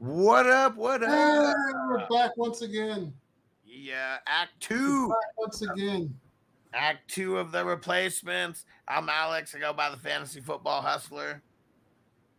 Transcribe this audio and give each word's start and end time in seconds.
What 0.00 0.46
up? 0.46 0.76
What 0.76 1.02
up? 1.02 1.10
Hey, 1.10 1.72
we're 1.86 2.06
back 2.08 2.34
once 2.38 2.62
again. 2.62 3.12
Yeah, 3.66 4.16
Act 4.26 4.58
Two. 4.58 5.08
back 5.08 5.36
once 5.36 5.60
again. 5.60 6.18
Act 6.72 7.06
Two 7.10 7.36
of 7.36 7.52
the 7.52 7.62
replacements. 7.62 8.64
I'm 8.88 9.10
Alex. 9.10 9.54
I 9.54 9.58
go 9.58 9.74
by 9.74 9.90
the 9.90 9.98
Fantasy 9.98 10.40
Football 10.40 10.80
Hustler. 10.80 11.42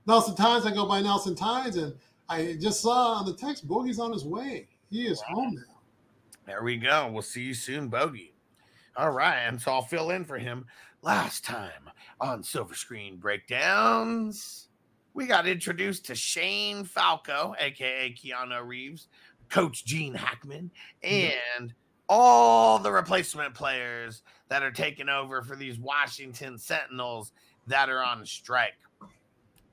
Nelson 0.07 0.35
Tynes, 0.35 0.65
I 0.65 0.71
go 0.73 0.87
by 0.87 1.01
Nelson 1.03 1.35
Tynes, 1.35 1.75
and 1.75 1.93
I 2.27 2.57
just 2.59 2.81
saw 2.81 3.13
on 3.19 3.27
the 3.27 3.35
text 3.35 3.67
Boogie's 3.67 3.99
on 3.99 4.11
his 4.11 4.25
way. 4.25 4.67
He 4.89 5.05
is 5.05 5.21
home 5.21 5.53
now. 5.53 5.81
There 6.47 6.63
we 6.63 6.77
go. 6.77 7.11
We'll 7.11 7.21
see 7.21 7.43
you 7.43 7.53
soon, 7.53 7.89
Bogey. 7.89 8.33
All 8.97 9.11
right, 9.11 9.37
and 9.37 9.61
so 9.61 9.71
I'll 9.71 9.83
fill 9.83 10.09
in 10.09 10.25
for 10.25 10.39
him. 10.39 10.65
Last 11.03 11.45
time 11.45 11.91
on 12.19 12.41
Silver 12.41 12.73
Screen 12.73 13.17
Breakdowns, 13.17 14.69
we 15.13 15.25
got 15.25 15.47
introduced 15.47 16.05
to 16.05 16.15
Shane 16.15 16.83
Falco, 16.83 17.55
aka 17.59 18.13
Keanu 18.13 18.65
Reeves, 18.65 19.07
Coach 19.49 19.85
Gene 19.85 20.13
Hackman, 20.13 20.71
and 21.03 21.73
all 22.07 22.79
the 22.79 22.91
replacement 22.91 23.53
players 23.53 24.23
that 24.49 24.63
are 24.63 24.71
taking 24.71 25.09
over 25.09 25.41
for 25.41 25.55
these 25.55 25.79
Washington 25.79 26.57
Sentinels 26.57 27.31
that 27.67 27.89
are 27.89 28.03
on 28.03 28.25
strike. 28.25 28.73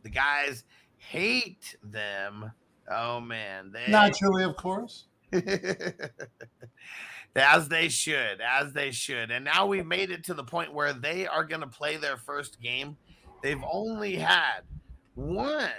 The 0.02 0.10
guys 0.10 0.64
hate 0.96 1.76
them. 1.82 2.52
Oh 2.90 3.20
man, 3.20 3.72
they 3.72 3.90
Naturally, 3.90 4.44
of 4.44 4.56
course. 4.56 5.06
as 7.36 7.68
they 7.68 7.88
should, 7.88 8.40
as 8.40 8.72
they 8.72 8.90
should. 8.90 9.30
And 9.30 9.44
now 9.44 9.66
we've 9.66 9.86
made 9.86 10.10
it 10.10 10.24
to 10.24 10.34
the 10.34 10.44
point 10.44 10.72
where 10.72 10.92
they 10.92 11.26
are 11.26 11.44
going 11.44 11.60
to 11.60 11.66
play 11.66 11.96
their 11.96 12.16
first 12.16 12.60
game. 12.60 12.96
They've 13.42 13.62
only 13.70 14.16
had 14.16 14.62
one, 15.18 15.70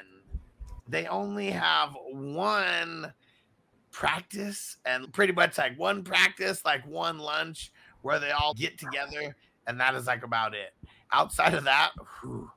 they 0.87 1.07
only 1.07 1.49
have 1.49 1.95
one 2.11 3.13
practice 3.91 4.77
and 4.85 5.11
pretty 5.13 5.33
much 5.33 5.57
like 5.57 5.77
one 5.79 6.03
practice, 6.03 6.63
like 6.65 6.85
one 6.85 7.17
lunch 7.19 7.71
where 8.01 8.19
they 8.19 8.31
all 8.31 8.53
get 8.53 8.77
together. 8.77 9.35
And 9.65 9.79
that 9.79 9.95
is 9.95 10.07
like 10.07 10.23
about 10.23 10.53
it. 10.53 10.73
Outside 11.13 11.53
of 11.53 11.63
that, 11.63 11.91
whew, 12.21 12.51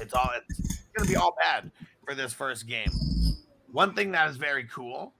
it's 0.00 0.12
all 0.12 0.30
it's 0.48 0.78
to 0.98 1.04
be 1.04 1.16
all 1.16 1.34
bad 1.42 1.70
for 2.04 2.14
this 2.14 2.32
first 2.32 2.66
game. 2.66 2.90
One 3.72 3.94
thing 3.94 4.12
that 4.12 4.28
is 4.30 4.36
very 4.36 4.64
cool 4.64 5.14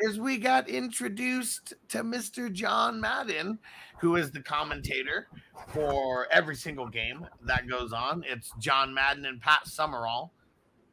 is 0.00 0.18
we 0.18 0.38
got 0.38 0.68
introduced 0.68 1.74
to 1.88 2.02
Mr. 2.02 2.52
John 2.52 3.00
Madden, 3.00 3.58
who 3.98 4.16
is 4.16 4.30
the 4.30 4.40
commentator 4.40 5.28
for 5.68 6.26
every 6.30 6.56
single 6.56 6.88
game 6.88 7.26
that 7.42 7.68
goes 7.68 7.92
on. 7.92 8.24
It's 8.26 8.52
John 8.58 8.92
Madden 8.92 9.26
and 9.26 9.40
Pat 9.40 9.66
Summerall. 9.66 10.32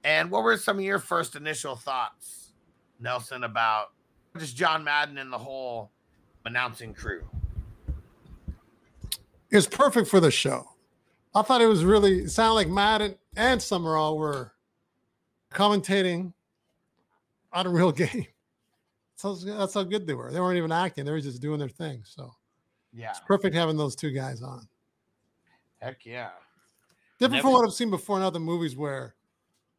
And 0.04 0.32
what 0.32 0.44
were 0.44 0.58
some 0.58 0.78
of 0.78 0.84
your 0.84 1.00
first 1.00 1.36
initial 1.36 1.76
thoughts, 1.76 2.54
Nelson, 3.00 3.44
about 3.44 3.92
just 4.38 4.56
John 4.56 4.84
Madden 4.84 5.18
and 5.18 5.32
the 5.32 5.38
whole 5.38 5.92
announcing 6.46 6.94
crew? 6.94 7.24
It 9.50 9.56
was 9.56 9.68
perfect 9.68 10.08
for 10.08 10.20
the 10.20 10.32
show. 10.32 10.70
I 11.36 11.42
thought 11.42 11.62
it 11.62 11.68
was 11.68 11.84
really 11.84 12.20
it 12.24 12.30
sounded 12.30 12.54
like 12.54 12.68
Madden 12.68 13.16
and 13.36 13.62
Summerall 13.62 14.18
were 14.18 14.54
commentating 15.52 16.34
on 17.52 17.68
a 17.68 17.70
real 17.70 17.92
game. 17.94 18.28
So 19.16 19.36
that's 19.36 19.74
how 19.74 19.84
good 19.84 20.06
they 20.06 20.16
were. 20.16 20.32
They 20.32 20.40
weren't 20.40 20.58
even 20.58 20.72
acting; 20.72 21.06
they 21.06 21.12
were 21.12 21.22
just 21.22 21.42
doing 21.42 21.60
their 21.60 21.70
thing. 21.70 22.02
So 22.04 22.34
Yeah. 22.94 23.10
it's 23.10 23.20
perfect 23.22 23.56
having 23.56 23.78
those 23.78 23.96
two 23.96 24.12
guys 24.12 24.42
on. 24.42 24.68
Heck 25.82 26.06
yeah. 26.06 26.30
Different 27.20 27.34
Never- 27.38 27.42
from 27.42 27.52
what 27.54 27.66
I've 27.68 27.74
seen 27.74 27.90
before 27.90 28.18
in 28.18 28.24
other 28.24 28.40
movies, 28.40 28.76
where 28.76 29.06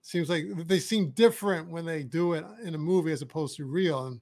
it 0.01 0.07
seems 0.07 0.29
like 0.29 0.45
they 0.67 0.79
seem 0.79 1.11
different 1.11 1.69
when 1.69 1.85
they 1.85 2.03
do 2.03 2.33
it 2.35 2.45
in 2.63 2.75
a 2.75 2.79
movie 2.79 3.13
as 3.13 3.23
opposed 3.23 3.57
to 3.57 3.65
real. 3.65 4.07
And 4.07 4.21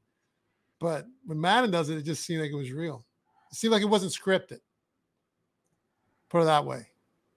but 0.79 1.07
when 1.27 1.41
Madden 1.41 1.71
does 1.71 1.89
it, 1.91 1.99
it 1.99 2.03
just 2.03 2.25
seemed 2.25 2.43
like 2.43 2.51
it 2.51 2.57
was 2.57 2.73
real. 2.73 3.05
It 3.51 3.57
seemed 3.57 3.73
like 3.73 3.83
it 3.83 3.87
wasn't 3.87 4.13
scripted. 4.13 4.61
Put 6.29 6.43
it 6.43 6.45
that 6.47 6.65
way. 6.65 6.89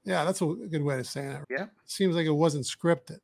Yeah, 0.06 0.24
that's 0.24 0.42
a 0.42 0.46
good 0.46 0.84
way 0.84 1.00
of 1.00 1.08
saying 1.08 1.32
it. 1.32 1.44
Yeah. 1.50 1.64
It 1.64 1.70
seems 1.86 2.16
like 2.16 2.26
it 2.26 2.32
wasn't 2.32 2.66
scripted. 2.66 3.20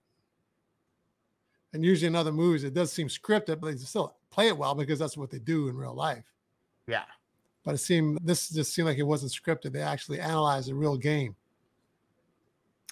And 1.74 1.86
usually 1.86 2.08
in 2.08 2.16
other 2.16 2.32
movies, 2.34 2.64
it 2.64 2.74
does 2.74 2.92
seem 2.92 3.08
scripted, 3.08 3.62
but 3.62 3.72
they 3.72 3.78
still 3.78 4.18
play 4.30 4.48
it 4.48 4.58
well 4.58 4.76
because 4.76 5.00
that's 5.00 5.16
what 5.16 5.30
they 5.30 5.40
do 5.40 5.70
in 5.70 5.78
real 5.78 5.94
life. 5.94 6.26
Yeah. 6.88 7.04
But 7.64 7.76
it 7.76 7.80
seemed 7.80 8.20
this 8.24 8.50
just 8.50 8.74
seemed 8.74 8.88
like 8.88 8.98
it 8.98 9.04
wasn't 9.04 9.32
scripted. 9.32 9.72
They 9.74 9.82
actually 9.82 10.20
analyzed 10.20 10.70
a 10.70 10.76
real 10.76 10.98
game. 10.98 11.36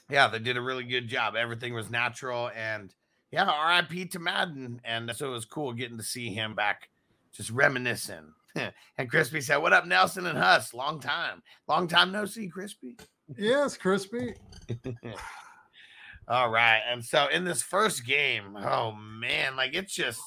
Yeah, 0.10 0.28
they 0.28 0.40
did 0.40 0.58
a 0.58 0.62
really 0.62 0.84
good 0.84 1.08
job. 1.08 1.36
Everything 1.36 1.74
was 1.74 1.90
natural 1.90 2.52
and 2.56 2.94
yeah, 3.32 3.78
RIP 3.80 4.10
to 4.12 4.20
Madden. 4.20 4.82
And 4.84 5.12
so 5.16 5.28
it 5.28 5.32
was 5.32 5.46
cool 5.46 5.74
getting 5.74 5.98
to 5.98 6.04
see 6.04 6.30
him 6.34 6.56
back 6.56 6.90
just 7.32 7.52
reminiscing. 7.52 8.34
and 8.98 9.10
Crispy 9.10 9.42
said, 9.42 9.58
What 9.58 9.74
up, 9.74 9.86
Nelson 9.86 10.26
and 10.26 10.38
Huss? 10.38 10.74
Long 10.74 11.00
time. 11.00 11.44
Long 11.68 11.88
time 11.88 12.12
no 12.12 12.26
see, 12.26 12.48
Crispy. 12.48 12.98
Yes, 13.38 13.78
crispy. 13.78 14.34
All 16.28 16.50
right. 16.50 16.82
And 16.88 17.04
so 17.04 17.28
in 17.28 17.44
this 17.44 17.62
first 17.62 18.06
game, 18.06 18.56
oh 18.56 18.92
man, 18.92 19.56
like 19.56 19.76
it's 19.76 19.94
just 19.94 20.22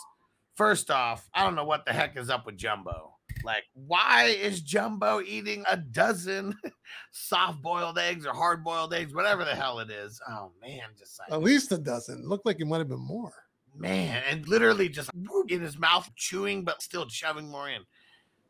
first 0.55 0.91
off, 0.91 1.29
I 1.35 1.45
don't 1.45 1.55
know 1.55 1.65
what 1.65 1.85
the 1.85 1.93
heck 1.93 2.17
is 2.17 2.31
up 2.31 2.47
with 2.47 2.57
Jumbo. 2.57 3.12
Like, 3.45 3.65
why 3.75 4.25
is 4.25 4.61
Jumbo 4.61 5.21
eating 5.21 5.65
a 5.69 5.77
dozen 5.77 6.57
soft 7.11 7.63
boiled 7.63 7.99
eggs 7.99 8.27
or 8.27 8.33
hard 8.33 8.65
boiled 8.65 8.95
eggs, 8.95 9.15
whatever 9.15 9.45
the 9.45 9.55
hell 9.55 9.79
it 9.81 9.91
is? 9.91 10.21
Oh 10.29 10.53
man, 10.61 10.83
just 10.99 11.19
like 11.19 11.31
At 11.31 11.43
least 11.43 11.73
a 11.73 11.79
dozen. 11.79 12.29
Looked 12.29 12.47
like 12.47 12.61
it 12.61 12.67
might 12.67 12.79
have 12.79 12.89
been 12.89 12.99
more. 13.01 13.33
man, 13.75 14.23
and 14.29 14.47
literally 14.49 14.89
just 14.89 15.11
in 15.49 15.61
his 15.61 15.79
mouth, 15.79 16.11
chewing 16.17 16.65
but 16.65 16.83
still 16.83 17.09
shoving 17.09 17.49
more 17.49 17.69
in. 17.69 17.83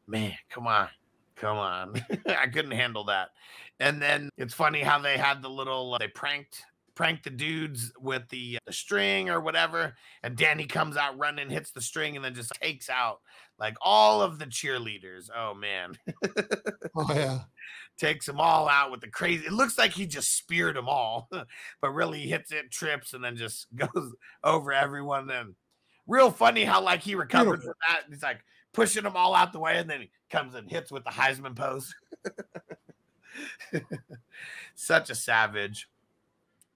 Man, 0.06 0.34
come 0.50 0.66
on, 0.66 0.88
come 1.36 1.56
on. 1.56 1.94
I 2.26 2.46
couldn't 2.46 2.72
handle 2.72 3.04
that. 3.04 3.30
And 3.80 4.00
then 4.00 4.30
it's 4.36 4.54
funny 4.54 4.80
how 4.80 4.98
they 4.98 5.16
had 5.16 5.42
the 5.42 5.48
little 5.48 5.94
uh, 5.94 5.98
they 5.98 6.08
pranked 6.08 6.62
pranked 6.94 7.24
the 7.24 7.30
dudes 7.30 7.92
with 8.00 8.28
the, 8.28 8.56
uh, 8.56 8.58
the 8.66 8.72
string 8.72 9.30
or 9.30 9.40
whatever, 9.40 9.94
and 10.22 10.36
Danny 10.36 10.66
comes 10.66 10.96
out 10.96 11.18
running, 11.18 11.48
hits 11.48 11.70
the 11.70 11.80
string, 11.80 12.16
and 12.16 12.24
then 12.24 12.34
just 12.34 12.52
takes 12.60 12.90
out 12.90 13.20
like 13.62 13.76
all 13.80 14.20
of 14.20 14.40
the 14.40 14.46
cheerleaders. 14.46 15.30
Oh 15.34 15.54
man, 15.54 15.96
Oh 16.96 17.14
yeah. 17.14 17.38
takes 17.96 18.26
them 18.26 18.40
all 18.40 18.68
out 18.68 18.90
with 18.90 19.00
the 19.00 19.06
crazy. 19.06 19.46
It 19.46 19.52
looks 19.52 19.78
like 19.78 19.92
he 19.92 20.04
just 20.04 20.36
speared 20.36 20.74
them 20.74 20.88
all, 20.88 21.30
but 21.80 21.90
really 21.90 22.22
hits 22.22 22.50
it, 22.50 22.72
trips, 22.72 23.14
and 23.14 23.22
then 23.22 23.36
just 23.36 23.68
goes 23.76 24.14
over 24.42 24.72
everyone. 24.72 25.30
And 25.30 25.54
real 26.08 26.32
funny 26.32 26.64
how 26.64 26.82
like 26.82 27.02
he 27.02 27.14
recovered 27.14 27.60
Beautiful. 27.60 27.74
from 27.88 27.94
that. 27.94 28.02
He's 28.10 28.22
like 28.24 28.40
pushing 28.72 29.04
them 29.04 29.14
all 29.16 29.32
out 29.32 29.52
the 29.52 29.60
way, 29.60 29.78
and 29.78 29.88
then 29.88 30.00
he 30.00 30.10
comes 30.28 30.56
and 30.56 30.68
hits 30.68 30.90
with 30.90 31.04
the 31.04 31.10
Heisman 31.10 31.54
pose. 31.54 31.94
Such 34.74 35.08
a 35.08 35.14
savage. 35.14 35.88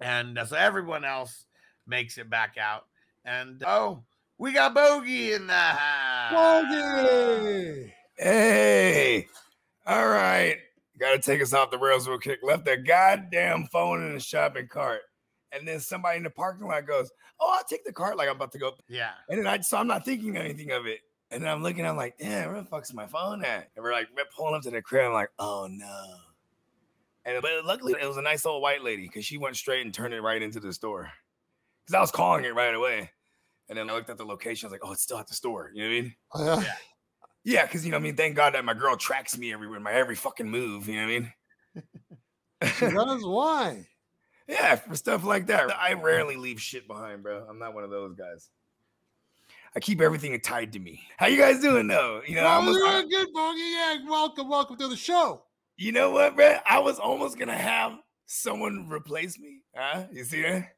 And 0.00 0.38
uh, 0.38 0.44
so 0.44 0.54
everyone 0.56 1.04
else 1.04 1.47
makes 1.84 2.16
it 2.16 2.30
back 2.30 2.56
out. 2.60 2.86
And 3.24 3.60
oh, 3.66 4.04
we 4.38 4.53
got 4.53 4.72
Bogey 4.74 5.32
in 5.32 5.48
the 5.48 5.53
house. 5.53 6.16
Bogey! 6.32 7.92
Hey, 8.16 9.26
all 9.87 10.09
right. 10.09 10.56
Got 10.98 11.12
to 11.12 11.19
take 11.19 11.42
us 11.42 11.53
off 11.53 11.70
the 11.70 11.78
rails 11.78 12.09
real 12.09 12.19
quick. 12.19 12.41
Left 12.42 12.64
their 12.64 12.78
goddamn 12.78 13.69
phone 13.70 14.06
in 14.06 14.14
the 14.14 14.20
shopping 14.20 14.69
cart. 14.69 15.03
And 15.53 15.66
then 15.66 15.81
somebody 15.81 16.16
in 16.19 16.22
the 16.22 16.31
parking 16.31 16.66
lot 16.66 16.86
goes, 16.86 17.10
Oh, 17.38 17.54
I'll 17.54 17.65
take 17.65 17.84
the 17.84 17.92
cart 17.92 18.16
like 18.16 18.28
I'm 18.28 18.36
about 18.36 18.53
to 18.53 18.59
go. 18.59 18.72
Yeah. 18.88 19.10
And 19.28 19.38
then 19.38 19.47
I, 19.47 19.60
so 19.60 19.76
I'm 19.76 19.86
not 19.86 20.04
thinking 20.04 20.36
anything 20.36 20.70
of 20.70 20.86
it. 20.86 21.00
And 21.31 21.42
then 21.42 21.50
I'm 21.50 21.62
looking, 21.62 21.86
I'm 21.86 21.97
like, 21.97 22.16
Damn, 22.19 22.53
where 22.53 22.62
the 22.62 22.69
fuck's 22.69 22.92
my 22.94 23.06
phone 23.06 23.44
at? 23.44 23.69
And 23.76 23.82
we're 23.84 23.92
like, 23.92 24.09
we're 24.16 24.25
pulling 24.34 24.54
up 24.54 24.62
to 24.62 24.70
the 24.70 24.81
crib. 24.81 25.06
I'm 25.06 25.12
like, 25.12 25.31
Oh 25.38 25.69
no. 25.70 26.04
And 27.26 27.42
but 27.42 27.65
luckily, 27.65 27.94
it 28.00 28.06
was 28.06 28.16
a 28.16 28.22
nice 28.22 28.47
old 28.47 28.62
white 28.62 28.82
lady 28.84 29.03
because 29.03 29.25
she 29.25 29.36
went 29.36 29.56
straight 29.56 29.84
and 29.84 29.92
turned 29.92 30.15
it 30.15 30.20
right 30.22 30.41
into 30.41 30.60
the 30.60 30.72
store. 30.72 31.10
Because 31.84 31.98
I 31.98 32.00
was 32.00 32.10
calling 32.12 32.44
it 32.44 32.54
right 32.54 32.75
away. 32.75 33.10
And 33.69 33.77
then 33.78 33.91
I 33.91 33.94
looked 33.94 34.10
at 34.10 34.18
the 34.18 34.24
location. 34.24 34.66
I 34.66 34.68
was 34.68 34.72
like, 34.72 34.89
Oh, 34.89 34.92
it's 34.92 35.03
still 35.03 35.18
at 35.18 35.27
the 35.27 35.34
store. 35.34 35.71
You 35.74 35.83
know 35.83 35.89
what 35.89 35.97
I 35.97 36.01
mean? 36.01 36.15
Oh, 36.34 36.45
yeah. 36.45 36.60
Yeah. 36.63 36.72
Yeah, 37.48 37.63
because 37.65 37.84
you 37.84 37.92
know, 37.92 37.97
what 37.98 38.01
I 38.01 38.04
mean, 38.04 38.16
thank 38.16 38.34
God 38.34 38.54
that 38.54 38.65
my 38.65 38.74
girl 38.74 38.97
tracks 38.97 39.39
me 39.39 39.53
everywhere, 39.53 39.78
my 39.78 39.92
every 39.92 40.16
fucking 40.16 40.51
move. 40.51 40.89
You 40.89 40.97
know 40.97 41.07
what 41.07 41.13
I 41.13 41.18
mean? 41.21 41.33
That's. 42.60 43.24
Why? 43.24 43.86
Yeah, 44.48 44.77
for 44.77 44.95
stuff 44.95 45.24
like 45.24 45.48
that. 45.48 45.77
I 45.77 45.95
rarely 45.95 46.36
leave 46.36 46.60
shit 46.60 46.86
behind, 46.86 47.24
bro. 47.24 47.45
I'm 47.51 47.59
not 47.59 47.74
one 47.74 47.83
of 47.83 47.91
those 47.91 48.15
guys. 48.15 48.48
I 49.74 49.80
keep 49.80 50.01
everything 50.01 50.41
tied 50.41 50.72
to 50.74 50.78
me. 50.78 51.03
How 51.16 51.27
you 51.27 51.36
guys 51.36 51.60
doing 51.60 51.89
though? 51.89 52.22
You 52.24 52.36
know, 52.36 52.42
I 52.42 52.53
Oh, 52.54 52.59
almost- 52.59 52.78
you're 52.78 53.03
good, 53.24 53.33
Bogey. 53.34 53.59
Yeah, 53.60 53.97
welcome, 54.09 54.48
welcome 54.48 54.77
to 54.77 54.86
the 54.86 54.97
show. 54.97 55.42
you 55.77 55.91
know 55.91 56.13
what, 56.13 56.36
bro? 56.36 56.59
I 56.65 56.78
was 56.78 57.01
almost 57.01 57.36
gonna 57.41 57.59
have 57.59 57.98
someone 58.27 58.89
replace 58.89 59.36
me. 59.36 59.63
Huh? 59.74 60.04
You 60.13 60.22
see 60.22 60.42
that? 60.42 60.76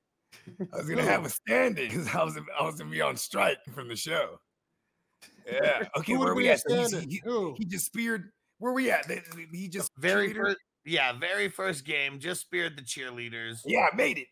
I 0.72 0.76
was 0.76 0.88
gonna 0.88 1.02
have 1.02 1.25
a 1.25 1.30
stand-in 1.30 1.88
because 1.88 2.14
I 2.14 2.22
was 2.22 2.38
I 2.58 2.64
was 2.64 2.76
gonna 2.76 2.90
be 2.90 3.00
on 3.00 3.16
strike 3.16 3.58
from 3.75 3.88
the 3.88 3.96
show. 3.96 4.40
Yeah. 5.50 5.88
Okay, 5.96 6.16
where 6.16 6.34
we 6.34 6.48
at? 6.48 6.60
So 6.60 7.00
He, 7.00 7.22
he 7.56 7.64
just 7.64 7.86
speared. 7.86 8.30
Where 8.58 8.72
we 8.72 8.90
at? 8.90 9.06
He 9.52 9.69
just 9.69 9.90
Very 9.98 10.30
cheerleader? 10.30 10.34
first, 10.34 10.56
yeah, 10.84 11.12
very 11.12 11.48
first 11.48 11.84
game, 11.84 12.19
just 12.19 12.40
speared 12.40 12.76
the 12.76 12.82
cheerleaders. 12.82 13.60
Yeah, 13.64 13.86
I 13.92 13.96
made 13.96 14.19
it. 14.19 14.26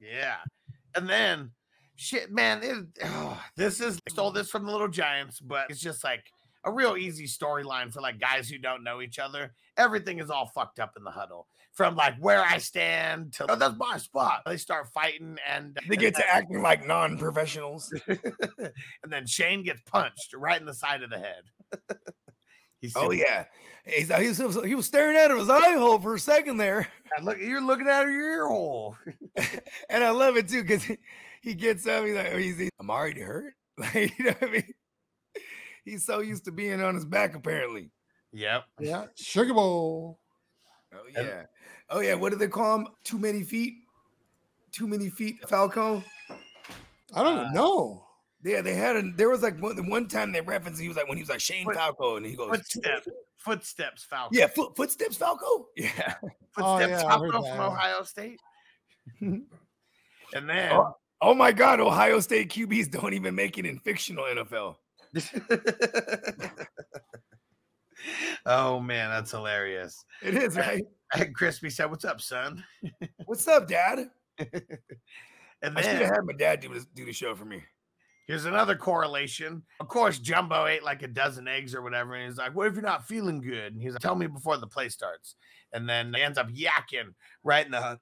Yeah. 0.00 0.36
And 0.94 1.08
then 1.08 1.50
shit, 1.96 2.30
man. 2.30 2.62
It, 2.62 2.86
oh, 3.04 3.42
this 3.56 3.80
is 3.80 3.98
stole 4.08 4.30
this 4.30 4.50
from 4.50 4.66
the 4.66 4.72
Little 4.72 4.88
Giants, 4.88 5.40
but 5.40 5.66
it's 5.70 5.80
just 5.80 6.04
like 6.04 6.24
a 6.64 6.72
real 6.72 6.96
easy 6.96 7.26
storyline 7.26 7.92
for 7.92 8.00
like 8.00 8.20
guys 8.20 8.48
who 8.48 8.58
don't 8.58 8.84
know 8.84 9.00
each 9.02 9.18
other. 9.18 9.54
Everything 9.76 10.18
is 10.18 10.30
all 10.30 10.46
fucked 10.54 10.78
up 10.78 10.92
in 10.96 11.04
the 11.04 11.10
huddle. 11.10 11.46
From 11.74 11.96
like 11.96 12.14
where 12.20 12.40
I 12.40 12.58
stand 12.58 13.32
to 13.34 13.50
oh, 13.50 13.56
that's 13.56 13.76
my 13.76 13.98
spot. 13.98 14.42
They 14.46 14.56
start 14.56 14.92
fighting 14.92 15.38
and 15.48 15.76
They 15.88 15.96
get 15.96 16.14
to 16.14 16.24
acting 16.32 16.62
like 16.62 16.86
non-professionals. 16.86 17.92
and 18.06 19.08
then 19.08 19.26
Shane 19.26 19.64
gets 19.64 19.80
punched 19.82 20.34
right 20.36 20.60
in 20.60 20.66
the 20.66 20.74
side 20.74 21.02
of 21.02 21.10
the 21.10 21.18
head. 21.18 21.42
He's 22.80 22.92
Oh 22.94 23.10
yeah, 23.10 23.46
He's, 23.86 24.10
uh, 24.10 24.18
he, 24.18 24.28
was, 24.28 24.64
he 24.64 24.74
was 24.74 24.86
staring 24.86 25.16
out 25.16 25.30
of 25.30 25.38
his 25.38 25.50
eye 25.50 25.74
hole 25.74 25.98
for 25.98 26.14
a 26.14 26.18
second 26.18 26.56
there, 26.56 26.88
and 27.16 27.26
look, 27.26 27.38
you're 27.38 27.60
looking 27.60 27.86
out 27.86 28.04
of 28.04 28.10
your 28.10 28.30
ear 28.30 28.46
hole. 28.48 28.96
and 29.90 30.02
I 30.02 30.10
love 30.10 30.38
it 30.38 30.48
too 30.48 30.62
because 30.62 30.82
he, 30.82 30.96
he 31.42 31.54
gets 31.54 31.86
up. 31.86 32.04
He's 32.04 32.14
like, 32.14 32.32
he's, 32.34 32.58
he's, 32.58 32.70
"I'm 32.80 32.90
already 32.90 33.20
hurt." 33.20 33.54
Like 33.76 34.16
you 34.18 34.26
know 34.26 34.34
what 34.38 34.50
I 34.50 34.52
mean? 34.52 34.74
He's 35.84 36.06
so 36.06 36.20
used 36.20 36.44
to 36.44 36.52
being 36.52 36.80
on 36.80 36.94
his 36.94 37.04
back, 37.04 37.34
apparently. 37.34 37.90
Yep. 38.32 38.64
Yeah, 38.80 39.06
Sugar 39.16 39.52
Bowl. 39.52 40.20
Oh 40.94 41.04
And- 41.16 41.26
yeah, 41.26 41.42
oh 41.90 42.00
yeah. 42.00 42.14
What 42.14 42.30
do 42.32 42.38
they 42.38 42.48
call 42.48 42.78
him? 42.78 42.88
Too 43.04 43.18
many 43.18 43.42
feet. 43.42 43.74
Too 44.72 44.86
many 44.88 45.08
feet, 45.10 45.36
Falco. 45.48 46.02
I 47.14 47.22
don't 47.22 47.38
Uh, 47.38 47.52
know. 47.52 48.06
Yeah, 48.42 48.60
they 48.60 48.74
had 48.74 48.96
a. 48.96 49.02
There 49.16 49.28
was 49.30 49.42
like 49.42 49.60
one, 49.62 49.88
one 49.88 50.06
time 50.08 50.32
they 50.32 50.40
referenced. 50.40 50.80
He 50.80 50.88
was 50.88 50.96
like 50.96 51.08
when 51.08 51.16
he 51.16 51.22
was 51.22 51.30
like 51.30 51.40
Shane 51.40 51.64
Foot- 51.64 51.76
Falco, 51.76 52.16
and 52.16 52.26
he 52.26 52.34
goes, 52.36 52.50
Footsteps. 52.50 53.08
Footsteps, 53.36 54.04
Falcon. 54.04 54.38
"Yeah, 54.38 54.46
foot, 54.48 54.74
footsteps, 54.76 55.16
Falco." 55.16 55.68
Yeah. 55.76 56.14
Oh, 56.22 56.76
Footsteps, 56.78 57.02
yeah, 57.02 57.14
I 57.14 57.18
heard 57.18 57.32
that, 57.34 57.56
from. 57.56 57.60
Ohio 57.72 58.02
State. 58.02 58.40
and 59.20 59.44
then 60.32 60.72
Oh. 60.72 60.96
Oh 61.20 61.32
my 61.34 61.52
God, 61.52 61.78
Ohio 61.80 62.20
State 62.20 62.50
QBs 62.50 62.90
don't 62.90 63.14
even 63.14 63.34
make 63.34 63.56
it 63.58 63.64
in 63.64 63.78
fictional 63.78 64.24
NFL. 64.24 64.76
oh 68.46 68.80
man, 68.80 69.10
that's 69.10 69.30
hilarious. 69.30 70.04
It 70.22 70.34
is 70.34 70.56
right. 70.56 70.84
And 71.14 71.34
Crispy 71.34 71.70
said, 71.70 71.90
"What's 71.90 72.04
up, 72.04 72.20
son?" 72.20 72.64
What's 73.26 73.46
up, 73.48 73.68
Dad? 73.68 74.10
And 75.62 75.78
I 75.78 75.80
should 75.80 76.02
have 76.02 76.10
had 76.16 76.24
my 76.26 76.34
dad 76.34 76.60
do 76.60 76.74
this, 76.74 76.84
do 76.94 77.06
the 77.06 77.12
show 77.12 77.34
for 77.34 77.46
me. 77.46 77.62
here's 78.26 78.44
another 78.44 78.76
correlation. 78.76 79.62
Of 79.80 79.88
course, 79.88 80.18
Jumbo 80.18 80.66
ate 80.66 80.82
like 80.82 81.02
a 81.02 81.08
dozen 81.08 81.48
eggs 81.48 81.74
or 81.74 81.80
whatever, 81.80 82.14
and 82.14 82.28
he's 82.28 82.36
like, 82.38 82.54
"What 82.54 82.66
if 82.66 82.74
you're 82.74 82.82
not 82.82 83.06
feeling 83.08 83.40
good?" 83.40 83.72
And 83.72 83.80
he's 83.80 83.92
like, 83.92 84.02
"Tell 84.02 84.14
me 84.14 84.26
before 84.26 84.58
the 84.58 84.66
play 84.66 84.90
starts." 84.90 85.36
And 85.72 85.88
then 85.88 86.12
he 86.12 86.20
ends 86.22 86.36
up 86.38 86.50
yakking 86.50 87.14
right 87.42 87.64
in 87.64 87.72
the 87.72 87.98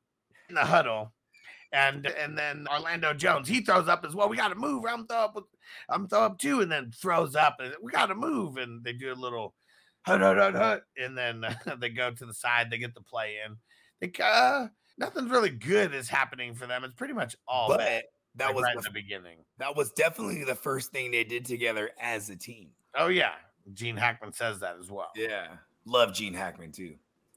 in 0.48 0.56
the 0.56 0.64
huddle. 0.64 1.12
And 1.72 2.06
and 2.06 2.36
then 2.36 2.66
Orlando 2.70 3.14
Jones, 3.14 3.48
he 3.48 3.60
throws 3.62 3.88
up 3.88 4.04
as 4.04 4.14
well. 4.14 4.28
We 4.28 4.36
got 4.36 4.48
to 4.48 4.54
move. 4.56 4.84
I'm 4.88 5.06
throw 5.06 5.18
up. 5.18 5.36
I'm 5.88 6.08
throw 6.08 6.20
up 6.22 6.38
too, 6.38 6.60
and 6.60 6.70
then 6.70 6.90
throws 6.90 7.36
up, 7.36 7.56
and 7.60 7.74
we 7.80 7.92
got 7.92 8.06
to 8.06 8.14
move. 8.14 8.56
And 8.56 8.84
they 8.84 8.92
do 8.92 9.12
a 9.12 9.14
little 9.14 9.54
hut 10.02 10.20
hut 10.20 10.36
hut 10.36 10.54
hut, 10.54 10.82
and 10.96 11.16
then 11.16 11.44
they 11.78 11.88
go 11.88 12.10
to 12.10 12.26
the 12.26 12.34
side. 12.34 12.70
They 12.70 12.78
get 12.78 12.94
the 12.94 13.00
play 13.00 13.36
in. 13.44 13.56
They 14.00 14.12
uh, 14.22 14.68
nothing's 14.98 15.30
really 15.30 15.50
good 15.50 15.94
is 15.94 16.08
happening 16.08 16.54
for 16.54 16.66
them. 16.66 16.84
It's 16.84 16.94
pretty 16.94 17.14
much 17.14 17.36
all 17.46 17.68
but 17.68 17.78
bad, 17.78 18.02
that 18.36 18.46
like, 18.46 18.54
was 18.54 18.62
right 18.64 18.74
the, 18.74 18.78
in 18.78 18.84
the 18.84 19.00
beginning. 19.00 19.38
that 19.58 19.76
was 19.76 19.92
definitely 19.92 20.44
the 20.44 20.54
first 20.54 20.92
thing 20.92 21.10
they 21.10 21.24
did 21.24 21.44
together 21.44 21.90
as 22.00 22.30
a 22.30 22.36
team. 22.36 22.70
Oh 22.94 23.08
yeah, 23.08 23.32
Gene 23.72 23.96
Hackman 23.96 24.32
says 24.32 24.60
that 24.60 24.76
as 24.80 24.90
well. 24.90 25.10
Yeah, 25.16 25.48
love 25.86 26.12
Gene 26.14 26.34
Hackman 26.34 26.72
too. 26.72 26.94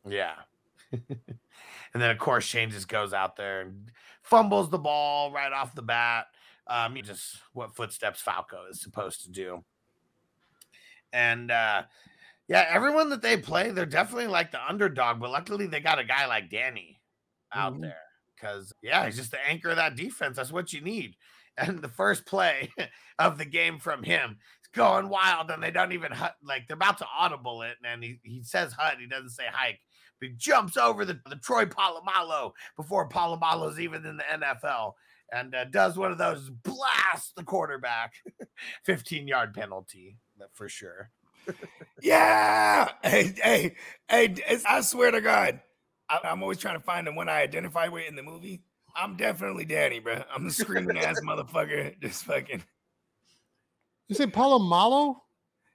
Yeah. 0.08 0.34
and 0.92 2.02
then 2.02 2.12
of 2.12 2.18
course 2.18 2.44
Shane 2.44 2.70
just 2.70 2.88
goes 2.88 3.14
out 3.14 3.36
there 3.36 3.62
and 3.62 3.92
fumbles 4.22 4.70
the 4.70 4.78
ball 4.78 5.32
right 5.32 5.52
off 5.52 5.76
the 5.76 5.82
bat. 5.82 6.28
Um, 6.68 6.96
he 6.96 7.02
just 7.02 7.38
what 7.54 7.76
footsteps 7.76 8.22
Falco 8.22 8.66
is 8.70 8.82
supposed 8.82 9.24
to 9.24 9.32
do. 9.32 9.64
And 11.14 11.52
uh 11.52 11.84
yeah, 12.48 12.66
everyone 12.70 13.10
that 13.10 13.22
they 13.22 13.38
play, 13.38 13.72
they're 13.72 13.86
definitely 13.86 14.28
like 14.28 14.52
the 14.52 14.66
underdog, 14.68 15.20
but 15.20 15.32
luckily 15.32 15.68
they 15.68 15.80
got 15.80 16.00
a 16.00 16.04
guy 16.04 16.26
like 16.28 16.50
Danny 16.50 17.02
out 17.54 17.74
Mhm. 17.74 17.82
there 17.82 18.02
because 18.36 18.74
yeah, 18.82 19.06
he's 19.06 19.16
just 19.18 19.32
the 19.32 19.48
anchor 19.48 19.70
of 19.70 19.78
that 19.78 19.96
defense. 19.96 20.38
That's 20.38 20.52
what 20.52 20.74
you 20.74 20.82
need. 20.82 21.16
And 21.58 21.82
the 21.82 21.90
first 21.90 22.26
play 22.26 22.72
of 23.20 23.38
the 23.38 23.46
game 23.46 23.80
from 23.80 24.04
him, 24.04 24.38
it's 24.60 24.68
going 24.74 25.10
wild, 25.10 25.50
and 25.52 25.64
they 25.64 25.72
don't 25.72 25.94
even 25.94 26.12
hut 26.12 26.36
like 26.44 26.68
they're 26.68 26.76
about 26.76 26.98
to 27.00 27.08
audible 27.18 27.62
it, 27.62 27.78
and 27.84 28.04
he, 28.04 28.20
he 28.24 28.44
says 28.44 28.74
hut, 28.74 28.98
he 29.00 29.08
doesn't 29.08 29.30
say 29.30 29.46
hike. 29.52 29.80
But 30.20 30.30
he 30.30 30.36
jumps 30.36 30.78
over 30.78 31.04
the, 31.06 31.20
the 31.30 31.36
Troy 31.38 31.66
Polamalu 31.66 32.52
before 32.78 33.10
Polamalu's 33.10 33.80
even 33.80 34.06
in 34.06 34.18
the 34.18 34.24
NFL 34.24 34.94
and 35.32 35.54
uh, 35.56 35.66
does 35.66 35.98
one 35.98 36.12
of 36.12 36.18
those 36.18 36.50
blasts 36.50 37.34
the 37.36 37.44
quarterback 37.44 38.14
15 38.86 39.28
yard 39.28 39.54
penalty 39.54 40.18
for 40.54 40.70
sure. 40.70 41.12
Yeah. 42.02 42.90
Hey, 43.04 43.34
hey, 43.42 43.76
hey! 44.10 44.36
I 44.68 44.82
swear 44.82 45.12
to 45.12 45.22
God, 45.22 45.60
I, 46.10 46.20
I'm 46.24 46.42
always 46.44 46.60
trying 46.60 46.78
to 46.78 46.84
find 46.84 47.08
the 47.08 47.14
one 47.14 47.30
I 47.30 47.42
identify 47.42 47.88
with 47.88 48.08
in 48.08 48.16
the 48.16 48.24
movie. 48.24 48.62
I'm 48.96 49.16
definitely 49.18 49.66
Danny, 49.66 50.00
bro. 50.00 50.22
I'm 50.34 50.46
the 50.46 50.52
screaming 50.52 50.98
ass 50.98 51.20
motherfucker. 51.26 52.00
Just 52.02 52.24
fucking. 52.26 52.64
You 54.08 54.16
say 54.16 54.26
Polamalu? 54.28 55.16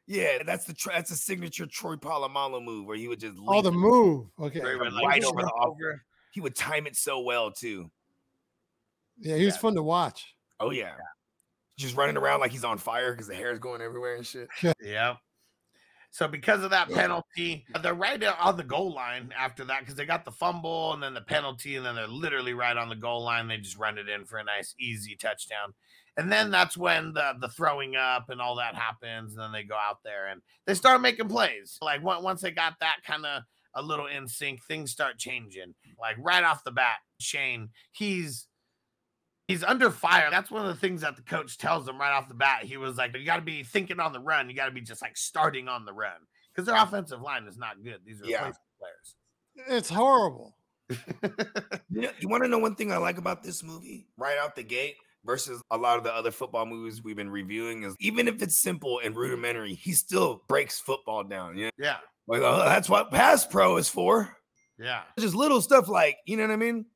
Yeah, 0.07 0.43
that's 0.45 0.65
the 0.65 0.75
that's 0.93 1.11
a 1.11 1.17
signature 1.17 1.67
Troy 1.67 1.97
Polamalu 1.97 2.65
move 2.65 2.87
where 2.87 2.97
he 2.97 3.09
would 3.09 3.21
just 3.21 3.37
Oh, 3.47 3.63
the 3.63 3.73
move. 3.73 4.27
Okay. 4.41 4.61
Where 4.61 4.73
he 4.75 4.79
would, 4.79 4.93
Right 5.05 5.23
over 5.25 5.41
the 5.43 5.47
jump 5.49 5.53
off- 5.61 5.69
over. 5.69 6.03
he 6.33 6.41
would 6.41 6.55
time 6.57 6.87
it 6.87 6.97
so 6.97 7.21
well 7.21 7.51
too. 7.51 7.91
Yeah, 9.19 9.37
he 9.37 9.45
was 9.45 9.55
Yeah. 9.55 9.61
fun 9.61 9.75
to 9.75 9.83
watch. 9.83 10.35
Oh 10.59 10.71
yeah. 10.71 10.95
Just 11.79 11.97
running 11.97 12.17
around 12.17 12.41
like 12.41 12.51
he's 12.53 12.65
on 12.65 12.79
fire 12.79 13.13
because 13.13 13.27
the 13.27 13.35
hair 13.35 13.53
is 13.53 13.59
going 13.59 13.81
everywhere 13.83 14.17
and 14.17 14.27
shit. 14.27 14.49
Yep. 14.83 15.19
So 16.11 16.27
because 16.27 16.65
of 16.65 16.71
that 16.71 16.91
penalty, 16.91 17.65
uh, 17.75 17.79
they're 17.79 17.95
right 17.95 18.23
on 18.23 18.57
the 18.57 18.65
goal 18.65 18.93
line 18.93 19.33
after 19.39 19.65
that 19.67 19.81
because 19.81 19.95
they 19.95 20.05
got 20.05 20.25
the 20.25 20.33
fumble 20.33 20.93
and 20.93 21.03
then 21.03 21.15
the 21.15 21.21
penalty, 21.21 21.77
and 21.77 21.87
then 21.87 21.95
they're 21.95 22.09
literally 22.09 22.53
right 22.53 22.77
on 22.77 22.89
the 22.89 22.97
goal 22.97 23.23
line. 23.23 23.47
They 23.49 23.59
just 23.59 23.79
run 23.79 23.97
it 23.97 24.09
in 24.09 24.25
for 24.25 24.39
a 24.39 24.45
nice, 24.45 24.75
easy 24.79 25.15
touchdown. 25.15 25.75
And 26.17 26.31
then 26.31 26.51
that's 26.51 26.77
when 26.77 27.13
the 27.13 27.35
the 27.41 27.49
throwing 27.49 27.95
up 27.97 28.29
and 28.29 28.41
all 28.41 28.57
that 28.57 28.75
happens. 28.75 29.33
And 29.33 29.41
then 29.41 29.53
they 29.53 29.63
go 29.63 29.77
out 29.77 29.99
there 30.05 30.27
and 30.27 30.43
they 30.67 30.75
start 30.75 31.01
making 31.01 31.29
plays. 31.29 31.79
Like 31.81 32.03
once 32.03 32.41
they 32.41 32.51
got 32.51 32.75
that 32.81 32.97
kind 33.07 33.25
of 33.25 33.45
a 33.75 33.83
little 33.83 34.07
in 34.07 34.27
sync, 34.27 34.65
things 34.65 34.91
start 34.91 35.19
changing. 35.19 35.75
Like 35.99 36.17
right 36.19 36.43
off 36.43 36.65
the 36.65 36.73
bat, 36.73 36.97
Shane, 37.21 37.71
he's 37.93 38.49
he's 39.51 39.65
under 39.65 39.91
fire. 39.91 40.29
That's 40.31 40.51
one 40.51 40.63
of 40.63 40.69
the 40.69 40.81
things 40.81 41.01
that 41.03 41.17
the 41.17 41.23
coach 41.23 41.59
tells 41.59 41.87
him 41.89 41.99
right 42.01 42.13
off 42.13 42.29
the 42.29 42.35
bat. 42.35 42.65
He 42.65 42.77
was 42.77 42.97
like, 42.97 43.17
"You 43.17 43.25
got 43.25 43.37
to 43.37 43.43
be 43.43 43.63
thinking 43.63 44.01
on 44.01 44.13
the 44.13 44.21
run. 44.21 44.49
You 44.49 44.57
got 44.57 44.67
to 44.67 44.71
be 44.73 44.81
just 44.81 45.03
like 45.03 45.17
starting 45.17 45.69
on 45.69 45.85
the 45.85 45.93
run 45.93 46.13
because 46.55 46.67
their 46.67 46.77
offensive 46.83 47.21
line 47.21 47.45
is 47.47 47.57
not 47.59 47.83
good. 47.83 48.01
These 48.05 48.23
are 48.23 48.27
Yeah. 48.27 48.41
players." 48.79 49.15
It's 49.69 49.91
horrible. 49.91 50.57
You, 51.93 52.03
know, 52.03 52.11
you 52.21 52.29
want 52.29 52.45
to 52.45 52.49
know 52.49 52.59
one 52.59 52.77
thing 52.77 52.93
I 52.93 52.97
like 52.99 53.19
about 53.19 53.43
this 53.43 53.63
movie 53.65 54.07
right 54.17 54.39
out 54.39 54.55
the 54.55 54.63
gate 54.63 54.95
versus 55.25 55.61
a 55.71 55.77
lot 55.77 55.99
of 55.99 56.05
the 56.05 56.15
other 56.15 56.31
football 56.31 56.67
movies 56.67 57.03
we've 57.03 57.17
been 57.17 57.31
reviewing 57.31 57.83
is 57.83 57.95
even 58.01 58.29
if 58.29 58.41
it's 58.43 58.61
simple 58.61 59.01
and 59.05 59.17
rudimentary, 59.17 59.75
he 59.75 59.93
still 59.93 60.43
breaks 60.49 60.79
football 60.81 61.25
down. 61.25 61.57
Yeah, 61.59 61.71
yeah, 61.79 61.97
like 62.29 62.43
oh, 62.43 62.59
that's 62.65 62.89
what 62.89 63.11
pass 63.11 63.45
pro 63.45 63.77
is 63.77 63.89
for. 63.89 64.37
yeah, 64.79 65.03
Just 65.19 65.35
little 65.35 65.61
stuff 65.61 65.89
like 65.89 66.17
you 66.27 66.37
know 66.37 66.45
what 66.45 66.53
I 66.53 66.57
mean, 66.57 66.87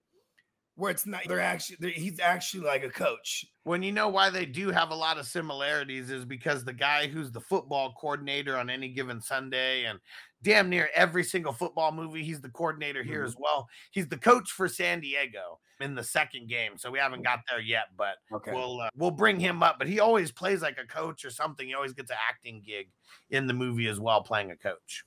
where 0.77 0.91
it's 0.91 1.07
not 1.07 1.23
they're 1.27 1.41
actually 1.41 1.77
they're, 1.81 1.91
he's 1.91 2.19
actually 2.21 2.65
like 2.65 2.83
a 2.83 2.91
coach. 2.91 3.45
when 3.63 3.83
you 3.83 3.93
know 3.93 4.09
why 4.09 4.29
they 4.31 4.45
do 4.47 4.71
have 4.71 4.91
a 4.91 4.95
lot 4.95 5.19
of 5.19 5.27
similarities 5.27 6.11
is 6.11 6.25
because 6.25 6.65
the 6.65 6.73
guy 6.73 7.07
who's 7.07 7.31
the 7.31 7.41
football 7.41 7.93
coordinator 8.01 8.57
on 8.57 8.69
any 8.69 8.89
given 8.89 9.21
Sunday 9.21 9.85
and 9.85 10.01
damn 10.43 10.69
near 10.69 10.91
every 10.95 11.25
single 11.25 11.53
football 11.53 11.91
movie, 11.93 12.23
he's 12.25 12.41
the 12.41 12.51
coordinator 12.51 13.03
here 13.03 13.23
Mhm. 13.23 13.29
as 13.29 13.37
well. 13.39 13.67
He's 13.93 14.09
the 14.09 14.19
coach 14.19 14.51
for 14.51 14.69
San 14.69 15.01
Diego 15.01 15.59
in 15.81 15.95
the 15.95 16.05
second 16.05 16.49
game, 16.49 16.77
so 16.77 16.91
we 16.91 16.99
haven't 16.99 17.23
got 17.23 17.41
there 17.49 17.61
yet, 17.61 17.87
but 17.97 18.17
Okay, 18.33 18.53
we'll 18.53 18.81
uh, 18.81 18.91
we'll 18.97 19.11
bring 19.11 19.41
him 19.41 19.63
up. 19.63 19.79
But 19.79 19.89
he 19.89 20.01
always 20.01 20.31
plays 20.33 20.61
like 20.61 20.79
a 20.79 20.87
coach 20.87 21.25
or 21.25 21.31
something. 21.31 21.67
He 21.67 21.75
always 21.75 21.95
gets 21.95 22.11
an 22.11 22.19
acting 22.29 22.61
gig 22.63 22.91
in 23.31 23.47
the 23.47 23.55
movie 23.55 23.87
as 23.89 23.99
well, 24.01 24.23
playing 24.23 24.51
a 24.51 24.57
coach. 24.57 25.05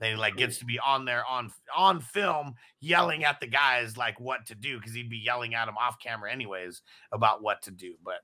Then 0.00 0.12
he 0.12 0.16
like 0.16 0.36
gets 0.36 0.58
to 0.58 0.64
be 0.64 0.78
on 0.78 1.04
there 1.04 1.24
on 1.26 1.52
on 1.76 2.00
film, 2.00 2.54
yelling 2.80 3.24
at 3.24 3.38
the 3.38 3.46
guys 3.46 3.96
like 3.96 4.18
what 4.18 4.46
to 4.46 4.54
do 4.54 4.78
because 4.78 4.94
he'd 4.94 5.10
be 5.10 5.18
yelling 5.18 5.54
at 5.54 5.66
them 5.66 5.76
off 5.78 5.98
camera 6.00 6.32
anyways 6.32 6.80
about 7.12 7.42
what 7.42 7.60
to 7.62 7.70
do. 7.70 7.94
But 8.02 8.20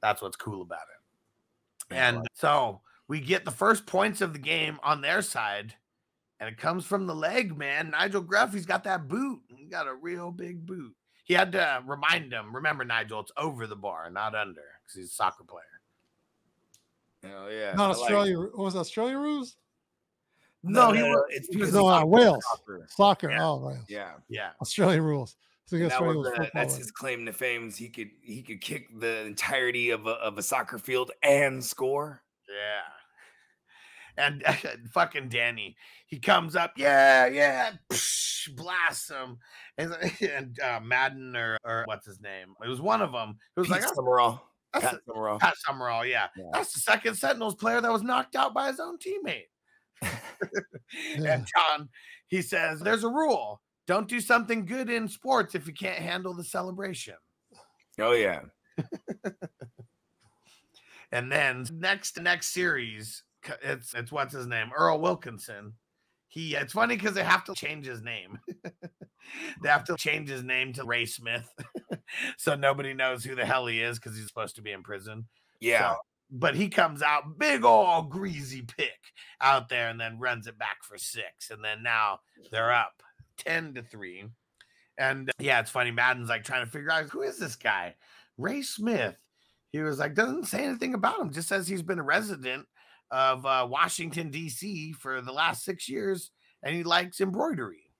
that's 0.00 0.22
what's 0.22 0.36
cool 0.36 0.62
about 0.62 0.78
it. 0.80 1.94
Yeah, 1.94 2.04
I 2.04 2.08
And 2.08 2.26
so 2.32 2.80
we 3.06 3.20
get 3.20 3.44
the 3.44 3.50
first 3.50 3.84
points 3.84 4.22
of 4.22 4.32
the 4.32 4.38
game 4.38 4.80
on 4.82 5.02
their 5.02 5.20
side, 5.20 5.74
and 6.40 6.48
it 6.48 6.56
comes 6.56 6.86
from 6.86 7.06
the 7.06 7.14
leg, 7.14 7.56
man. 7.56 7.90
Nigel 7.90 8.24
Gruffy's 8.24 8.64
got 8.64 8.84
that 8.84 9.06
boot. 9.06 9.40
He 9.54 9.66
got 9.66 9.86
a 9.86 9.94
real 9.94 10.30
big 10.30 10.64
boot. 10.64 10.94
He 11.24 11.34
had 11.34 11.52
to 11.52 11.82
remind 11.86 12.32
him, 12.32 12.54
remember, 12.56 12.84
Nigel, 12.84 13.20
it's 13.20 13.32
over 13.36 13.66
the 13.66 13.76
bar, 13.76 14.10
not 14.10 14.34
under, 14.34 14.62
because 14.82 14.96
he's 14.96 15.10
a 15.10 15.14
soccer 15.14 15.44
player. 15.44 15.62
Hell 17.22 17.50
yeah, 17.50 17.72
Not 17.74 17.84
I 17.84 17.86
like- 17.88 17.96
Australia. 17.98 18.38
what 18.40 18.56
was 18.58 18.74
it, 18.74 18.78
Australia 18.78 19.18
rules? 19.18 19.56
No, 20.64 20.88
No, 20.88 20.92
he 20.92 21.00
no, 21.00 21.08
was- 21.10 21.24
it's 21.30 21.48
he 21.48 21.56
was 21.58 21.70
because 21.70 21.74
No, 21.74 21.80
he's 21.88 21.90
uh, 21.92 22.00
on 22.00 22.10
Wales. 22.10 22.44
soccer. 22.50 22.86
Soccer. 22.88 23.30
Yeah. 23.30 23.46
Oh, 23.48 23.60
right. 23.60 23.78
Yeah, 23.88 24.12
Yeah. 24.28 24.50
Australian 24.60 25.02
rules. 25.02 25.36
So 25.66 25.76
he 25.76 25.82
And 25.82 25.90
got 25.90 26.00
that 26.00 26.06
was, 26.16 26.26
uh, 26.38 26.46
that's 26.52 26.76
his 26.76 26.90
claim 26.90 27.24
to 27.26 27.32
fame. 27.32 27.68
Is 27.68 27.76
he 27.76 27.88
could 27.88 28.10
he 28.22 28.42
could 28.42 28.60
kick 28.60 28.88
the 29.00 29.20
entirety 29.26 29.90
of 29.90 30.06
a, 30.06 30.10
of 30.12 30.36
a 30.38 30.42
soccer 30.42 30.78
field 30.78 31.10
and 31.22 31.62
score. 31.64 32.22
Yeah. 32.48 32.82
And 34.16 34.44
fucking 34.92 35.28
Danny, 35.28 35.76
he 36.06 36.20
comes 36.20 36.54
up, 36.54 36.74
yeah, 36.76 37.26
yeah, 37.26 37.72
psh, 37.90 38.54
blasts 38.54 39.10
him. 39.10 39.38
And, 39.76 39.92
and 40.20 40.60
uh, 40.60 40.78
Madden 40.84 41.34
or, 41.34 41.58
or 41.64 41.82
what's 41.86 42.06
his 42.06 42.20
name? 42.20 42.54
It 42.64 42.68
was 42.68 42.80
one 42.80 43.02
of 43.02 43.10
them. 43.10 43.36
It 43.56 43.60
was 43.60 43.66
Pete 43.66 43.78
like, 43.80 43.90
oh, 43.90 43.94
Summerall. 43.96 44.42
that's 44.72 44.84
Pat 44.86 45.00
Summerall. 45.08 45.38
Pat 45.40 45.54
Summerall, 45.66 46.06
yeah. 46.06 46.28
Yeah. 46.36 46.44
That's 46.52 46.72
the 46.72 46.78
second 46.78 47.16
Sentinels 47.16 47.56
player 47.56 47.80
that 47.80 47.90
was 47.90 48.04
knocked 48.04 48.36
out 48.36 48.54
by 48.54 48.68
his 48.68 48.78
own 48.78 48.98
teammate. 48.98 49.46
Yeah. 51.18 51.34
And 51.34 51.46
John, 51.46 51.88
he 52.28 52.40
says, 52.42 52.78
there's 52.80 53.04
a 53.04 53.08
rule. 53.08 53.60
Don't 53.86 54.08
do 54.08 54.20
something 54.20 54.64
good 54.64 54.88
in 54.88 55.08
sports 55.08 55.54
if 55.54 55.66
you 55.66 55.72
can't 55.72 55.98
handle 55.98 56.34
the 56.34 56.44
celebration. 56.44 57.14
Oh 57.98 58.12
yeah. 58.12 58.40
And 61.12 61.30
then 61.30 61.64
next 61.72 62.20
next 62.20 62.48
series, 62.52 63.22
it's 63.62 63.94
it's 63.94 64.10
what's 64.10 64.34
his 64.34 64.48
name, 64.48 64.70
Earl 64.76 65.00
Wilkinson. 65.00 65.74
He 66.26 66.56
it's 66.56 66.72
funny 66.72 66.96
because 66.96 67.14
they 67.14 67.22
have 67.22 67.44
to 67.44 67.54
change 67.54 67.86
his 67.86 68.02
name. 68.02 68.40
they 69.62 69.68
have 69.68 69.84
to 69.84 69.96
change 69.96 70.28
his 70.28 70.42
name 70.42 70.72
to 70.72 70.84
Ray 70.84 71.06
Smith, 71.06 71.48
so 72.36 72.56
nobody 72.56 72.94
knows 72.94 73.22
who 73.22 73.36
the 73.36 73.46
hell 73.46 73.66
he 73.66 73.80
is 73.80 74.00
because 74.00 74.16
he's 74.16 74.26
supposed 74.26 74.56
to 74.56 74.62
be 74.62 74.72
in 74.72 74.82
prison. 74.82 75.26
Yeah. 75.60 75.92
So- 75.92 75.98
but 76.36 76.56
he 76.56 76.68
comes 76.68 77.00
out 77.00 77.38
big 77.38 77.64
old 77.64 78.10
greasy 78.10 78.62
pick 78.62 78.90
out 79.40 79.68
there 79.68 79.88
and 79.88 80.00
then 80.00 80.18
runs 80.18 80.48
it 80.48 80.58
back 80.58 80.82
for 80.82 80.98
six. 80.98 81.50
And 81.50 81.64
then 81.64 81.82
now 81.84 82.18
they're 82.50 82.72
up 82.72 83.02
10 83.38 83.74
to 83.74 83.82
3. 83.82 84.24
And 84.98 85.30
yeah, 85.38 85.60
it's 85.60 85.70
funny. 85.70 85.92
Madden's 85.92 86.28
like 86.28 86.42
trying 86.42 86.64
to 86.64 86.70
figure 86.70 86.90
out 86.90 87.08
who 87.08 87.22
is 87.22 87.38
this 87.38 87.54
guy? 87.56 87.94
Ray 88.36 88.62
Smith. 88.62 89.16
He 89.70 89.80
was 89.80 89.98
like, 90.00 90.14
doesn't 90.14 90.46
say 90.46 90.64
anything 90.64 90.94
about 90.94 91.20
him, 91.20 91.32
just 91.32 91.48
says 91.48 91.66
he's 91.68 91.82
been 91.82 91.98
a 92.00 92.04
resident 92.04 92.66
of 93.12 93.46
uh, 93.46 93.66
Washington, 93.70 94.30
D.C. 94.30 94.92
for 94.92 95.20
the 95.20 95.32
last 95.32 95.64
six 95.64 95.88
years 95.88 96.32
and 96.64 96.74
he 96.74 96.82
likes 96.82 97.20
embroidery. 97.20 97.90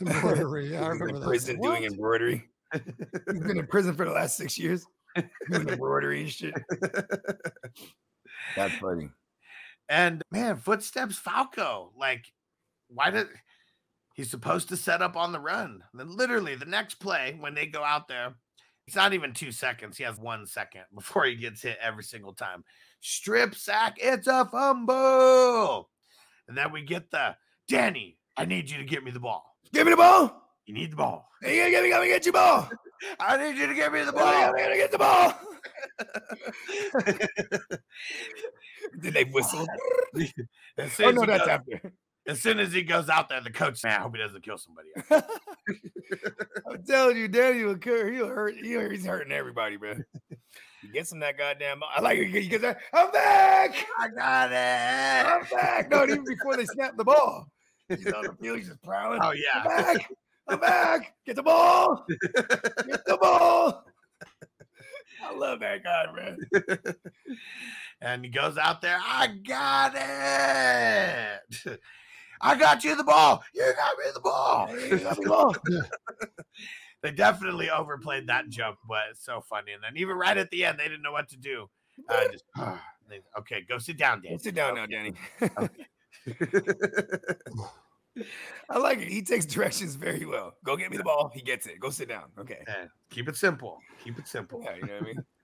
Embroidery. 0.00 0.72
Yeah, 0.72 0.84
I 0.84 0.88
remember 0.88 1.08
in 1.08 1.14
that. 1.20 1.26
prison 1.26 1.60
doing 1.60 1.82
What? 1.82 1.92
embroidery. 1.92 2.48
He's 2.72 3.40
been 3.40 3.58
in 3.58 3.66
prison 3.66 3.94
for 3.96 4.04
the 4.04 4.12
last 4.12 4.36
six 4.36 4.56
years 4.58 4.84
doing 5.50 5.68
embroidery 5.68 6.22
and 6.22 6.30
shit. 6.30 6.54
That's 8.56 8.74
funny. 8.76 9.10
And 9.88 10.22
man, 10.30 10.56
footsteps 10.56 11.16
Falco. 11.16 11.92
Like, 11.96 12.32
why 12.88 13.10
did 13.10 13.26
he's 14.14 14.30
supposed 14.30 14.68
to 14.68 14.76
set 14.76 15.02
up 15.02 15.16
on 15.16 15.32
the 15.32 15.40
run? 15.40 15.82
Then 15.92 16.16
literally 16.16 16.54
the 16.54 16.64
next 16.64 16.96
play 16.96 17.36
when 17.38 17.54
they 17.54 17.66
go 17.66 17.82
out 17.82 18.08
there, 18.08 18.34
it's 18.86 18.96
not 18.96 19.12
even 19.12 19.32
two 19.32 19.52
seconds. 19.52 19.96
He 19.96 20.04
has 20.04 20.18
one 20.18 20.46
second 20.46 20.82
before 20.94 21.24
he 21.24 21.34
gets 21.34 21.62
hit 21.62 21.78
every 21.80 22.04
single 22.04 22.32
time. 22.32 22.64
Strip 23.00 23.54
sack, 23.54 23.96
it's 23.98 24.26
a 24.26 24.44
fumble. 24.44 25.90
And 26.48 26.56
then 26.56 26.72
we 26.72 26.82
get 26.82 27.10
the 27.10 27.36
Danny, 27.68 28.18
I 28.36 28.44
need 28.44 28.68
you 28.68 28.78
to 28.78 28.84
get 28.84 29.04
me 29.04 29.10
the 29.10 29.20
ball. 29.20 29.44
Give 29.72 29.86
me 29.86 29.92
the 29.92 29.96
ball. 29.96 30.42
You 30.66 30.74
need 30.74 30.92
the 30.92 30.96
ball. 30.96 31.28
Hey, 31.42 31.66
you 31.66 31.72
gotta, 31.72 31.88
gotta 31.88 32.06
get 32.06 32.24
your 32.26 32.32
ball. 32.32 32.68
I 33.18 33.36
need 33.36 33.58
you 33.58 33.66
to 33.66 33.74
give 33.74 33.92
me 33.92 34.04
the 34.04 34.12
Ball. 34.12 34.32
ball. 34.32 34.52
gotta 34.56 34.76
get 34.76 34.92
the 34.92 34.98
ball. 34.98 35.34
Did 39.00 39.14
they 39.14 39.24
whistle? 39.24 39.66
as, 40.16 40.32
oh, 40.78 40.86
soon 40.88 41.06
Oh 41.06 41.08
as 41.08 41.14
no, 41.14 41.20
he 41.22 41.26
that's 41.26 41.38
goes, 41.40 41.48
after. 41.48 41.92
as 42.26 42.42
soon 42.42 42.58
as 42.58 42.72
he 42.72 42.82
goes 42.82 43.08
out 43.08 43.28
there, 43.28 43.40
the 43.40 43.50
coach, 43.50 43.82
man, 43.84 43.98
I 43.98 44.02
hope 44.02 44.16
he 44.16 44.22
doesn't 44.22 44.42
kill 44.42 44.58
somebody. 44.58 44.88
else." 45.10 45.22
I'm 46.70 46.82
telling 46.84 47.16
you, 47.16 47.28
Danny 47.28 47.62
will 47.64 47.76
he'll 47.82 48.28
hurt. 48.28 48.54
He'll, 48.56 48.90
he's 48.90 49.06
hurting 49.06 49.32
everybody, 49.32 49.78
man. 49.78 50.04
He 50.82 50.88
gets 50.88 51.12
him 51.12 51.20
that 51.20 51.38
goddamn. 51.38 51.80
I 51.94 52.00
like 52.00 52.18
it. 52.18 52.28
He 52.30 52.48
gets 52.48 52.62
that. 52.62 52.78
I'm 52.92 53.10
back. 53.12 53.86
I 53.98 54.08
got 54.08 54.52
it. 54.52 55.26
I'm 55.26 55.44
back. 55.58 55.90
No, 55.90 56.02
even 56.04 56.24
before 56.24 56.56
they 56.56 56.64
snap 56.66 56.96
the 56.96 57.04
ball, 57.04 57.46
he's 57.88 58.06
on 58.12 58.24
the 58.24 58.34
field. 58.40 58.58
He's 58.58 58.68
just 58.68 58.82
prowling. 58.82 59.20
Oh 59.22 59.30
I'm 59.30 59.36
yeah. 59.36 59.96
Back. 60.56 60.62
I'm 60.62 61.00
back. 61.00 61.14
Get 61.26 61.36
the 61.36 61.42
ball. 61.42 62.06
Get 62.08 63.04
the 63.06 63.18
ball. 63.20 63.84
I 65.22 65.36
love 65.36 65.60
that 65.60 65.84
guy, 65.84 66.06
man. 66.14 66.38
and 68.00 68.24
he 68.24 68.30
goes 68.30 68.56
out 68.56 68.80
there. 68.80 68.98
I 69.00 69.28
got 69.46 69.92
it. 69.94 71.42
I 72.40 72.56
got 72.56 72.82
you 72.84 72.96
the 72.96 73.04
ball. 73.04 73.42
You 73.54 73.72
got 73.76 73.98
me 73.98 74.04
the 74.14 74.20
ball. 74.20 74.70
You 74.70 74.98
got 74.98 75.18
me 75.18 75.24
the 75.24 75.28
ball. 75.28 75.54
they 77.02 77.12
definitely 77.12 77.70
overplayed 77.70 78.28
that 78.28 78.48
joke, 78.48 78.78
but 78.88 79.02
it's 79.10 79.24
so 79.24 79.42
funny. 79.42 79.72
And 79.72 79.82
then 79.82 79.92
even 79.96 80.16
right 80.16 80.36
at 80.36 80.50
the 80.50 80.64
end, 80.64 80.78
they 80.78 80.84
didn't 80.84 81.02
know 81.02 81.12
what 81.12 81.28
to 81.30 81.36
do. 81.36 81.68
Uh, 82.08 82.28
just 82.32 82.44
okay, 83.38 83.62
go 83.68 83.78
sit 83.78 83.98
down, 83.98 84.22
Dan. 84.22 84.38
Sit 84.38 84.54
down 84.54 84.76
now, 84.76 84.86
Danny. 84.86 85.12
I 88.68 88.78
like 88.78 88.98
it. 88.98 89.08
He 89.08 89.22
takes 89.22 89.46
directions 89.46 89.94
very 89.94 90.26
well. 90.26 90.54
Go 90.64 90.76
get 90.76 90.90
me 90.90 90.96
the 90.96 91.04
ball. 91.04 91.30
He 91.34 91.42
gets 91.42 91.66
it. 91.66 91.78
Go 91.80 91.90
sit 91.90 92.08
down. 92.08 92.24
Okay. 92.38 92.58
Yeah, 92.66 92.86
Keep 93.10 93.28
it 93.28 93.36
simple. 93.36 93.78
Keep 94.04 94.18
it 94.18 94.28
simple. 94.28 94.60
Yeah, 94.64 94.74
you 94.76 94.86
know 94.86 94.94
what 94.94 95.02
I 95.02 95.06
mean? 95.06 95.24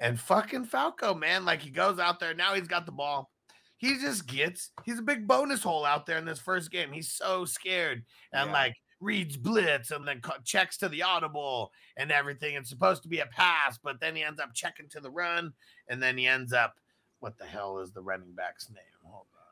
And 0.00 0.18
fucking 0.18 0.64
Falco, 0.64 1.14
man, 1.14 1.44
like 1.44 1.62
he 1.62 1.70
goes 1.70 2.00
out 2.00 2.18
there. 2.18 2.34
Now 2.34 2.54
he's 2.54 2.66
got 2.66 2.84
the 2.84 2.90
ball. 2.90 3.30
He 3.76 3.96
just 4.00 4.26
gets, 4.26 4.70
he's 4.84 4.98
a 4.98 5.02
big 5.02 5.28
bonus 5.28 5.62
hole 5.62 5.84
out 5.84 6.04
there 6.04 6.18
in 6.18 6.24
this 6.24 6.40
first 6.40 6.72
game. 6.72 6.90
He's 6.90 7.12
so 7.12 7.44
scared 7.44 8.02
and 8.32 8.48
Yeah. 8.48 8.52
like 8.52 8.74
reads 9.00 9.36
blitz 9.36 9.92
and 9.92 10.06
then 10.06 10.20
checks 10.44 10.78
to 10.78 10.88
the 10.88 11.04
audible 11.04 11.70
and 11.96 12.10
everything. 12.10 12.56
It's 12.56 12.70
supposed 12.70 13.04
to 13.04 13.08
be 13.08 13.20
a 13.20 13.26
pass, 13.26 13.78
but 13.78 14.00
then 14.00 14.16
he 14.16 14.24
ends 14.24 14.40
up 14.40 14.52
checking 14.52 14.88
to 14.90 15.00
the 15.00 15.10
run 15.12 15.52
and 15.88 16.02
then 16.02 16.18
he 16.18 16.26
ends 16.26 16.52
up, 16.52 16.74
what 17.20 17.38
the 17.38 17.44
hell 17.44 17.78
is 17.78 17.92
the 17.92 18.02
running 18.02 18.32
back's 18.34 18.68
name? 18.70 18.93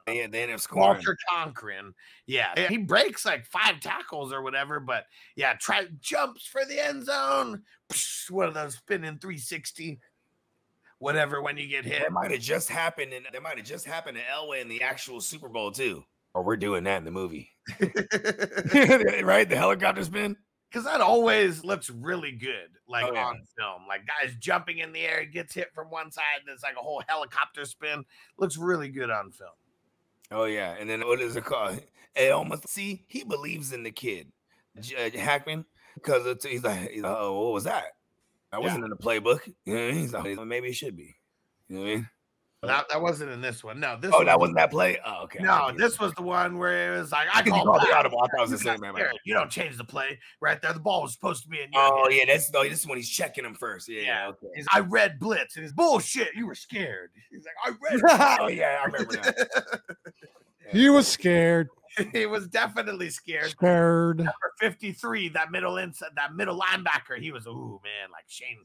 Hold 0.07 0.17
on. 0.17 0.23
Yeah, 0.23 0.27
they 0.29 0.43
end 0.43 0.53
up 0.53 0.61
scoring. 0.61 0.89
Walter 0.89 1.17
Cochran. 1.31 1.95
Yeah, 2.27 2.69
he 2.69 2.79
breaks 2.79 3.25
like 3.25 3.47
five 3.47 3.81
tackles 3.81 4.33
or 4.33 4.43
whatever, 4.43 4.81
but 4.81 5.05
yeah, 5.37 5.55
try 5.55 5.87
jumps 6.01 6.47
for 6.47 6.65
the 6.65 6.79
end 6.85 7.05
zone. 7.07 7.63
Psh, 7.93 8.31
One 8.31 8.49
of 8.49 8.55
those 8.55 8.75
spinning 8.77 9.19
360, 9.19 10.01
whatever 10.99 11.43
when 11.43 11.57
you 11.57 11.67
get 11.69 11.85
hit. 11.85 12.03
That 12.03 12.13
might 12.13 12.31
have 12.31 12.41
just 12.41 12.69
happened, 12.69 13.13
and 13.13 13.27
that 13.33 13.43
might 13.43 13.57
have 13.59 13.67
just 13.67 13.87
happened 13.87 14.17
to 14.19 14.25
Elway 14.25 14.61
in 14.63 14.69
the 14.69 14.83
actual 14.83 15.21
Super 15.21 15.49
Bowl 15.49 15.71
too. 15.73 16.05
Or 16.35 16.43
we're 16.43 16.57
doing 16.57 16.85
that 16.85 16.97
in 16.97 17.05
the 17.05 17.11
movie, 17.11 17.51
right? 19.23 19.49
The 19.49 19.57
helicopter 19.57 20.03
spin. 20.05 20.37
Because 20.71 20.87
that 20.87 21.03
always 21.03 21.63
looks 21.65 21.91
really 21.91 22.33
good, 22.33 22.71
like 22.89 23.05
Oh, 23.05 23.13
yeah. 23.13 23.27
on 23.27 23.43
film. 23.59 23.83
Like 23.87 24.01
guys 24.07 24.35
jumping 24.41 24.79
in 24.79 24.91
the 24.93 25.01
air, 25.01 25.27
gets 25.27 25.53
hit 25.53 25.69
from 25.75 25.91
one 25.91 26.11
side, 26.11 26.41
and 26.41 26.49
it's 26.55 26.63
like 26.63 26.77
a 26.77 26.83
whole 26.83 27.03
helicopter 27.07 27.67
spin. 27.67 28.05
Looks 28.39 28.57
really 28.57 28.89
good 28.89 29.11
on 29.11 29.31
film. 29.33 29.51
Oh 30.33 30.45
yeah, 30.45 30.75
and 30.79 30.89
then 30.89 31.07
what 31.07 31.21
is 31.21 31.37
it 31.37 31.45
called? 31.45 31.81
Almost 32.33 32.69
see 32.69 33.05
he 33.09 33.25
believes 33.25 33.73
in 33.73 33.83
the 33.83 33.91
kid, 33.91 34.29
J- 34.81 35.13
uh, 35.15 35.19
Hackman, 35.19 35.65
because 35.95 36.45
he's 36.45 36.63
like, 36.63 36.91
he's 36.91 37.03
like, 37.03 37.17
oh, 37.17 37.45
what 37.45 37.53
was 37.55 37.65
that? 37.65 37.85
I 38.53 38.59
wasn't 38.59 38.85
in 38.85 38.91
the 38.91 38.97
playbook. 38.97 39.41
You 39.65 39.75
know, 39.75 39.81
I 39.81 39.93
mean? 39.93 40.01
he's 40.01 40.13
like, 40.13 40.47
maybe 40.47 40.69
it 40.69 40.75
should 40.75 40.97
be. 40.97 41.17
You 41.69 41.77
know 41.77 41.83
what 41.83 41.91
I 41.91 41.95
mean? 41.95 42.09
That, 42.65 42.89
that 42.91 43.03
wasn't 43.03 43.33
in 43.33 43.41
this 43.41 43.65
one. 43.65 43.81
No, 43.81 43.97
this 44.01 44.13
Oh, 44.15 44.19
one 44.19 44.27
that 44.27 44.39
was- 44.39 44.43
wasn't 44.51 44.59
that 44.59 44.71
play. 44.71 44.97
Oh, 45.05 45.25
okay. 45.25 45.41
No, 45.43 45.73
this 45.77 45.99
was 45.99 46.13
the 46.15 46.23
one 46.23 46.59
where 46.59 46.95
it 46.95 46.99
was 47.01 47.11
like 47.11 47.27
I 47.35 47.41
I 47.41 47.43
can 47.43 47.53
called 47.55 47.67
call 47.67 47.81
the 47.81 47.93
audible. 47.93 48.19
I 48.23 48.29
thought 48.29 48.39
it 48.47 48.51
was 48.51 48.63
the 48.63 48.71
You 48.71 48.79
same 48.79 48.81
man. 48.95 48.95
You 49.25 49.35
don't 49.35 49.51
change 49.51 49.77
the 49.77 49.85
play 49.85 50.21
right 50.41 50.63
there. 50.63 50.73
The 50.73 50.79
ball 50.79 51.03
was 51.03 51.13
supposed 51.13 51.43
to 51.43 51.49
be 51.49 51.61
in 51.61 51.73
your 51.73 51.83
Oh 51.83 52.05
hand. 52.05 52.15
yeah, 52.15 52.25
that's 52.33 52.53
no. 52.53 52.63
This 52.63 52.79
is 52.81 52.87
when 52.87 52.99
he's 52.99 53.11
checking 53.11 53.45
him 53.45 53.55
first. 53.57 53.89
Yeah, 53.89 54.01
yeah. 54.03 54.07
Yeah. 54.07 54.29
okay. 54.29 54.47
He's, 54.55 54.67
I 54.73 54.79
read 54.79 55.19
blitz 55.19 55.57
and 55.57 55.65
it's 55.65 55.75
bullshit. 55.75 56.29
You 56.37 56.47
were 56.47 56.55
scared. 56.55 57.11
He's 57.33 57.45
like, 57.45 57.55
I 57.65 57.71
read. 57.95 58.39
oh 58.41 58.47
yeah, 58.47 58.79
I 58.81 58.85
remember 58.87 59.13
that. 59.15 59.81
He 60.71 60.89
was 60.89 61.07
scared. 61.09 61.69
he 62.13 62.25
was 62.27 62.47
definitely 62.49 63.11
scared. 63.11 63.51
Scared. 63.51 64.19
Number 64.19 64.33
53, 64.61 65.31
that 65.31 65.51
middle 65.51 65.77
inside, 65.77 66.11
that 66.17 66.35
middle 66.35 66.59
linebacker, 66.59 67.19
he 67.19 67.31
was, 67.31 67.47
ooh, 67.47 67.79
man, 67.85 68.11
like 68.11 68.25
Shane, 68.29 68.57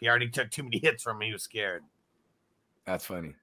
he 0.00 0.08
already 0.08 0.28
took 0.28 0.50
too 0.50 0.62
many 0.62 0.78
hits 0.78 1.02
from 1.02 1.18
me. 1.18 1.26
He 1.28 1.32
was 1.32 1.42
scared. 1.42 1.82
That's 2.86 3.06
funny. 3.06 3.34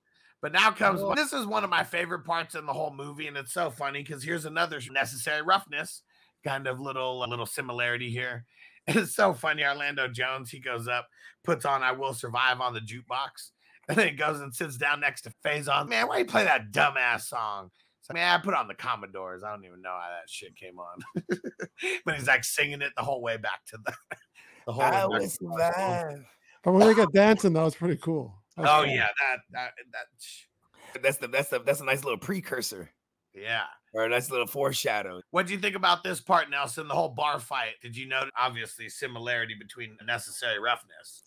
But 0.42 0.54
now 0.54 0.72
comes 0.72 1.02
this 1.16 1.34
is 1.34 1.46
one 1.46 1.64
of 1.64 1.70
my 1.70 1.84
favorite 1.84 2.26
parts 2.26 2.56
in 2.56 2.66
the 2.66 2.74
whole 2.74 2.94
movie, 2.94 3.28
and 3.28 3.38
it's 3.38 3.54
so 3.54 3.70
funny 3.70 4.02
because 4.02 4.24
here's 4.24 4.46
another 4.46 4.80
necessary 4.92 5.42
roughness 5.44 6.02
kind 6.44 6.68
of 6.68 6.80
little 6.80 7.20
little 7.28 7.46
similarity 7.46 8.10
here. 8.10 8.46
It's 8.88 9.14
so 9.14 9.36
funny. 9.36 9.64
Orlando 9.64 10.08
Jones, 10.08 10.50
he 10.50 10.60
goes 10.60 10.88
up, 10.88 11.08
puts 11.44 11.66
on 11.66 11.84
"I 11.84 11.92
Will 11.92 12.16
Survive" 12.16 12.60
on 12.60 12.74
the 12.74 12.80
jukebox, 12.80 13.52
and 13.88 13.96
then 13.96 14.08
he 14.08 14.16
goes 14.16 14.42
and 14.42 14.54
sits 14.54 14.76
down 14.76 15.00
next 15.00 15.22
to 15.22 15.34
Faizon. 15.46 15.88
Man, 15.88 16.08
why 16.08 16.18
you 16.18 16.26
play 16.26 16.46
that 16.46 16.72
dumbass 16.72 17.28
song? 17.28 17.70
So, 18.02 18.16
man, 18.16 18.34
I 18.34 18.42
put 18.42 18.56
on 18.56 18.68
the 18.68 18.74
Commodores. 18.74 19.44
I 19.44 19.52
don't 19.52 19.66
even 19.66 19.84
know 19.84 19.92
how 19.92 20.10
that 20.10 20.28
shit 20.28 20.56
came 20.56 20.80
on, 20.80 21.24
but 22.06 22.16
he's 22.16 22.26
like 22.26 22.44
singing 22.44 22.82
it 22.82 22.92
the 22.98 23.04
whole 23.04 23.22
way 23.22 23.38
back 23.38 23.64
to 23.68 23.78
the. 23.86 23.94
the 24.66 24.74
whole 24.74 24.82
way 24.82 24.88
I 24.88 25.02
back 25.02 25.10
will 25.10 25.20
to 25.20 25.30
survive. 25.30 26.26
But 26.64 26.72
when 26.72 26.88
they 26.88 26.96
got 26.96 27.14
dancing, 27.14 27.54
that 27.54 27.64
was 27.64 27.76
pretty 27.76 27.98
cool. 27.98 28.41
That 28.58 28.62
was 28.64 28.70
Oh 28.72 28.84
yeah, 28.84 29.08
that 29.08 29.38
that 29.52 29.72
that. 29.92 31.02
That's 31.02 31.18
the 31.18 31.28
that's 31.28 31.50
the 31.50 31.60
that's 31.60 31.80
a 31.82 31.86
nice 31.86 32.04
little 32.04 32.20
precursor. 32.20 32.92
Yeah. 33.34 33.64
Or 33.94 34.06
a 34.06 34.10
nice 34.10 34.30
little 34.30 34.48
foreshadow. 34.48 35.22
What 35.32 35.48
do 35.48 35.54
you 35.54 35.60
think 35.60 35.76
about 35.76 36.04
this 36.04 36.22
part, 36.22 36.50
Nelson? 36.50 36.88
The 36.88 36.94
whole 36.94 37.10
bar 37.10 37.40
fight. 37.40 37.74
Did 37.82 37.96
you 37.96 38.08
note 38.08 38.30
obviously 38.40 38.90
similarity 38.90 39.54
between 39.58 39.98
necessary 40.06 40.60
roughness? 40.60 41.24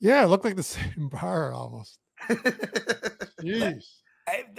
Yeah, 0.00 0.24
it 0.24 0.28
looked 0.28 0.44
like 0.44 0.56
the 0.56 0.62
same 0.62 1.08
bar 1.10 1.52
almost. 1.52 1.98
Jeez. 3.42 3.84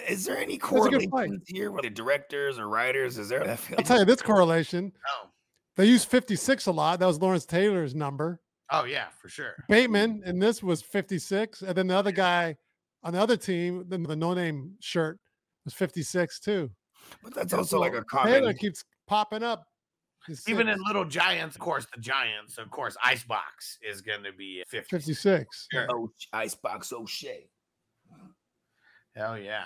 Is 0.08 0.26
there 0.26 0.38
any 0.38 0.56
a 0.56 0.58
good 0.58 0.62
fight. 0.62 1.10
correlations 1.10 1.44
here 1.48 1.72
with 1.72 1.84
the 1.84 1.90
directors 1.90 2.60
or 2.60 2.68
writers? 2.68 3.18
Is 3.18 3.30
there? 3.30 3.48
I'll 3.50 3.84
tell 3.84 4.00
you 4.00 4.06
this 4.06 4.22
correlation. 4.22 4.92
Oh, 5.08 5.30
They 5.78 5.86
used 5.86 6.10
56 6.10 6.66
a 6.66 6.72
lot. 6.72 7.00
That 7.00 7.06
was 7.06 7.20
Lawrence 7.20 7.46
Taylor's 7.46 7.96
number. 7.96 8.42
Oh 8.72 8.86
yeah, 8.86 9.08
for 9.22 9.30
sure. 9.30 9.54
Bateman 9.70 10.22
and 10.26 10.42
this 10.42 10.64
was 10.64 10.82
56. 10.82 11.62
And 11.62 11.76
then 11.76 11.88
the 11.88 11.96
other 11.96 12.12
guy 12.12 12.56
on 13.04 13.14
the 13.14 13.20
other 13.20 13.38
team, 13.38 13.86
the, 13.88 13.98
the 13.98 14.16
no 14.16 14.34
name 14.34 14.76
shirt 14.80 15.20
was 15.66 15.74
56 15.74 16.40
too. 16.40 16.70
But 17.24 17.34
that's 17.34 17.54
also 17.54 17.80
like 17.80 17.94
a 17.94 18.04
Taylor 18.24 18.42
common. 18.42 18.58
keeps 18.58 18.84
popping 19.08 19.44
up. 19.44 19.66
Even 20.48 20.68
in 20.68 20.78
Little 20.86 21.06
Giants, 21.06 21.56
of 21.56 21.62
course, 21.62 21.88
the 21.94 22.00
Giants, 22.00 22.60
of 22.60 22.70
course, 22.70 22.96
Icebox 23.04 23.80
is 23.82 24.02
going 24.02 24.24
to 24.24 24.32
be 24.32 24.64
50. 24.68 24.88
56. 24.88 25.68
Sure. 25.72 25.88
Oh, 25.90 26.12
Icebox 26.32 26.94
O'Shea. 26.94 27.50
Hell 29.16 29.40
yeah. 29.40 29.66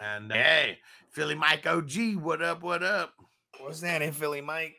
And 0.00 0.30
uh, 0.30 0.34
hey, 0.36 0.78
Philly 1.10 1.34
Mike 1.34 1.66
OG, 1.66 2.16
what 2.20 2.40
up? 2.40 2.62
What 2.62 2.84
up? 2.84 3.14
What's 3.60 3.80
that 3.80 4.00
in 4.00 4.12
Philly, 4.12 4.40
Mike? 4.40 4.76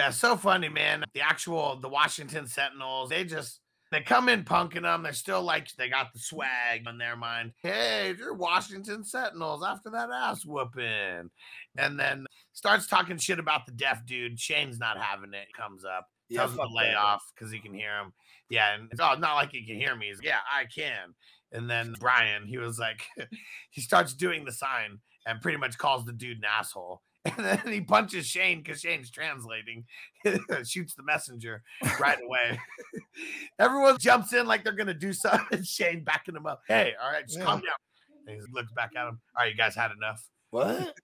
That's 0.00 0.16
so 0.16 0.34
funny, 0.34 0.70
man. 0.70 1.04
The 1.12 1.20
actual 1.20 1.76
the 1.76 1.88
Washington 1.88 2.46
Sentinels, 2.46 3.10
they 3.10 3.22
just 3.22 3.60
they 3.92 4.00
come 4.00 4.30
in 4.30 4.44
punking 4.44 4.82
them. 4.82 5.02
They're 5.02 5.12
still 5.12 5.42
like 5.42 5.68
they 5.76 5.90
got 5.90 6.14
the 6.14 6.18
swag 6.18 6.84
on 6.86 6.96
their 6.96 7.16
mind. 7.16 7.52
Hey, 7.62 8.14
you're 8.18 8.32
Washington 8.32 9.04
Sentinels 9.04 9.62
after 9.62 9.90
that 9.90 10.08
ass 10.10 10.46
whooping, 10.46 11.28
and 11.76 12.00
then 12.00 12.24
starts 12.54 12.86
talking 12.86 13.18
shit 13.18 13.38
about 13.38 13.66
the 13.66 13.72
deaf 13.72 14.06
dude. 14.06 14.40
Shane's 14.40 14.78
not 14.78 14.96
having 14.96 15.34
it. 15.34 15.48
Comes 15.54 15.84
up, 15.84 16.06
tells 16.32 16.52
him 16.52 16.56
to 16.56 16.74
lay 16.74 16.94
off 16.94 17.22
because 17.34 17.52
he 17.52 17.58
can 17.58 17.74
hear 17.74 17.98
him. 17.98 18.14
Yeah, 18.48 18.74
and 18.74 18.88
it's, 18.90 19.02
oh, 19.02 19.16
not 19.18 19.34
like 19.34 19.52
he 19.52 19.66
can 19.66 19.76
hear 19.76 19.94
me. 19.94 20.06
He's 20.06 20.20
yeah, 20.22 20.38
I 20.50 20.64
can. 20.64 21.14
And 21.52 21.68
then 21.68 21.94
Brian, 22.00 22.46
he 22.46 22.56
was 22.56 22.78
like, 22.78 23.02
he 23.70 23.82
starts 23.82 24.14
doing 24.14 24.46
the 24.46 24.52
sign 24.52 25.00
and 25.26 25.42
pretty 25.42 25.58
much 25.58 25.76
calls 25.76 26.06
the 26.06 26.12
dude 26.12 26.38
an 26.38 26.44
asshole. 26.44 27.02
And 27.36 27.44
then 27.44 27.60
he 27.72 27.82
punches 27.82 28.26
Shane 28.26 28.62
because 28.62 28.80
Shane's 28.80 29.10
translating, 29.10 29.84
shoots 30.64 30.94
the 30.94 31.02
messenger 31.02 31.62
right 32.00 32.16
away. 32.24 32.58
Everyone 33.58 33.98
jumps 33.98 34.32
in 34.32 34.46
like 34.46 34.64
they're 34.64 34.72
gonna 34.72 34.94
do 34.94 35.12
something. 35.12 35.62
Shane 35.62 36.02
backing 36.02 36.34
him 36.34 36.46
up. 36.46 36.62
Hey, 36.66 36.94
all 37.02 37.10
right, 37.12 37.26
just 37.26 37.38
Yeah. 37.38 37.44
calm 37.44 37.60
down. 37.60 37.74
And 38.26 38.36
he 38.36 38.42
looks 38.52 38.72
back 38.72 38.92
at 38.96 39.06
him. 39.06 39.20
All 39.36 39.44
right, 39.44 39.50
you 39.52 39.56
guys 39.56 39.74
had 39.74 39.90
enough. 39.92 40.26
What? 40.50 40.94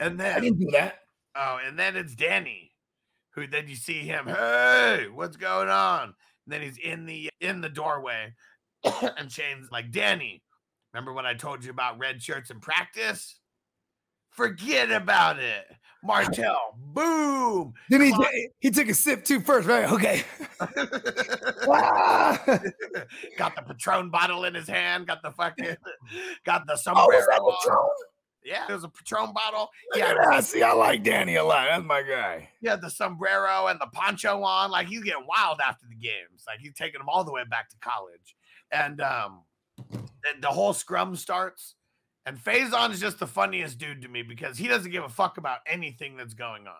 And 0.00 0.18
then 0.18 0.36
I 0.36 0.40
didn't 0.40 0.58
do 0.58 0.70
that. 0.72 1.00
Oh, 1.34 1.58
and 1.64 1.78
then 1.78 1.96
it's 1.96 2.14
Danny, 2.14 2.72
who 3.30 3.46
then 3.46 3.68
you 3.68 3.76
see 3.76 4.00
him. 4.00 4.26
Hey, 4.26 5.06
what's 5.12 5.36
going 5.36 5.68
on? 5.68 6.02
And 6.04 6.14
then 6.52 6.62
he's 6.62 6.78
in 6.78 7.06
the 7.06 7.30
in 7.40 7.60
the 7.60 7.68
doorway, 7.68 8.34
and 9.16 9.30
Shane's 9.30 9.70
like, 9.70 9.90
Danny, 9.92 10.42
remember 10.92 11.12
when 11.12 11.26
I 11.26 11.34
told 11.34 11.64
you 11.64 11.70
about 11.70 11.98
red 11.98 12.22
shirts 12.22 12.50
in 12.50 12.60
practice? 12.60 13.38
Forget 14.36 14.90
about 14.90 15.38
it, 15.38 15.64
Martel. 16.04 16.76
Boom. 16.76 17.72
Then 17.88 18.02
he, 18.02 18.48
he 18.60 18.70
took 18.70 18.88
a 18.88 18.94
sip 18.94 19.24
too 19.24 19.40
first, 19.40 19.66
right? 19.66 19.90
Okay. 19.90 20.22
Ah! 21.68 22.40
got 23.36 23.56
the 23.56 23.62
Patron 23.62 24.08
bottle 24.08 24.44
in 24.44 24.54
his 24.54 24.68
hand. 24.68 25.06
Got 25.06 25.22
the 25.22 25.32
fucking, 25.32 25.76
got 26.44 26.66
the 26.66 26.74
oh, 26.74 26.76
sombrero. 26.76 27.08
was 27.08 27.26
that 27.26 27.40
on. 27.40 27.56
Patron? 27.60 27.88
Yeah, 28.44 28.64
there's 28.68 28.84
a 28.84 28.88
Patron 28.88 29.32
bottle. 29.34 29.68
Yeah, 29.94 30.14
that. 30.14 30.44
See, 30.44 30.62
I 30.62 30.72
like 30.72 31.02
Danny 31.02 31.34
a 31.34 31.44
lot. 31.44 31.66
That's 31.68 31.84
my 31.84 32.02
guy. 32.02 32.48
Yeah, 32.62 32.76
the 32.76 32.88
sombrero 32.88 33.66
and 33.66 33.80
the 33.80 33.88
poncho 33.92 34.40
on. 34.42 34.70
Like 34.70 34.86
he's 34.86 35.02
get 35.02 35.16
wild 35.26 35.58
after 35.66 35.86
the 35.88 35.96
games. 35.96 36.44
Like 36.46 36.60
he's 36.60 36.74
taking 36.74 37.00
them 37.00 37.08
all 37.08 37.24
the 37.24 37.32
way 37.32 37.42
back 37.50 37.68
to 37.70 37.76
college. 37.80 38.36
And 38.70 39.00
um 39.00 39.42
the, 39.90 40.40
the 40.42 40.48
whole 40.48 40.72
scrum 40.72 41.16
starts. 41.16 41.74
And 42.26 42.36
Faizon 42.36 42.90
is 42.90 43.00
just 43.00 43.20
the 43.20 43.26
funniest 43.26 43.78
dude 43.78 44.02
to 44.02 44.08
me 44.08 44.22
because 44.22 44.58
he 44.58 44.66
doesn't 44.68 44.90
give 44.90 45.04
a 45.04 45.08
fuck 45.08 45.38
about 45.38 45.60
anything 45.66 46.16
that's 46.16 46.34
going 46.34 46.66
on. 46.66 46.74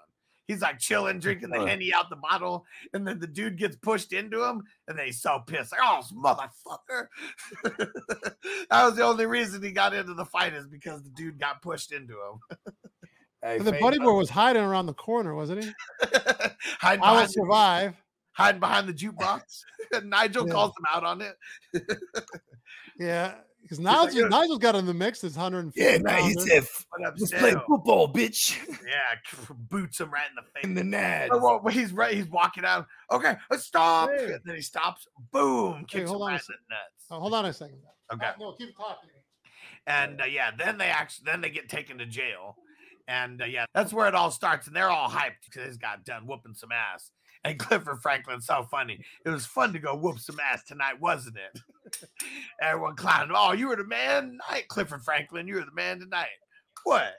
He's 0.48 0.60
like 0.60 0.78
chilling, 0.78 1.18
drinking 1.18 1.50
the 1.50 1.66
henny 1.66 1.92
out 1.92 2.08
the 2.10 2.16
bottle, 2.16 2.66
and 2.92 3.06
then 3.06 3.18
the 3.18 3.26
dude 3.26 3.58
gets 3.58 3.74
pushed 3.76 4.12
into 4.12 4.44
him, 4.44 4.62
and 4.86 4.96
then 4.96 5.06
he's 5.06 5.20
so 5.20 5.40
pissed, 5.44 5.72
like, 5.72 5.80
"Oh, 5.82 6.02
motherfucker!" 6.14 7.08
that 8.70 8.84
was 8.84 8.94
the 8.94 9.02
only 9.02 9.26
reason 9.26 9.60
he 9.60 9.72
got 9.72 9.92
into 9.92 10.14
the 10.14 10.24
fight 10.24 10.52
is 10.54 10.68
because 10.68 11.02
the 11.02 11.10
dude 11.10 11.40
got 11.40 11.62
pushed 11.62 11.90
into 11.90 12.14
him. 12.14 12.58
Hey, 13.42 13.58
the 13.58 13.72
buddy 13.72 13.98
boy 13.98 14.12
was 14.14 14.30
hiding 14.30 14.62
around 14.62 14.86
the 14.86 14.94
corner, 14.94 15.34
wasn't 15.34 15.64
he? 15.64 15.70
hiding, 16.78 17.02
I 17.02 17.10
will 17.10 17.14
behind 17.16 17.28
the, 17.28 17.32
survive. 17.32 17.94
hiding 18.32 18.60
behind 18.60 18.88
the 18.88 18.94
jukebox. 18.94 19.62
Nigel 20.04 20.46
Yeah. 20.46 20.52
calls 20.52 20.70
him 20.78 20.84
out 20.94 21.02
on 21.02 21.22
it. 21.22 21.36
Yeah. 23.00 23.34
Because 23.66 23.80
like, 23.80 23.96
Nigel, 23.96 24.22
"Yeah." 24.22 24.28
Nigel's 24.28 24.58
got 24.58 24.76
in 24.76 24.86
the 24.86 24.94
mix. 24.94 25.22
This 25.22 25.34
150. 25.34 25.80
Yeah, 25.80 25.98
nah, 25.98 26.24
he 26.24 26.36
pounder. 26.36 26.50
said, 26.50 26.64
let's 27.18 27.30
play 27.32 27.54
football, 27.66 28.12
bitch. 28.12 28.56
Yeah, 28.86 29.54
boots 29.68 30.00
him 30.00 30.10
right 30.12 30.28
in 30.30 30.36
the 30.36 30.42
face. 30.42 30.64
In 30.64 30.74
the 30.74 30.84
net. 30.84 31.30
Oh, 31.32 31.40
well, 31.40 31.74
he's 31.74 31.92
right. 31.92 32.14
He's 32.14 32.28
walking 32.28 32.64
out. 32.64 32.86
Okay, 33.10 33.34
uh, 33.50 33.56
stop. 33.56 34.10
Yeah. 34.16 34.34
And 34.34 34.40
then 34.44 34.54
he 34.54 34.62
stops. 34.62 35.08
Boom. 35.32 35.84
Kicks 35.88 36.08
hold 36.08 36.20
him 36.20 36.22
on 36.22 36.28
a 36.28 36.32
right 36.34 36.40
in 36.40 36.44
sec- 36.44 36.56
the 36.68 36.74
nuts. 36.74 37.06
Oh, 37.10 37.18
hold 37.18 37.34
on 37.34 37.44
a 37.46 37.52
second. 37.52 37.78
Okay. 38.12 38.26
Uh, 38.26 38.32
no, 38.38 38.52
keep 38.52 38.76
talking. 38.76 39.10
And 39.88 40.20
uh, 40.20 40.24
yeah, 40.26 40.52
then 40.56 40.78
they 40.78 40.86
actually 40.86 41.24
then 41.26 41.40
they 41.40 41.50
get 41.50 41.68
taken 41.68 41.98
to 41.98 42.06
jail. 42.06 42.56
And 43.08 43.42
uh, 43.42 43.46
yeah, 43.46 43.66
that's 43.74 43.92
where 43.92 44.06
it 44.06 44.14
all 44.14 44.30
starts. 44.30 44.68
And 44.68 44.76
they're 44.76 44.90
all 44.90 45.08
hyped 45.08 45.44
because 45.50 45.76
they 45.76 45.80
got 45.80 46.04
done 46.04 46.26
whooping 46.26 46.54
some 46.54 46.70
ass. 46.72 47.10
And 47.44 47.58
Clifford 47.58 48.00
Franklin's 48.02 48.46
so 48.46 48.66
funny. 48.70 49.00
It 49.24 49.30
was 49.30 49.46
fun 49.46 49.72
to 49.72 49.78
go 49.78 49.96
whoop 49.96 50.18
some 50.18 50.38
ass 50.40 50.62
tonight, 50.64 51.00
wasn't 51.00 51.36
it? 51.36 51.60
Everyone 52.60 52.96
clowning. 52.96 53.34
Oh, 53.36 53.52
you 53.52 53.68
were 53.68 53.76
the 53.76 53.84
man 53.84 54.30
tonight, 54.30 54.66
Clifford 54.68 55.02
Franklin. 55.02 55.46
You 55.46 55.56
were 55.56 55.64
the 55.64 55.74
man 55.74 56.00
tonight. 56.00 56.28
What? 56.84 57.12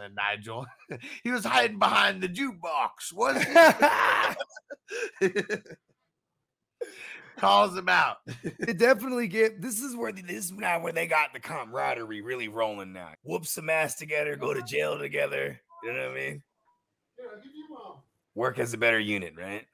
And 0.00 0.14
Nigel, 0.14 0.66
he 1.22 1.30
was 1.30 1.44
hiding 1.44 1.78
behind 1.78 2.22
the 2.22 2.28
jukebox, 2.28 3.12
wasn't? 3.12 3.46
Calls 7.36 7.76
him 7.76 7.88
out. 7.88 8.18
It 8.44 8.78
definitely 8.78 9.28
get 9.28 9.60
this 9.60 9.80
is 9.80 9.96
where 9.96 10.12
the- 10.12 10.22
this 10.22 10.46
is 10.46 10.52
now 10.52 10.80
where 10.80 10.92
they 10.92 11.06
got 11.06 11.32
the 11.32 11.40
camaraderie 11.40 12.22
really 12.22 12.48
rolling 12.48 12.92
now. 12.92 13.10
Whoop 13.24 13.46
some 13.46 13.68
ass 13.68 13.96
together, 13.96 14.36
go 14.36 14.54
to 14.54 14.62
jail 14.62 14.98
together. 14.98 15.60
You 15.82 15.92
know 15.92 16.08
what 16.08 16.12
I 16.12 16.14
mean? 16.14 16.42
Yeah, 17.18 17.24
um, 17.76 17.94
Work 18.34 18.58
as 18.58 18.72
a 18.72 18.78
better 18.78 19.00
unit, 19.00 19.34
right? 19.36 19.66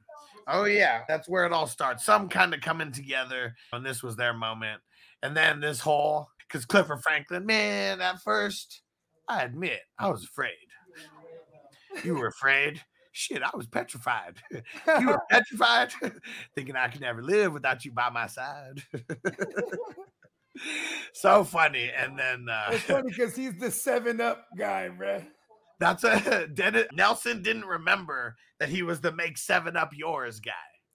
Oh 0.46 0.64
yeah, 0.64 1.02
that's 1.08 1.28
where 1.28 1.46
it 1.46 1.52
all 1.52 1.66
starts. 1.66 2.04
Some 2.04 2.28
kind 2.28 2.54
of 2.54 2.60
coming 2.60 2.92
together, 2.92 3.54
and 3.72 3.84
this 3.84 4.02
was 4.02 4.16
their 4.16 4.32
moment. 4.32 4.80
And 5.22 5.36
then 5.36 5.60
this 5.60 5.80
whole 5.80 6.28
because 6.48 6.64
Clifford 6.64 7.02
Franklin, 7.02 7.46
man, 7.46 8.00
at 8.00 8.20
first, 8.22 8.82
I 9.28 9.42
admit 9.42 9.80
I 9.98 10.08
was 10.08 10.24
afraid. 10.24 10.54
You 12.04 12.14
were 12.14 12.28
afraid. 12.28 12.80
Shit, 13.12 13.42
I 13.42 13.50
was 13.54 13.66
petrified. 13.66 14.36
You 14.98 15.08
were 15.08 15.22
petrified, 15.30 15.92
thinking 16.54 16.76
I 16.76 16.88
could 16.88 17.00
never 17.00 17.22
live 17.22 17.52
without 17.52 17.84
you 17.84 17.92
by 17.92 18.08
my 18.08 18.26
side. 18.26 18.82
so 21.12 21.44
funny. 21.44 21.90
And 21.96 22.18
then 22.18 22.46
uh, 22.48 22.68
It's 22.70 22.84
funny 22.84 23.10
because 23.10 23.34
he's 23.34 23.58
the 23.58 23.70
seven 23.70 24.20
up 24.20 24.46
guy, 24.56 24.90
bruh. 24.96 25.26
That's 25.80 26.04
a 26.04 26.46
Dennis, 26.54 26.86
Nelson 26.92 27.42
didn't 27.42 27.64
remember 27.64 28.36
that 28.60 28.68
he 28.68 28.82
was 28.82 29.00
the 29.00 29.10
make 29.12 29.38
seven 29.38 29.76
up 29.76 29.90
yours 29.92 30.38
guy. 30.38 30.52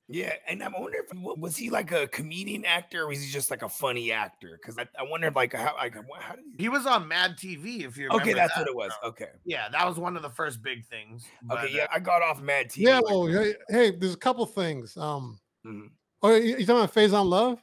Yeah, 0.07 0.33
and 0.47 0.61
I 0.63 0.67
wonder 0.67 0.99
if 0.99 1.17
was 1.17 1.57
he 1.57 1.71
like 1.71 1.91
a 1.91 2.07
comedian 2.07 2.63
actor 2.63 3.01
or 3.01 3.07
was 3.07 3.23
he 3.23 3.31
just 3.31 3.49
like 3.49 3.63
a 3.63 3.69
funny 3.69 4.11
actor? 4.11 4.59
Because 4.61 4.77
I, 4.77 4.87
I 4.99 5.01
wonder 5.09 5.25
if 5.25 5.35
like 5.35 5.53
how 5.53 5.75
like 5.77 5.95
wha- 5.95 6.19
how 6.19 6.35
did 6.35 6.45
he? 6.55 6.63
He 6.65 6.69
was 6.69 6.85
on 6.85 7.07
Mad 7.07 7.31
TV, 7.37 7.83
if 7.83 7.97
you 7.97 8.03
remember. 8.05 8.21
Okay, 8.21 8.33
that's 8.33 8.53
that. 8.53 8.61
what 8.61 8.67
it 8.69 8.75
was. 8.75 8.91
Okay, 9.03 9.29
Yeah, 9.45 9.67
that 9.69 9.87
was 9.87 9.97
one 9.97 10.15
of 10.15 10.21
the 10.21 10.29
first 10.29 10.61
big 10.61 10.85
things. 10.85 11.25
but, 11.41 11.57
okay, 11.63 11.73
uh, 11.73 11.77
yeah, 11.77 11.87
I 11.91 11.97
got 11.97 12.21
off 12.21 12.39
Mad 12.39 12.67
TV. 12.69 12.81
Yeah, 12.83 12.99
like- 12.99 13.05
well, 13.05 13.25
hey, 13.25 13.53
hey, 13.69 13.91
there's 13.97 14.13
a 14.13 14.17
couple 14.17 14.45
things. 14.45 14.95
Um, 14.95 15.39
Mhm. 15.65 15.89
oh, 16.21 16.35
you, 16.35 16.57
you 16.57 16.65
talking 16.67 16.83
about 16.83 16.93
Faizon 16.93 17.25
Love? 17.27 17.59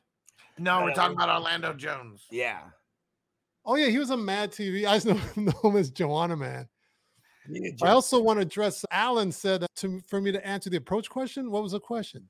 no, 0.59 0.83
we're 0.83 0.91
Uh, 0.91 0.95
talking 0.95 1.17
about 1.17 1.29
Orlando 1.29 1.73
Jones. 1.75 2.27
yeah. 2.29 2.63
Oh 3.65 3.77
yeah, 3.77 3.87
he 3.87 4.01
was 4.01 4.11
on 4.11 4.25
Mad 4.25 4.51
TV. 4.51 4.85
I 4.85 4.99
just 4.99 5.07
know, 5.37 5.43
know 5.53 5.71
him 5.71 5.77
as 5.77 5.91
Joanna 5.91 6.37
Man. 6.37 6.69
Yeah, 7.49 7.71
I 7.83 7.89
also 7.91 8.21
want 8.21 8.39
to 8.39 8.43
address. 8.43 8.85
Alan 8.91 9.33
said 9.33 9.67
to 9.77 10.01
for 10.09 10.21
me 10.21 10.33
to 10.33 10.47
answer 10.47 10.71
the 10.71 10.77
approach 10.77 11.11
question. 11.11 11.51
What 11.51 11.63
was 11.63 11.73
the 11.73 11.81
question? 11.81 12.29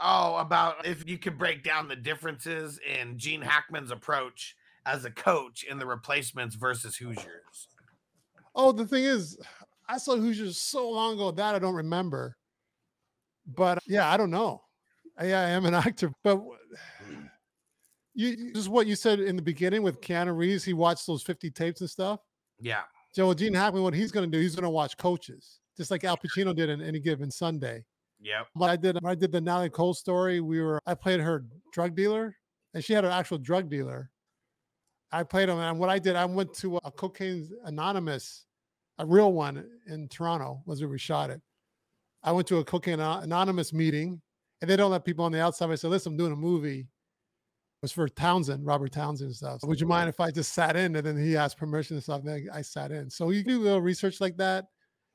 Oh, 0.00 0.36
about 0.36 0.86
if 0.86 1.08
you 1.08 1.18
could 1.18 1.38
break 1.38 1.62
down 1.62 1.88
the 1.88 1.96
differences 1.96 2.78
in 2.86 3.18
Gene 3.18 3.40
Hackman's 3.42 3.90
approach 3.90 4.54
as 4.86 5.04
a 5.04 5.10
coach 5.10 5.64
in 5.64 5.78
the 5.78 5.86
replacements 5.86 6.54
versus 6.56 6.96
Hoosiers. 6.96 7.68
Oh, 8.54 8.72
the 8.72 8.86
thing 8.86 9.04
is, 9.04 9.38
I 9.88 9.98
saw 9.98 10.16
Hoosiers 10.16 10.58
so 10.58 10.90
long 10.90 11.14
ago 11.14 11.30
that 11.30 11.54
I 11.54 11.58
don't 11.58 11.74
remember. 11.74 12.36
But 13.46 13.78
yeah, 13.86 14.10
I 14.10 14.16
don't 14.16 14.30
know. 14.30 14.62
I, 15.16 15.26
I 15.26 15.48
am 15.50 15.64
an 15.64 15.74
actor, 15.74 16.12
but 16.22 16.36
w- 16.36 16.56
you 18.14 18.28
you- 18.28 18.52
this 18.52 18.62
is 18.62 18.68
what 18.68 18.86
you 18.86 18.94
said 18.96 19.20
in 19.20 19.36
the 19.36 19.42
beginning 19.42 19.82
with 19.82 20.00
Keanu 20.00 20.36
Reeves. 20.36 20.64
He 20.64 20.74
watched 20.74 21.06
those 21.06 21.22
50 21.22 21.50
tapes 21.50 21.80
and 21.80 21.88
stuff. 21.90 22.20
Yeah. 22.60 22.82
So 23.12 23.32
Gene 23.34 23.54
Hackman, 23.54 23.82
what 23.82 23.94
he's 23.94 24.12
going 24.12 24.30
to 24.30 24.36
do, 24.36 24.42
he's 24.42 24.54
going 24.54 24.64
to 24.64 24.70
watch 24.70 24.96
coaches, 24.96 25.60
just 25.76 25.90
like 25.90 26.04
Al 26.04 26.16
Pacino 26.16 26.54
did 26.54 26.68
in 26.68 26.82
any 26.82 27.00
given 27.00 27.30
Sunday. 27.30 27.84
Yeah. 28.20 28.42
But 28.54 28.70
I 28.70 28.76
did, 28.76 28.96
when 29.00 29.10
I 29.10 29.14
did 29.14 29.32
the 29.32 29.40
Natalie 29.40 29.70
Cole 29.70 29.94
story. 29.94 30.40
We 30.40 30.60
were, 30.60 30.80
I 30.86 30.94
played 30.94 31.20
her 31.20 31.44
drug 31.72 31.94
dealer, 31.94 32.36
and 32.74 32.84
she 32.84 32.92
had 32.92 33.04
an 33.04 33.12
actual 33.12 33.38
drug 33.38 33.70
dealer. 33.70 34.10
I 35.10 35.22
played 35.22 35.48
him, 35.48 35.58
and 35.58 35.78
what 35.78 35.88
I 35.88 35.98
did, 35.98 36.16
I 36.16 36.24
went 36.26 36.52
to 36.54 36.76
a 36.78 36.90
Cocaine 36.90 37.48
Anonymous, 37.64 38.44
a 38.98 39.06
real 39.06 39.32
one 39.32 39.64
in 39.86 40.08
Toronto, 40.08 40.62
was 40.66 40.80
where 40.80 40.88
we 40.88 40.98
shot 40.98 41.30
it. 41.30 41.40
I 42.22 42.32
went 42.32 42.46
to 42.48 42.58
a 42.58 42.64
Cocaine 42.64 43.00
Anonymous 43.00 43.72
meeting, 43.72 44.20
and 44.60 44.68
they 44.68 44.76
don't 44.76 44.90
let 44.90 45.04
people 45.04 45.24
on 45.24 45.32
the 45.32 45.40
outside. 45.40 45.70
I 45.70 45.76
said, 45.76 45.90
"Listen, 45.90 46.12
I'm 46.12 46.18
doing 46.18 46.32
a 46.32 46.36
movie." 46.36 46.88
Was 47.80 47.92
for 47.92 48.08
Townsend, 48.08 48.66
Robert 48.66 48.90
Townsend 48.90 49.28
and 49.28 49.36
stuff. 49.36 49.60
Would 49.62 49.80
you 49.80 49.86
mind 49.86 50.08
if 50.08 50.18
I 50.18 50.32
just 50.32 50.52
sat 50.52 50.74
in? 50.74 50.96
And 50.96 51.06
then 51.06 51.16
he 51.16 51.36
asked 51.36 51.58
permission 51.58 51.94
and 51.96 52.02
stuff. 52.02 52.22
Then 52.24 52.48
I 52.52 52.60
sat 52.60 52.90
in. 52.90 53.08
So 53.08 53.30
you 53.30 53.44
do 53.44 53.60
a 53.60 53.62
little 53.62 53.80
research 53.80 54.20
like 54.20 54.36
that 54.38 54.64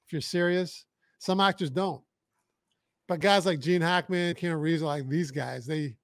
if 0.06 0.14
you're 0.14 0.22
serious. 0.22 0.86
Some 1.20 1.42
actors 1.42 1.70
don't. 1.70 2.02
But 3.08 3.20
guys 3.20 3.46
like 3.46 3.60
Gene 3.60 3.82
Hackman, 3.82 4.36
Keanu 4.36 4.60
Reeves, 4.60 4.82
like 4.82 5.10
these 5.10 5.30
guys, 5.30 5.66
they 5.66 5.98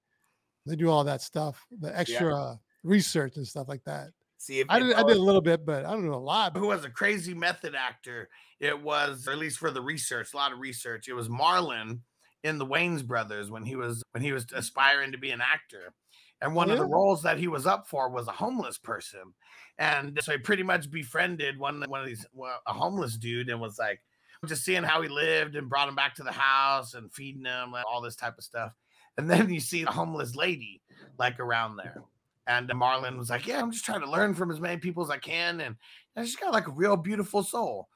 they 0.66 0.76
do 0.76 0.90
all 0.90 1.04
that 1.04 1.22
stuff, 1.22 1.66
the 1.80 1.98
extra 1.98 2.60
research 2.82 3.36
and 3.36 3.46
stuff 3.46 3.66
like 3.68 3.82
that. 3.84 4.08
See, 4.36 4.60
if, 4.60 4.66
I 4.68 4.78
did 4.78 4.94
I 4.94 5.02
did 5.02 5.16
a 5.16 5.22
little 5.22 5.40
bit, 5.40 5.64
but 5.64 5.84
I 5.84 5.92
don't 5.92 6.06
know 6.06 6.14
a 6.14 6.16
lot. 6.16 6.56
Who 6.56 6.68
was 6.68 6.84
a 6.84 6.90
crazy 6.90 7.34
method 7.34 7.74
actor? 7.74 8.28
It 8.58 8.80
was, 8.80 9.26
or 9.26 9.32
at 9.32 9.38
least 9.38 9.58
for 9.58 9.70
the 9.70 9.80
research, 9.80 10.32
a 10.32 10.36
lot 10.36 10.52
of 10.52 10.58
research. 10.58 11.08
It 11.08 11.14
was 11.14 11.28
Marlon 11.28 12.00
in 12.44 12.58
the 12.58 12.66
Wayans 12.66 13.06
Brothers 13.06 13.50
when 13.50 13.64
he 13.64 13.76
was 13.76 14.02
when 14.12 14.22
he 14.22 14.32
was 14.32 14.46
aspiring 14.54 15.12
to 15.12 15.18
be 15.18 15.30
an 15.30 15.40
actor. 15.40 15.94
And 16.42 16.54
one 16.54 16.70
of 16.70 16.78
the 16.78 16.86
roles 16.86 17.22
that 17.22 17.38
he 17.38 17.48
was 17.48 17.66
up 17.66 17.86
for 17.86 18.08
was 18.08 18.26
a 18.26 18.32
homeless 18.32 18.78
person. 18.78 19.34
And 19.78 20.18
so 20.22 20.32
he 20.32 20.38
pretty 20.38 20.62
much 20.62 20.90
befriended 20.90 21.58
one, 21.58 21.82
one 21.88 22.00
of 22.00 22.06
these, 22.06 22.26
well, 22.32 22.60
a 22.66 22.72
homeless 22.72 23.16
dude, 23.16 23.50
and 23.50 23.60
was 23.60 23.78
like, 23.78 24.00
just 24.46 24.64
seeing 24.64 24.82
how 24.82 25.02
he 25.02 25.08
lived 25.08 25.54
and 25.54 25.68
brought 25.68 25.88
him 25.88 25.94
back 25.94 26.14
to 26.14 26.22
the 26.22 26.32
house 26.32 26.94
and 26.94 27.12
feeding 27.12 27.44
him, 27.44 27.72
like, 27.72 27.84
all 27.86 28.00
this 28.00 28.16
type 28.16 28.38
of 28.38 28.44
stuff. 28.44 28.72
And 29.18 29.28
then 29.28 29.52
you 29.52 29.60
see 29.60 29.84
the 29.84 29.90
homeless 29.90 30.34
lady 30.34 30.80
like 31.18 31.40
around 31.40 31.76
there. 31.76 32.02
And 32.46 32.68
Marlon 32.70 33.18
was 33.18 33.30
like, 33.30 33.46
Yeah, 33.46 33.60
I'm 33.60 33.70
just 33.70 33.84
trying 33.84 34.00
to 34.00 34.10
learn 34.10 34.34
from 34.34 34.50
as 34.50 34.60
many 34.60 34.78
people 34.78 35.02
as 35.02 35.10
I 35.10 35.18
can. 35.18 35.60
And, 35.60 35.76
and 36.16 36.26
she's 36.26 36.36
got 36.36 36.52
like 36.52 36.68
a 36.68 36.72
real 36.72 36.96
beautiful 36.96 37.42
soul. 37.42 37.88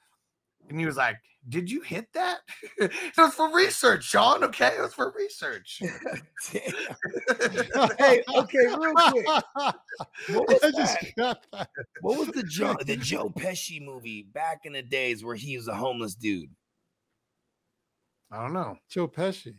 And 0.68 0.78
he 0.80 0.86
was 0.86 0.96
like, 0.96 1.16
Did 1.48 1.70
you 1.70 1.80
hit 1.82 2.06
that? 2.14 2.38
it 2.78 2.92
was 3.18 3.34
for 3.34 3.54
research, 3.54 4.04
Sean. 4.04 4.44
Okay. 4.44 4.74
It 4.78 4.80
was 4.80 4.94
for 4.94 5.12
research. 5.16 5.82
hey, 6.50 8.22
okay, 8.34 8.66
real 8.66 8.94
quick. 8.94 9.26
What 10.28 10.48
was 10.48 10.58
I 10.62 10.70
just 10.70 11.00
that? 11.00 11.16
got 11.16 11.46
that. 11.52 11.68
What 12.00 12.18
was 12.18 12.28
the 12.28 12.42
Joe 12.42 12.76
the 12.84 12.96
Joe 12.96 13.30
Pesci 13.30 13.84
movie 13.84 14.22
back 14.22 14.60
in 14.64 14.72
the 14.72 14.82
days 14.82 15.24
where 15.24 15.36
he 15.36 15.56
was 15.56 15.68
a 15.68 15.74
homeless 15.74 16.14
dude? 16.14 16.50
I 18.30 18.42
don't 18.42 18.52
know. 18.52 18.76
Joe 18.90 19.06
Pesci. 19.08 19.54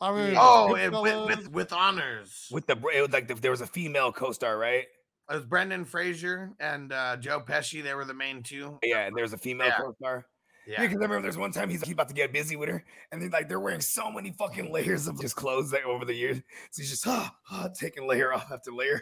I 0.00 0.10
mean, 0.12 0.34
Oh, 0.36 0.74
and 0.74 0.92
with, 1.00 1.26
with, 1.26 1.52
with 1.52 1.72
honors. 1.72 2.48
With 2.50 2.66
the 2.66 2.76
it 2.92 3.02
was 3.02 3.12
like 3.12 3.28
the, 3.28 3.34
there 3.34 3.52
was 3.52 3.60
a 3.60 3.66
female 3.66 4.10
co-star, 4.10 4.58
right? 4.58 4.86
It 5.30 5.34
was 5.36 5.44
Brendan 5.46 5.84
Fraser 5.84 6.52
and 6.60 6.92
uh, 6.92 7.16
Joe 7.16 7.40
Pesci. 7.40 7.82
They 7.82 7.94
were 7.94 8.04
the 8.04 8.14
main 8.14 8.42
two. 8.42 8.78
Yeah, 8.82 9.06
and 9.06 9.16
there 9.16 9.22
was 9.22 9.32
a 9.32 9.38
female 9.38 9.68
Yeah. 9.68 9.76
co-star. 9.78 10.26
Yeah, 10.66 10.72
Yeah. 10.74 10.80
because 10.88 10.96
I 10.98 11.02
remember 11.04 11.22
there's 11.22 11.38
one 11.38 11.52
time 11.52 11.70
he's, 11.70 11.82
he's 11.82 11.92
about 11.92 12.08
to 12.08 12.14
get 12.14 12.32
busy 12.32 12.56
with 12.56 12.68
her, 12.68 12.84
and 13.10 13.22
then 13.22 13.30
like 13.30 13.48
they're 13.48 13.60
wearing 13.60 13.80
so 13.80 14.10
many 14.10 14.32
fucking 14.32 14.72
layers 14.72 15.06
of 15.06 15.18
his 15.18 15.32
clothes 15.34 15.72
like, 15.72 15.84
over 15.84 16.04
the 16.04 16.14
years. 16.14 16.36
So 16.70 16.82
he's 16.82 16.90
just 16.90 17.06
ah, 17.06 17.34
ah, 17.50 17.68
taking 17.78 18.06
layer 18.06 18.32
off 18.32 18.50
after 18.52 18.72
layer. 18.72 19.00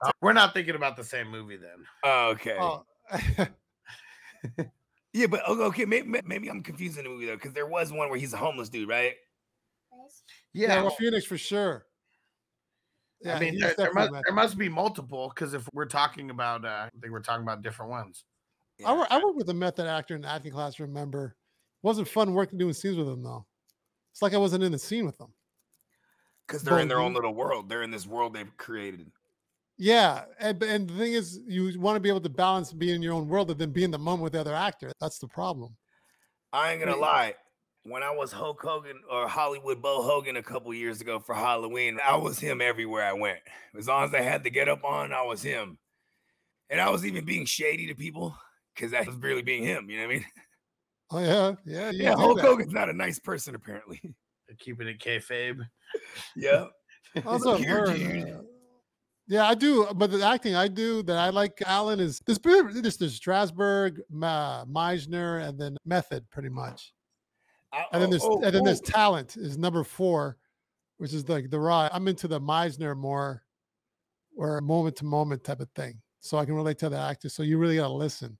Uh, 0.00 0.10
We're 0.20 0.32
not 0.32 0.54
thinking 0.54 0.74
about 0.74 0.96
the 0.96 1.04
same 1.04 1.28
movie 1.30 1.56
then. 1.56 1.84
Oh, 2.04 2.30
okay. 2.30 2.56
Oh, 2.58 2.84
Yeah, 5.14 5.26
but 5.26 5.46
okay, 5.46 5.62
okay 5.64 5.84
maybe, 5.84 6.20
maybe 6.24 6.48
I'm 6.48 6.62
confusing 6.62 7.04
the 7.04 7.10
movie 7.10 7.26
though, 7.26 7.34
because 7.36 7.52
there 7.52 7.66
was 7.66 7.92
one 7.92 8.08
where 8.08 8.18
he's 8.18 8.32
a 8.32 8.38
homeless 8.38 8.70
dude, 8.70 8.88
right? 8.88 9.12
yeah, 10.54 10.68
Yeah. 10.68 10.82
well, 10.82 10.90
Phoenix 10.90 11.26
for 11.26 11.36
sure. 11.36 11.86
I 13.24 13.38
mean, 13.38 13.58
there, 13.58 13.74
there, 13.76 13.92
must, 13.92 14.10
there 14.12 14.34
must 14.34 14.58
be 14.58 14.68
multiple 14.68 15.32
because 15.34 15.54
if 15.54 15.68
we're 15.72 15.86
talking 15.86 16.30
about, 16.30 16.64
uh, 16.64 16.86
I 16.86 16.90
think 17.00 17.12
we're 17.12 17.20
talking 17.20 17.42
about 17.42 17.62
different 17.62 17.90
ones. 17.90 18.24
I, 18.84 18.92
wor- 18.92 19.06
I 19.10 19.22
worked 19.22 19.36
with 19.36 19.48
a 19.50 19.54
method 19.54 19.86
actor 19.86 20.16
in 20.16 20.24
acting 20.24 20.52
class. 20.52 20.80
Remember, 20.80 21.36
it 21.82 21.86
wasn't 21.86 22.08
fun 22.08 22.34
working 22.34 22.58
doing 22.58 22.72
scenes 22.72 22.96
with 22.96 23.06
them 23.06 23.22
though. 23.22 23.46
It's 24.10 24.22
like 24.22 24.34
I 24.34 24.38
wasn't 24.38 24.64
in 24.64 24.72
the 24.72 24.78
scene 24.78 25.06
with 25.06 25.16
them. 25.18 25.32
because 26.46 26.62
they're 26.62 26.80
in 26.80 26.88
their 26.88 27.00
own 27.00 27.14
little 27.14 27.34
world. 27.34 27.68
They're 27.68 27.82
in 27.82 27.90
this 27.90 28.06
world 28.06 28.34
they've 28.34 28.56
created. 28.56 29.10
Yeah, 29.78 30.24
and 30.38 30.62
and 30.62 30.88
the 30.88 30.94
thing 30.94 31.12
is, 31.14 31.40
you 31.46 31.78
want 31.80 31.96
to 31.96 32.00
be 32.00 32.08
able 32.08 32.20
to 32.20 32.28
balance 32.28 32.72
being 32.72 32.96
in 32.96 33.02
your 33.02 33.14
own 33.14 33.28
world 33.28 33.50
and 33.50 33.58
then 33.58 33.70
being 33.70 33.86
in 33.86 33.90
the 33.90 33.98
moment 33.98 34.22
with 34.22 34.32
the 34.34 34.40
other 34.40 34.54
actor. 34.54 34.92
That's 35.00 35.18
the 35.18 35.28
problem. 35.28 35.76
I 36.52 36.72
ain't 36.72 36.84
gonna 36.84 36.96
lie. 36.96 37.34
When 37.84 38.02
I 38.02 38.10
was 38.12 38.30
Hulk 38.30 38.60
Hogan 38.62 39.00
or 39.10 39.26
Hollywood 39.26 39.82
Bo 39.82 40.02
Hogan 40.02 40.36
a 40.36 40.42
couple 40.42 40.72
years 40.72 41.00
ago 41.00 41.18
for 41.18 41.34
Halloween, 41.34 41.98
I 42.04 42.16
was 42.16 42.38
him 42.38 42.60
everywhere 42.60 43.04
I 43.04 43.12
went. 43.12 43.40
As 43.76 43.88
long 43.88 44.04
as 44.04 44.14
I 44.14 44.20
had 44.20 44.44
to 44.44 44.50
get 44.50 44.68
up 44.68 44.84
on, 44.84 45.12
I 45.12 45.22
was 45.22 45.42
him. 45.42 45.78
And 46.70 46.80
I 46.80 46.90
was 46.90 47.04
even 47.04 47.24
being 47.24 47.44
shady 47.44 47.88
to 47.88 47.94
people 47.94 48.36
because 48.74 48.94
I 48.94 49.02
was 49.02 49.16
really 49.16 49.42
being 49.42 49.64
him. 49.64 49.90
You 49.90 49.96
know 49.96 50.06
what 50.06 50.12
I 50.12 50.14
mean? 50.14 50.24
Oh 51.10 51.18
yeah, 51.18 51.52
yeah, 51.66 51.90
Yeah, 51.90 52.14
do 52.14 52.20
Hulk 52.20 52.36
that. 52.38 52.46
Hogan's 52.46 52.72
not 52.72 52.88
a 52.88 52.92
nice 52.92 53.18
person, 53.18 53.54
apparently. 53.54 54.00
Keeping 54.58 54.86
it 54.88 54.98
kayfabe. 54.98 55.58
yeah. 56.36 56.66
Also, 57.26 57.50
Look 57.50 57.60
here, 57.60 57.90
her, 57.90 58.38
uh, 58.38 58.42
yeah, 59.26 59.46
I 59.46 59.54
do. 59.54 59.86
But 59.94 60.10
the 60.10 60.22
acting 60.22 60.54
I 60.54 60.68
do 60.68 61.02
that 61.02 61.18
I 61.18 61.28
like, 61.28 61.62
Alan, 61.66 62.00
is 62.00 62.20
this. 62.26 62.38
This 62.38 62.96
there's 62.96 63.20
Strasberg, 63.20 63.98
Ma, 64.10 64.64
Meisner, 64.64 65.46
and 65.46 65.58
then 65.58 65.76
Method, 65.84 66.24
pretty 66.30 66.48
much. 66.48 66.94
I- 67.72 67.86
And 67.92 68.02
then 68.02 68.08
oh, 68.08 68.10
there's 68.10 68.24
oh, 68.24 68.42
and 68.42 68.54
then 68.54 68.64
there's 68.64 68.80
oh. 68.80 68.90
Talent 68.90 69.36
is 69.36 69.56
number 69.56 69.82
four, 69.84 70.36
which 70.98 71.12
is 71.14 71.28
like 71.28 71.50
the 71.50 71.58
raw. 71.58 71.88
I'm 71.92 72.06
into 72.08 72.28
the 72.28 72.40
Meisner 72.40 72.96
more, 72.96 73.42
or 74.36 74.60
moment 74.60 74.96
to 74.96 75.04
moment 75.04 75.44
type 75.44 75.60
of 75.60 75.70
thing, 75.74 76.00
so 76.20 76.38
I 76.38 76.44
can 76.44 76.54
relate 76.54 76.78
to 76.78 76.88
the 76.88 76.98
actor. 76.98 77.28
So 77.28 77.42
you 77.42 77.58
really 77.58 77.76
gotta 77.76 77.92
listen. 77.94 78.36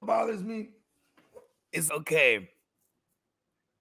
What 0.00 0.08
bothers 0.08 0.42
me 0.42 0.70
It's 1.72 1.90
okay. 1.90 2.48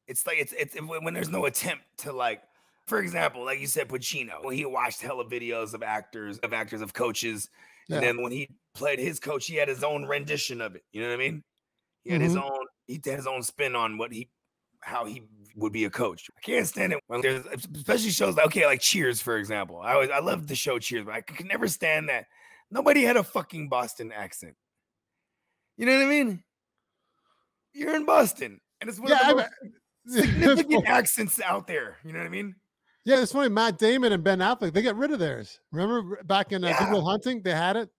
It's 0.07 0.25
like 0.27 0.37
it's 0.39 0.53
it's 0.53 0.75
when 0.75 1.13
there's 1.13 1.29
no 1.29 1.45
attempt 1.45 1.83
to 1.99 2.11
like, 2.13 2.41
for 2.87 2.99
example, 2.99 3.43
like 3.45 3.59
you 3.59 3.67
said, 3.67 3.87
Pacino. 3.87 4.43
When 4.43 4.55
he 4.55 4.65
watched 4.65 5.01
hella 5.01 5.25
videos 5.25 5.73
of 5.73 5.83
actors, 5.83 6.37
of 6.39 6.53
actors, 6.53 6.81
of 6.81 6.93
coaches, 6.93 7.49
Yeah. 7.87 7.97
and 7.97 8.05
then 8.05 8.21
when 8.23 8.31
he 8.31 8.49
played 8.73 8.99
his 8.99 9.19
coach, 9.19 9.47
he 9.47 9.55
had 9.55 9.67
his 9.67 9.83
own 9.83 10.05
rendition 10.05 10.61
of 10.61 10.75
it. 10.75 10.83
You 10.91 11.01
know 11.01 11.09
what 11.09 11.13
I 11.15 11.17
mean? 11.17 11.43
He 12.03 12.11
had 12.11 12.21
his 12.21 12.35
Mhm. 12.35 12.43
own. 12.43 12.65
He 12.87 12.95
had 12.95 13.15
his 13.17 13.27
own 13.27 13.43
spin 13.43 13.75
on 13.75 13.97
what 13.97 14.11
he, 14.11 14.29
how 14.81 15.05
he 15.05 15.23
would 15.55 15.73
be 15.73 15.85
a 15.85 15.89
coach. 15.89 16.29
I 16.37 16.41
can't 16.41 16.67
stand 16.67 16.93
it 16.93 16.99
when 17.07 17.21
there's 17.21 17.45
especially 17.75 18.09
shows 18.11 18.35
like 18.35 18.47
okay, 18.47 18.65
like 18.65 18.81
Cheers, 18.81 19.21
for 19.21 19.37
example. 19.37 19.79
I 19.83 19.93
always 19.93 20.09
I 20.09 20.19
love 20.19 20.47
the 20.47 20.55
show 20.55 20.79
Cheers, 20.79 21.05
but 21.05 21.13
I 21.13 21.21
could 21.21 21.45
never 21.47 21.67
stand 21.67 22.09
that 22.09 22.25
nobody 22.69 23.03
had 23.03 23.17
a 23.17 23.23
fucking 23.23 23.69
Boston 23.69 24.11
accent. 24.11 24.55
You 25.77 25.85
know 25.85 25.97
what 25.97 26.05
I 26.05 26.09
mean? 26.09 26.43
You're 27.73 27.95
in 27.95 28.05
Boston, 28.05 28.59
and 28.81 28.89
it's 28.89 28.99
one 28.99 29.09
Yeah, 29.09 29.31
of 29.31 29.37
the 29.37 29.43
most 29.43 29.49
significant 30.07 30.87
accents 30.87 31.39
out 31.41 31.67
there. 31.67 31.97
You 32.03 32.13
know 32.13 32.19
what 32.19 32.25
I 32.25 32.29
mean? 32.29 32.55
yeah, 33.05 33.21
it's 33.21 33.31
funny. 33.31 33.49
Matt 33.49 33.77
Damon 33.77 34.11
and 34.11 34.23
Ben 34.23 34.39
Affleck 34.39 34.73
they 34.73 34.81
got 34.81 34.95
rid 34.97 35.11
of 35.11 35.19
theirs. 35.19 35.59
Remember 35.71 36.21
back 36.23 36.51
in 36.51 36.63
uh, 36.63 36.67
Yeah. 36.69 37.01
Hunting, 37.01 37.41
they 37.41 37.51
had 37.51 37.77
it. 37.77 37.89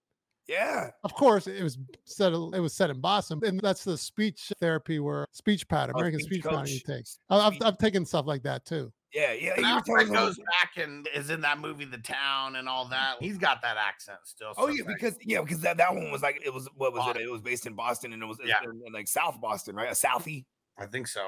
Yeah. 0.49 0.91
Of 1.05 1.15
course, 1.15 1.47
it 1.47 1.63
was 1.63 1.79
said 2.05 2.33
It 2.33 2.61
was 2.61 2.75
said 2.75 2.91
in 2.91 3.01
Boston, 3.01 3.41
and 3.45 3.61
that's 3.61 3.85
the 3.85 3.97
speech 3.97 4.53
therapy 4.61 4.99
where 4.99 5.27
speech 5.33 5.69
pattern, 5.69 5.95
Oh, 5.97 6.01
American 6.01 6.21
speech 6.21 6.43
speech 6.43 6.45
pattern 6.53 6.67
you 6.67 6.81
take. 6.81 7.05
I- 7.31 7.39
I've, 7.47 7.55
I've 7.63 7.79
taken 7.79 8.05
stuff 8.05 8.27
like 8.27 8.43
that 8.43 8.65
too. 8.65 8.93
Yeah, 9.15 9.33
yeah. 9.35 9.53
And 9.59 9.67
You 9.67 9.75
were 9.75 9.81
Affleck 9.83 9.85
telling 10.07 10.13
goes 10.13 10.37
back 10.39 10.83
and 10.83 11.07
is 11.15 11.29
in 11.29 11.43
that 11.43 11.59
movie 11.59 11.85
The 11.85 11.99
Town 11.99 12.57
and 12.57 12.67
all 12.69 12.87
that. 12.87 13.17
He's 13.21 13.37
got 13.39 13.61
that 13.63 13.77
accent 13.77 14.19
still. 14.25 14.53
Oh 14.57 14.69
yeah, 14.69 14.85
because 14.87 15.17
yeah, 15.23 15.43
because 15.43 15.61
that, 15.61 15.77
that 15.77 15.95
one 15.95 16.11
was 16.11 16.23
like 16.23 16.41
it 16.45 16.53
was 16.53 16.67
what 16.77 16.93
was 16.95 17.01
Boston. 17.01 17.21
it? 17.23 17.27
It 17.27 17.31
was 17.31 17.43
based 17.43 17.67
in 17.67 17.75
Boston 17.75 18.13
and 18.15 18.23
it 18.23 18.27
was 18.27 18.39
Yeah. 18.45 18.57
in, 18.65 18.81
in, 18.87 18.93
like 18.93 19.07
South 19.09 19.39
Boston, 19.41 19.77
right? 19.77 19.89
A 19.89 19.93
Southie. 19.95 20.47
I 20.79 20.87
think 20.87 21.07
so. 21.09 21.21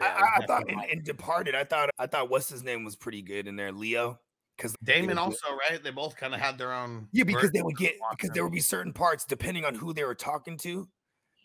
I- 0.00 0.04
Yeah, 0.04 0.06
I, 0.06 0.20
I 0.20 0.36
it's 0.38 0.46
thought 0.46 0.66
definitely 0.66 0.92
in, 0.92 0.98
in 1.00 1.04
Departed, 1.04 1.54
I 1.56 1.64
thought 1.64 1.90
I 1.98 2.06
thought 2.06 2.30
what's 2.30 2.48
his 2.48 2.62
name 2.62 2.84
was 2.84 2.94
pretty 2.96 3.22
good 3.22 3.46
in 3.48 3.56
there, 3.56 3.72
Leo. 3.72 4.18
Because 4.60 4.76
Damon 4.84 5.16
also, 5.16 5.46
right? 5.70 5.82
They 5.82 5.90
both 5.90 6.16
kind 6.16 6.34
of 6.34 6.40
had 6.40 6.58
their 6.58 6.70
own. 6.70 7.08
Yeah, 7.12 7.24
because 7.24 7.50
they 7.50 7.62
would 7.62 7.78
get 7.78 7.94
because 8.10 8.28
there 8.30 8.42
would 8.42 8.52
be 8.52 8.60
certain 8.60 8.92
parts 8.92 9.24
depending 9.24 9.64
on 9.64 9.74
who 9.74 9.94
they 9.94 10.04
were 10.04 10.14
talking 10.14 10.58
to, 10.58 10.86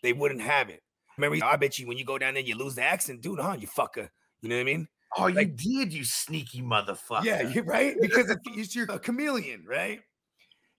they 0.02 0.12
wouldn't 0.12 0.42
have 0.42 0.68
it. 0.68 0.82
Remember, 1.16 1.42
I 1.42 1.56
bet 1.56 1.78
you 1.78 1.86
when 1.86 1.96
you 1.96 2.04
go 2.04 2.18
down 2.18 2.34
there, 2.34 2.42
you 2.42 2.56
lose 2.56 2.74
the 2.74 2.82
accent, 2.82 3.22
dude, 3.22 3.40
huh? 3.40 3.56
You 3.58 3.68
fucker. 3.68 4.10
You 4.42 4.50
know 4.50 4.56
what 4.56 4.60
I 4.60 4.64
mean? 4.64 4.88
Oh, 5.16 5.28
you 5.28 5.46
did, 5.46 5.94
you 5.94 6.04
sneaky 6.04 6.60
motherfucker. 6.60 7.24
Yeah, 7.24 7.40
you're 7.40 7.64
right. 7.64 7.96
Because 7.98 8.28
if 8.28 8.36
it's 8.48 8.76
you're 8.76 8.84
a 8.90 8.98
chameleon, 8.98 9.64
right? 9.66 10.00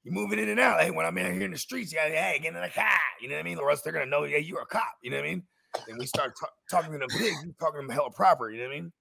You're 0.03 0.13
moving 0.13 0.37
in 0.37 0.47
and 0.49 0.59
out. 0.59 0.79
Hey, 0.79 0.91
when 0.91 1.07
I'm 1.07 1.17
out 1.17 1.31
here 1.31 1.41
in 1.41 1.51
the 1.51 1.57
streets, 1.57 1.91
you 1.91 1.97
gotta, 1.97 2.11
hey, 2.11 2.37
get 2.39 2.53
in 2.53 2.61
the 2.61 2.69
car. 2.69 2.85
You 3.19 3.29
know 3.29 3.35
what 3.35 3.39
I 3.39 3.43
mean? 3.43 3.57
Or 3.57 3.71
else 3.71 3.81
they're 3.81 3.93
gonna 3.93 4.05
know, 4.05 4.25
yeah, 4.25 4.37
you're 4.37 4.61
a 4.61 4.65
cop. 4.67 4.93
You 5.01 5.09
know 5.09 5.17
what 5.17 5.25
I 5.25 5.29
mean? 5.29 5.43
Then 5.87 5.97
we 5.97 6.05
start 6.05 6.33
ta- 6.39 6.49
talking 6.69 6.91
to 6.91 6.99
them 6.99 7.07
big, 7.17 7.33
talking 7.59 7.81
to 7.81 7.87
them 7.87 7.89
hella 7.89 8.11
proper. 8.11 8.51
You 8.51 8.59
know 8.59 8.67
what 8.67 8.75
I 8.75 8.81
mean? 8.81 8.93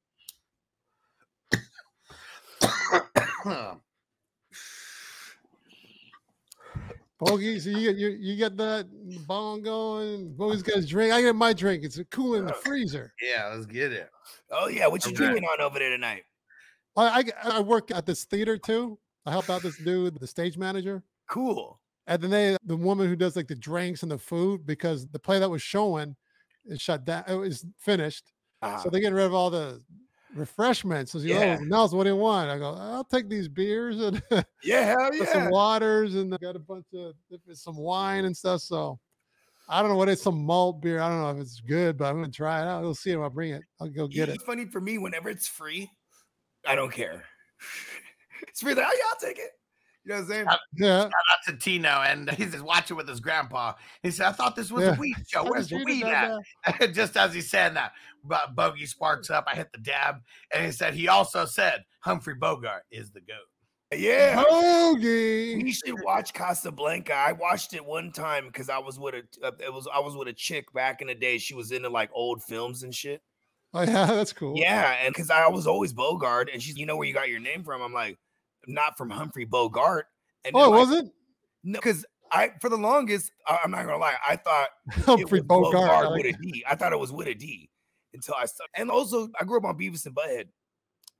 Bogey, 7.19 7.59
so 7.61 7.71
you 7.71 7.81
get 7.93 7.97
you, 7.97 8.09
you 8.09 8.37
get 8.37 8.57
that 8.59 8.87
bong 9.27 9.63
going. 9.63 10.35
Bogey's 10.35 10.63
got 10.63 10.77
his 10.77 10.87
drink. 10.87 11.13
I 11.15 11.23
get 11.23 11.35
my 11.35 11.53
drink. 11.55 11.83
It's 11.83 11.99
cool 12.11 12.35
in 12.35 12.45
the 12.45 12.53
freezer. 12.53 13.15
yeah, 13.23 13.51
let's 13.55 13.65
get 13.67 13.91
it. 13.93 14.11
Oh 14.51 14.69
yeah, 14.69 14.87
what 14.87 15.05
you 15.05 15.13
Okay. 15.13 15.17
drinking 15.17 15.45
on 15.45 15.61
over 15.63 15.79
there 15.79 15.91
tonight? 15.91 16.25
I, 16.95 17.25
I 17.45 17.57
I 17.57 17.61
work 17.61 17.91
at 17.91 18.05
this 18.05 18.25
theater 18.25 18.59
too. 18.59 18.99
I 19.25 19.31
help 19.31 19.49
out 19.49 19.63
this 19.63 19.77
dude, 19.79 20.21
the 20.21 20.27
stage 20.27 20.59
manager. 20.59 21.03
Cool. 21.29 21.81
And 22.07 22.23
then 22.23 22.31
they, 22.31 22.57
the 22.65 22.77
woman 22.77 23.09
who 23.09 23.17
does 23.17 23.35
like 23.35 23.49
the 23.49 23.57
drinks 23.57 24.03
and 24.03 24.13
the 24.13 24.19
food, 24.19 24.65
because 24.67 25.09
the 25.09 25.19
play 25.19 25.39
that 25.41 25.51
was 25.51 25.61
showing 25.63 26.15
is 26.67 26.81
shut 26.81 27.05
down. 27.05 27.25
It 27.27 27.35
was 27.35 27.67
finished. 27.79 28.31
Uh-huh. 28.63 28.79
So 28.79 28.91
they 28.91 29.01
get 29.01 29.13
rid 29.13 29.25
of 29.25 29.35
all 29.35 29.51
the 29.51 29.83
refreshments. 30.37 31.13
So 31.13 31.19
goes, 31.19 31.29
Yeah. 31.29 31.59
oh, 31.61 31.65
Nels, 31.65 31.95
what 31.95 32.05
do 32.05 32.11
you 32.11 32.17
want? 32.17 32.51
I 32.51 32.59
go, 32.59 32.75
I'll 32.75 33.05
take 33.05 33.29
these 33.29 33.49
beers 33.49 34.01
and 34.01 34.23
yeah, 34.63 34.83
hell 34.83 35.11
some 35.33 35.51
waters 35.51 36.15
and 36.15 36.35
I 36.35 36.39
got 36.39 36.57
a 36.57 36.61
bunch 36.61 36.87
of 36.95 37.15
some 37.53 37.77
wine 37.77 38.25
and 38.25 38.37
stuff. 38.37 38.61
So 38.61 38.99
I 39.69 39.81
don't 39.81 39.91
know 39.91 39.97
what 39.97 40.09
it's 40.09 40.23
some 40.23 40.45
malt 40.45 40.81
beer. 40.81 41.01
I 41.01 41.09
don't 41.09 41.23
know 41.23 41.31
if 41.31 41.39
it's 41.39 41.61
good, 41.61 41.97
but 41.99 42.07
I'm 42.07 42.21
gonna 42.21 42.33
try 42.33 42.63
it 42.63 42.67
out. 42.67 42.83
We'll 42.83 42.95
see 42.95 43.11
if 43.11 43.19
I 43.19 43.29
bring 43.29 43.53
it. 43.53 43.63
I'll 43.81 43.89
go 43.89 44.07
get 44.07 44.29
it. 44.29 44.37
It's 44.37 44.45
funny 44.45 44.67
for 44.67 44.81
me 44.81 44.99
whenever 44.99 45.29
it's 45.29 45.49
free, 45.49 45.91
I 46.67 46.75
don't 46.75 46.93
care. 46.93 47.25
it's 48.49 48.61
free. 48.61 48.75
Like, 48.75 48.87
oh, 48.87 48.95
yeah, 48.97 49.05
I'll 49.11 49.29
take 49.29 49.39
it. 49.39 49.51
You 50.07 50.13
know 50.13 50.21
what 50.21 50.23
I'm 50.23 50.29
saying? 50.29 50.47
Yeah. 50.77 51.01
Shout 51.01 51.13
out 51.13 51.39
to 51.49 51.57
Tino, 51.57 51.89
and 51.89 52.31
he's 52.39 52.53
just 52.53 52.65
watching 52.65 52.97
with 52.97 53.09
his 53.09 53.19
grandpa. 53.21 53.75
He 54.03 54.11
said, 54.13 54.27
"I 54.29 54.33
thought 54.33 54.55
this 54.55 54.71
was 54.71 54.85
Yeah. 54.85 54.95
a 54.95 54.99
weed 54.99 55.17
show. 55.29 55.45
Where's 55.45 55.67
just 55.67 55.85
the 55.85 55.85
weed 55.85 56.05
at?" 56.05 56.93
just 56.95 57.17
as 57.17 57.35
he 57.35 57.41
said 57.41 57.75
that, 57.77 57.93
Bo- 58.23 58.37
Bogey 58.55 58.87
sparks 58.87 59.31
up. 59.31 59.47
I 59.51 59.57
hit 59.57 59.73
the 59.73 59.79
dab, 59.79 60.21
and 60.55 60.65
he 60.65 60.71
said 60.71 60.95
he 60.95 61.09
also 61.09 61.45
said 61.45 61.83
Humphrey 62.01 62.35
Bogart 62.37 62.85
is 62.93 63.11
the 63.11 63.21
goat. 63.21 63.99
Yeah. 63.99 64.43
Bogey. 64.45 65.61
You 65.65 65.73
should 65.73 66.03
watch 66.03 66.33
Casablanca. 66.33 67.15
I 67.15 67.33
watched 67.33 67.75
it 67.75 67.85
one 67.85 68.13
time 68.13 68.47
because 68.47 68.69
I 68.69 68.79
was 68.79 68.99
with 68.99 69.15
a 69.15 69.47
uh, 69.47 69.53
it 69.61 69.73
was 69.73 69.89
I 69.93 70.01
was 70.01 70.17
with 70.17 70.29
a 70.29 70.33
chick 70.33 70.73
back 70.73 71.01
in 71.03 71.09
the 71.09 71.15
day. 71.15 71.39
She 71.39 71.55
was 71.55 71.73
into 71.73 71.89
like 71.89 72.11
old 72.13 72.43
films 72.43 72.83
and 72.85 72.95
shit. 72.95 73.23
Oh 73.75 73.83
yeah, 73.83 74.07
that's 74.15 74.33
cool. 74.33 74.57
Yeah, 74.57 74.97
and 75.05 75.13
because 75.13 75.31
I 75.31 75.49
was 75.49 75.67
always 75.67 75.93
Bogart, 75.93 76.49
and 76.53 76.63
she's 76.63 76.77
you 76.77 76.87
know 76.87 76.97
where 76.97 77.07
you 77.07 77.15
got 77.15 77.29
your 77.29 77.41
name 77.41 77.63
from. 77.65 77.83
I'm 77.83 77.93
like, 77.93 78.17
not 78.67 78.97
from 78.97 79.11
Humphrey 79.11 79.45
Bogart. 79.45 80.07
And 80.45 80.55
Oh, 80.55 80.65
it 80.65 80.69
like, 80.69 80.81
wasn't 80.81 81.13
no, 81.65 81.79
because 81.79 82.05
I 82.31 82.53
for 82.61 82.69
the 82.69 82.77
longest 82.77 83.33
I, 83.47 83.59
I'm 83.65 83.71
not 83.71 83.85
gonna 83.85 83.99
lie, 83.99 84.15
I 84.27 84.37
thought 84.37 84.69
Humphrey 84.91 85.39
it 85.39 85.49
was 85.49 85.73
Bogart. 85.73 85.91
I 85.91 86.09
with 86.11 86.27
a 86.27 86.33
D. 86.33 86.65
I 86.69 86.75
thought 86.75 86.93
it 86.93 86.99
was 86.99 87.13
with 87.13 87.29
a 87.29 87.35
D 87.35 87.71
until 88.15 88.35
I 88.35 88.47
started. 88.47 88.73
And 88.75 88.91
also, 88.91 89.29
I 89.41 89.45
grew 89.45 89.59
up 89.59 89.65
on 89.65 89.79
Beavis 89.79 90.07
and 90.07 90.15
Butthead. 90.15 90.47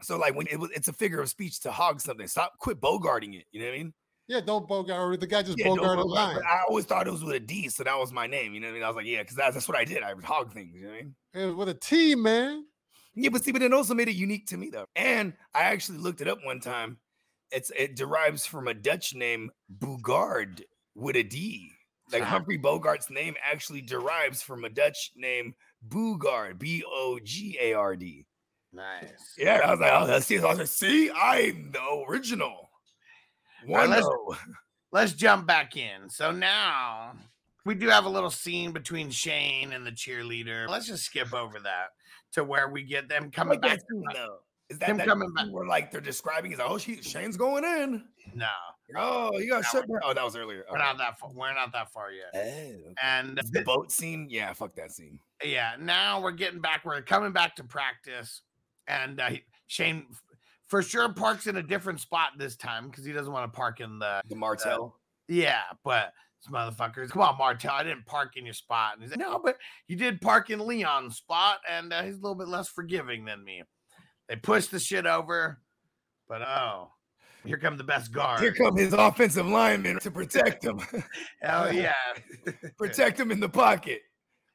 So 0.03 0.19
like 0.19 0.35
when 0.35 0.47
it 0.51 0.59
was, 0.59 0.71
it's 0.73 0.89
a 0.89 0.93
figure 0.93 1.21
of 1.21 1.29
speech 1.29 1.61
to 1.61 1.73
hog 1.73 2.01
something. 2.01 2.27
Stop, 2.27 2.59
quit 2.59 2.81
bogarting 2.81 3.35
it. 3.35 3.45
You 3.51 3.61
know 3.61 3.67
what 3.67 3.75
I 3.75 3.79
mean? 3.79 3.95
Yeah, 4.29 4.41
don't 4.41 4.67
Bogart. 4.67 4.99
Or 4.99 5.17
the 5.17 5.27
guy 5.27 5.43
just 5.43 5.59
Yeah, 5.59 5.69
Bogart 5.69 5.99
a 5.99 6.03
line. 6.03 6.39
I 6.39 6.63
always 6.69 6.85
thought 6.85 7.07
it 7.07 7.13
was 7.13 7.23
with 7.23 7.37
a 7.37 7.41
D, 7.41 7.69
so 7.69 7.85
that 7.85 7.97
was 7.97 8.13
my 8.13 8.27
name. 8.27 8.55
You 8.55 8.61
know 8.61 8.67
what 8.67 8.73
I 8.73 8.75
mean? 8.75 8.83
I 8.83 8.89
was 8.89 8.97
like, 8.97 9.07
yeah, 9.07 9.23
because 9.23 9.37
that's, 9.37 9.55
that's 9.55 9.69
what 9.69 9.77
I 9.77 9.85
did. 9.85 10.03
I 10.03 10.15
would 10.15 10.25
hog 10.25 10.53
things. 10.53 10.75
You 10.75 10.83
know 10.83 10.89
what 10.89 10.95
I 10.95 11.03
mean? 11.03 11.15
It 11.35 11.47
was 11.47 11.55
with 11.55 11.69
a 11.69 11.75
T, 11.75 12.15
man. 12.15 12.65
Yeah, 13.15 13.31
but 13.31 13.45
see, 13.45 13.53
but 13.53 13.63
it 13.63 13.73
also 13.73 13.95
made 13.95 14.09
it 14.09 14.17
unique 14.17 14.47
to 14.49 14.57
me 14.57 14.69
though. 14.69 14.85
And 14.95 15.33
I 15.55 15.63
actually 15.63 15.99
looked 15.99 16.21
it 16.21 16.29
up 16.29 16.39
one 16.45 16.61
time. 16.61 16.99
It's 17.53 17.71
it 17.77 17.97
derives 17.97 18.45
from 18.47 18.69
a 18.69 18.75
Dutch 18.75 19.15
name, 19.15 19.51
Bogard, 19.79 20.63
with 20.95 21.17
a 21.17 21.23
D. 21.23 21.73
Like 22.13 22.23
Humphrey 22.23 22.59
Bogart's 22.59 23.11
name 23.11 23.35
actually 23.43 23.81
derives 23.83 24.41
from 24.43 24.65
a 24.65 24.69
Dutch 24.69 25.11
name, 25.17 25.55
Bogard, 25.89 26.59
B 26.59 26.85
O 26.87 27.19
G 27.23 27.59
A 27.61 27.73
R 27.75 27.97
D. 27.97 28.27
Nice. 28.73 29.35
Yeah, 29.39 29.61
I 29.65 29.71
was 29.71 29.81
like, 29.81 29.93
oh, 29.93 30.21
see, 30.21 30.39
I 30.39 30.45
was 30.45 30.59
like, 30.59 30.67
see, 30.69 31.11
I'm 31.11 31.73
the 31.73 32.05
original. 32.09 32.69
right, 33.69 33.89
let's- 33.89 34.07
Let's 34.93 35.13
jump 35.13 35.47
back 35.47 35.77
in. 35.77 36.09
So 36.09 36.31
now 36.31 37.13
we 37.65 37.75
do 37.75 37.89
have 37.89 38.05
a 38.05 38.09
little 38.09 38.31
scene 38.31 38.71
between 38.73 39.11
Shane 39.11 39.73
and 39.73 39.85
the 39.85 39.91
cheerleader. 39.91 40.69
Let's 40.69 40.87
just 40.87 41.05
skip 41.05 41.35
over 41.35 41.59
that 41.61 41.89
to 42.33 42.45
where 42.45 42.69
we 42.71 42.83
get 42.85 43.09
them 43.09 43.31
coming 43.31 43.61
back. 43.61 43.81
scene, 43.81 44.05
though. 44.15 44.39
Is 44.69 44.79
that, 44.79 44.89
Him 44.89 44.97
that 44.99 45.07
coming 45.07 45.29
scene 45.29 45.35
back. 45.35 45.47
where 45.55 45.67
like 45.67 45.91
they're 45.91 46.01
describing? 46.01 46.51
He's 46.51 46.59
like, 46.59 46.69
oh, 46.71 46.79
she, 46.79 47.01
Shane's 47.03 47.37
going 47.37 47.65
in. 47.65 48.05
No, 48.35 48.49
Oh, 48.97 49.39
you 49.39 49.49
got 49.51 49.59
No, 49.59 49.63
shut 49.81 49.89
down. 49.89 50.01
Oh, 50.05 50.13
that 50.15 50.25
was 50.25 50.35
earlier. 50.37 50.65
we're 50.71 50.79
not 50.79 50.99
that 50.99 51.19
far. 51.19 51.31
We're 51.33 51.55
not 51.55 51.73
that 51.73 51.93
far 51.93 52.11
yet. 52.11 52.29
Okay. 52.35 52.77
Oh, 52.89 52.93
And 53.03 53.41
The 53.53 53.63
boat 53.63 53.93
scene, 53.93 54.27
yeah, 54.31 54.53
fuck 54.53 54.75
that 54.77 54.91
scene. 54.93 55.19
yeah, 55.45 55.73
now 55.79 56.21
we're 56.21 56.33
getting 56.33 56.61
back. 56.61 56.85
We're 56.85 57.01
coming 57.03 57.33
back 57.33 57.55
to 57.57 57.65
practice, 57.65 58.43
and 58.89 59.21
uh, 59.21 59.31
Shane 59.69 60.07
for 60.67 60.83
sure 60.83 61.13
parks 61.13 61.47
in 61.47 61.57
a 61.57 61.63
different 61.63 62.01
spot 62.01 62.31
this 62.39 62.57
time 62.57 62.89
because 62.89 63.05
he 63.05 63.13
doesn't 63.13 63.33
want 63.33 63.51
to 63.53 63.57
park 63.57 63.81
in 63.81 63.99
the 64.01 64.21
The 64.29 64.35
Martel. 64.35 64.97
yeah. 65.29 65.61
But 65.85 66.13
this 66.43 66.53
motherfuckers, 66.53 67.11
come 67.11 67.23
on, 67.23 67.39
Martel, 67.39 67.71
I 67.73 67.85
didn't 67.85 68.05
park 68.07 68.37
in 68.37 68.45
your 68.45 68.55
spot. 68.55 68.95
And 68.95 69.03
he's 69.03 69.11
like, 69.13 69.21
no, 69.21 69.39
but 69.39 69.57
you 69.87 69.95
did 69.97 70.21
park 70.21 70.51
in 70.51 70.59
Leon's 70.67 71.17
spot, 71.17 71.59
and 71.71 71.93
uh, 71.93 72.03
he's 72.03 72.15
a 72.19 72.21
little 72.21 72.35
bit 72.35 72.49
less 72.49 72.69
forgiving 72.69 73.25
than 73.25 73.45
me. 73.45 73.63
They 74.29 74.37
push 74.37 74.67
the 74.67 74.79
shit 74.81 75.07
over, 75.07 75.61
but 76.29 76.43
oh, 76.43 76.91
here 77.45 77.59
come 77.59 77.77
the 77.77 77.85
best 77.85 78.13
guard. 78.13 78.41
Here 78.41 78.53
come 78.53 78.77
his 78.77 78.93
offensive 78.93 79.47
lineman 79.47 80.01
to 80.01 80.11
protect 80.11 80.65
him, 80.65 80.81
Hell 81.41 81.73
yeah. 81.73 81.93
protect 82.79 83.19
him 83.21 83.31
in 83.31 83.39
the 83.41 83.49
pocket 83.49 84.03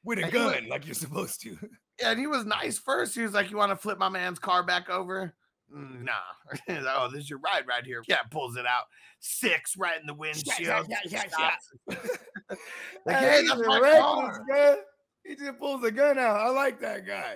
with 0.04 0.20
a 0.20 0.24
And 0.24 0.32
he 0.34 0.38
was- 0.38 0.54
gun, 0.54 0.68
like 0.70 0.86
you're 0.86 0.94
supposed 0.96 1.42
to. 1.44 1.58
Yeah, 2.00 2.12
and 2.12 2.20
he 2.20 2.28
was 2.28 2.46
nice 2.46 2.80
first. 2.80 3.14
He 3.16 3.22
was 3.22 3.34
like, 3.34 3.52
"You 3.52 3.58
want 3.58 3.70
to 3.72 3.76
flip 3.76 4.00
my 4.00 4.10
man's 4.10 4.40
car 4.40 4.64
back 4.64 4.90
over?" 4.90 5.36
"Mm, 5.74 6.04
Nah. 6.04 6.12
Like, 6.50 6.62
oh, 6.88 7.10
this 7.12 7.24
is 7.26 7.30
your 7.30 7.38
ride 7.40 7.68
right 7.68 7.86
here. 7.86 8.02
Yeah, 8.08 8.24
pulls 8.32 8.56
it 8.58 8.66
out. 8.66 8.86
Six 9.20 9.78
right 9.78 10.00
in 10.02 10.08
the 10.08 10.14
windshield. 10.16 10.88
yeah, 10.90 10.98
yeah, 11.06 11.28
stops. 11.28 11.70
Like, 11.88 13.16
hey, 13.16 13.22
that's 13.22 13.42
he's 13.42 13.52
a 13.52 13.56
my 13.68 13.80
reckless 13.80 14.02
car. 14.02 14.46
guy. 14.50 14.76
He 15.24 15.36
just 15.36 15.60
pulls 15.60 15.84
a 15.84 15.92
gun 15.92 16.18
out. 16.18 16.38
I 16.38 16.50
like 16.50 16.80
that 16.82 17.06
guy. 17.06 17.36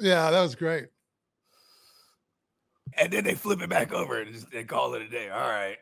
Yeah, 0.00 0.30
that 0.32 0.42
was 0.42 0.56
great. 0.56 0.88
And 2.96 3.12
then 3.12 3.24
they 3.24 3.34
flip 3.34 3.60
it 3.62 3.70
back 3.70 3.92
over 3.92 4.20
and 4.20 4.32
just, 4.32 4.50
they 4.50 4.64
call 4.64 4.94
it 4.94 5.02
a 5.02 5.08
day. 5.08 5.28
All 5.30 5.48
right. 5.48 5.76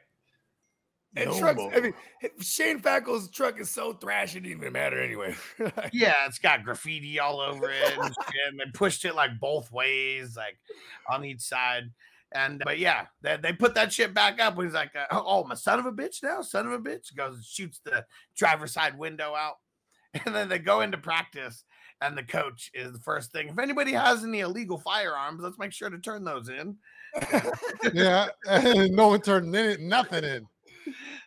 And 1.15 1.31
No 1.31 1.39
trucks, 1.39 1.59
more. 1.59 1.75
I 1.75 1.81
mean, 1.81 1.95
Shane 2.41 2.81
Falco's 2.81 3.31
truck 3.31 3.61
is 3.61 3.71
so 3.71 3.93
trash, 3.93 4.35
it 4.35 4.41
didn't 4.41 4.59
even 4.59 4.73
matter 4.73 5.01
anyway. 5.01 5.35
Yeah, 5.93 6.15
it's 6.27 6.39
got 6.39 6.65
graffiti 6.65 7.19
all 7.19 7.41
over 7.41 7.71
it. 7.71 7.99
And, 7.99 8.73
pushed 8.75 9.05
it 9.05 9.15
like 9.15 9.39
both 9.39 9.71
ways, 9.71 10.37
like 10.37 10.59
on 11.11 11.25
each 11.25 11.43
side. 11.43 11.91
And 12.35 12.63
but 12.65 12.79
yeah, 12.79 13.07
they, 13.21 13.37
they 13.37 13.53
put 13.53 13.75
that 13.75 13.93
shit 13.93 14.15
back 14.15 14.41
up. 14.41 14.61
He's 14.61 14.73
like, 14.73 14.93
uh, 14.97 15.05
"Oh, 15.11 15.45
my 15.45 15.55
son 15.55 15.79
of 15.79 15.85
a 15.85 15.93
bitch 15.93 16.23
now, 16.23 16.41
son 16.41 16.67
of 16.67 16.73
a 16.73 16.79
bitch." 16.79 17.15
Goes 17.15 17.35
and 17.35 17.45
shoots 17.45 17.81
the 17.85 18.07
driver's 18.35 18.73
side 18.73 18.97
window 18.97 19.35
out, 19.35 19.57
and 20.25 20.35
then 20.35 20.49
they 20.49 20.59
go 20.59 20.81
into 20.81 20.97
practice. 20.97 21.65
And 22.01 22.19
the 22.19 22.25
coach 22.25 22.71
is 22.75 22.93
the 22.93 22.99
first 22.99 23.31
thing. 23.31 23.49
If 23.49 23.59
anybody 23.59 23.93
has 23.93 24.25
any 24.25 24.41
illegal 24.41 24.79
firearms, 24.79 25.41
let's 25.41 25.59
make 25.59 25.73
sure 25.73 25.89
to 25.89 25.99
turn 25.99 26.25
those 26.25 26.49
in. 26.49 26.79
Yeah, 27.93 28.29
no 28.91 29.09
one 29.09 29.21
turned 29.21 29.55
in, 29.55 29.89
nothing 29.89 30.25
in. 30.25 30.47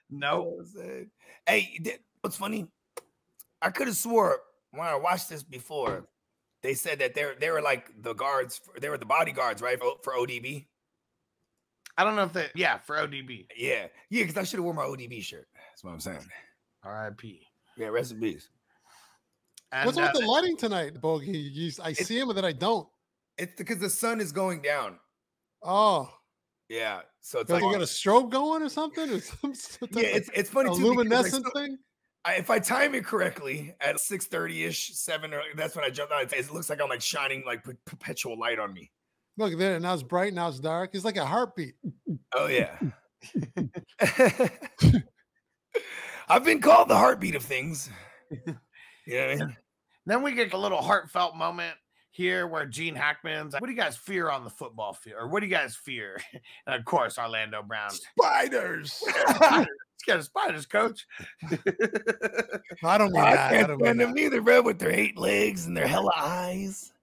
No, 0.09 0.37
know 0.37 0.41
what 0.43 0.59
I'm 0.59 0.65
saying? 0.65 1.11
Hey, 1.47 1.99
what's 2.21 2.37
funny? 2.37 2.67
I 3.61 3.69
could 3.71 3.87
have 3.87 3.97
swore 3.97 4.39
when 4.75 4.87
I 4.87 4.95
watched 4.95 5.29
this 5.29 5.43
before, 5.43 6.07
they 6.61 6.73
said 6.73 6.99
that 6.99 7.15
they're 7.15 7.35
they 7.39 7.49
were 7.49 7.61
like 7.61 7.89
the 8.01 8.13
guards, 8.13 8.57
for, 8.57 8.79
they 8.79 8.89
were 8.89 8.97
the 8.97 9.05
bodyguards, 9.05 9.61
right? 9.61 9.79
For, 9.79 9.93
for 10.03 10.13
ODB. 10.13 10.65
I 11.97 12.03
don't 12.03 12.15
know 12.15 12.23
if 12.23 12.33
that. 12.33 12.51
Yeah, 12.55 12.77
for 12.79 12.97
ODB. 12.97 13.47
Yeah, 13.55 13.87
yeah, 14.09 14.23
because 14.23 14.37
I 14.37 14.43
should 14.43 14.57
have 14.57 14.65
worn 14.65 14.75
my 14.75 14.83
ODB 14.83 15.21
shirt. 15.23 15.47
That's 15.71 15.83
what 15.83 15.91
I'm 15.91 15.99
saying. 15.99 16.25
R.I.P. 16.83 17.41
Yeah, 17.77 17.87
rest 17.87 18.11
in 18.11 18.19
peace. 18.19 18.49
And 19.71 19.85
What's 19.85 19.97
uh, 19.97 20.09
with 20.13 20.21
the 20.21 20.27
lighting 20.27 20.57
tonight, 20.57 20.99
Bogey? 20.99 21.37
You, 21.37 21.71
I 21.83 21.93
see 21.93 22.19
him, 22.19 22.27
but 22.27 22.35
then 22.35 22.45
I 22.45 22.51
don't. 22.51 22.87
It's 23.37 23.53
because 23.57 23.79
the 23.79 23.89
sun 23.89 24.21
is 24.21 24.31
going 24.31 24.61
down. 24.61 24.97
Oh, 25.65 26.09
Yeah, 26.69 27.01
so 27.21 27.39
it's 27.39 27.49
does 27.49 27.61
like 27.61 27.63
he 27.63 27.71
got 27.71 27.81
a 27.81 27.85
strobe 27.85 28.29
going 28.31 28.61
or 28.61 28.69
something? 28.69 29.09
Or 29.09 29.19
some 29.53 29.53
yeah, 29.91 30.01
it's 30.03 30.29
it's 30.33 30.49
funny 30.49 30.69
a 30.69 30.73
too. 30.75 30.83
luminescent 30.85 31.45
so- 31.45 31.51
thing? 31.59 31.77
I, 32.23 32.35
if 32.35 32.49
I 32.49 32.57
time 32.57 32.95
it 32.95 33.05
correctly 33.05 33.75
at 33.81 33.99
six 33.99 34.25
thirty 34.25 34.63
ish, 34.63 34.95
seven, 34.95 35.31
or 35.33 35.41
that's 35.55 35.75
when 35.75 35.85
I 35.85 35.89
jumped 35.91 36.11
out. 36.11 36.23
It, 36.23 36.33
it 36.33 36.51
looks 36.51 36.69
like 36.71 36.81
I'm 36.81 36.89
like 36.89 37.01
shining 37.01 37.43
like 37.45 37.63
per- 37.63 37.77
perpetual 37.85 38.39
light 38.39 38.57
on 38.57 38.73
me. 38.73 38.91
Look 39.37 39.55
there, 39.59 39.79
now 39.79 39.93
it's 39.93 40.01
bright, 40.01 40.33
now 40.33 40.47
it's 40.47 40.59
dark. 40.59 40.91
It's 40.93 41.05
like 41.05 41.17
a 41.17 41.25
heartbeat. 41.25 41.75
Oh 42.33 42.47
yeah. 42.47 42.77
I've 46.27 46.43
been 46.43 46.61
called 46.61 46.89
the 46.89 46.95
heartbeat 46.95 47.35
of 47.35 47.43
things. 47.43 47.89
You 48.31 48.39
know 48.47 48.53
what 49.27 49.31
I 49.31 49.35
mean? 49.35 49.57
Then 50.07 50.23
we 50.23 50.31
get 50.33 50.53
a 50.53 50.57
little 50.57 50.81
heartfelt 50.81 51.35
moment 51.35 51.75
here 52.15 52.47
where 52.47 52.65
Gene 52.65 52.95
Hackman's 52.95 53.51
like, 53.53 53.61
What 53.61 53.67
do 53.67 53.73
you 53.73 53.79
guys 53.79 53.97
fear 53.97 54.29
on 54.29 54.45
the 54.45 54.49
football 54.49 54.93
field? 54.93 55.17
Or 55.19 55.27
what 55.27 55.41
do 55.41 55.47
you 55.47 55.51
guys 55.53 55.75
fear? 55.75 56.17
And 56.65 56.73
of 56.75 56.85
course, 56.85 57.17
Orlando 57.17 57.61
Brown. 57.61 57.89
Spiders. 57.91 59.03
Of 60.07 60.23
spiders, 60.23 60.67
coach. 60.67 61.07
I 62.83 62.95
don't 62.99 63.11
mean 63.11 63.23
I 63.23 63.33
that. 63.35 63.51
I 63.51 63.55
can't 63.55 63.67
don't 63.69 63.77
mean 63.81 63.85
stand 63.87 63.99
them 63.99 64.09
that. 64.09 64.13
neither, 64.13 64.39
bro, 64.39 64.61
with 64.61 64.77
their 64.77 64.91
eight 64.91 65.17
legs 65.17 65.65
and 65.65 65.75
their 65.75 65.87
hella 65.87 66.11
eyes. 66.15 66.93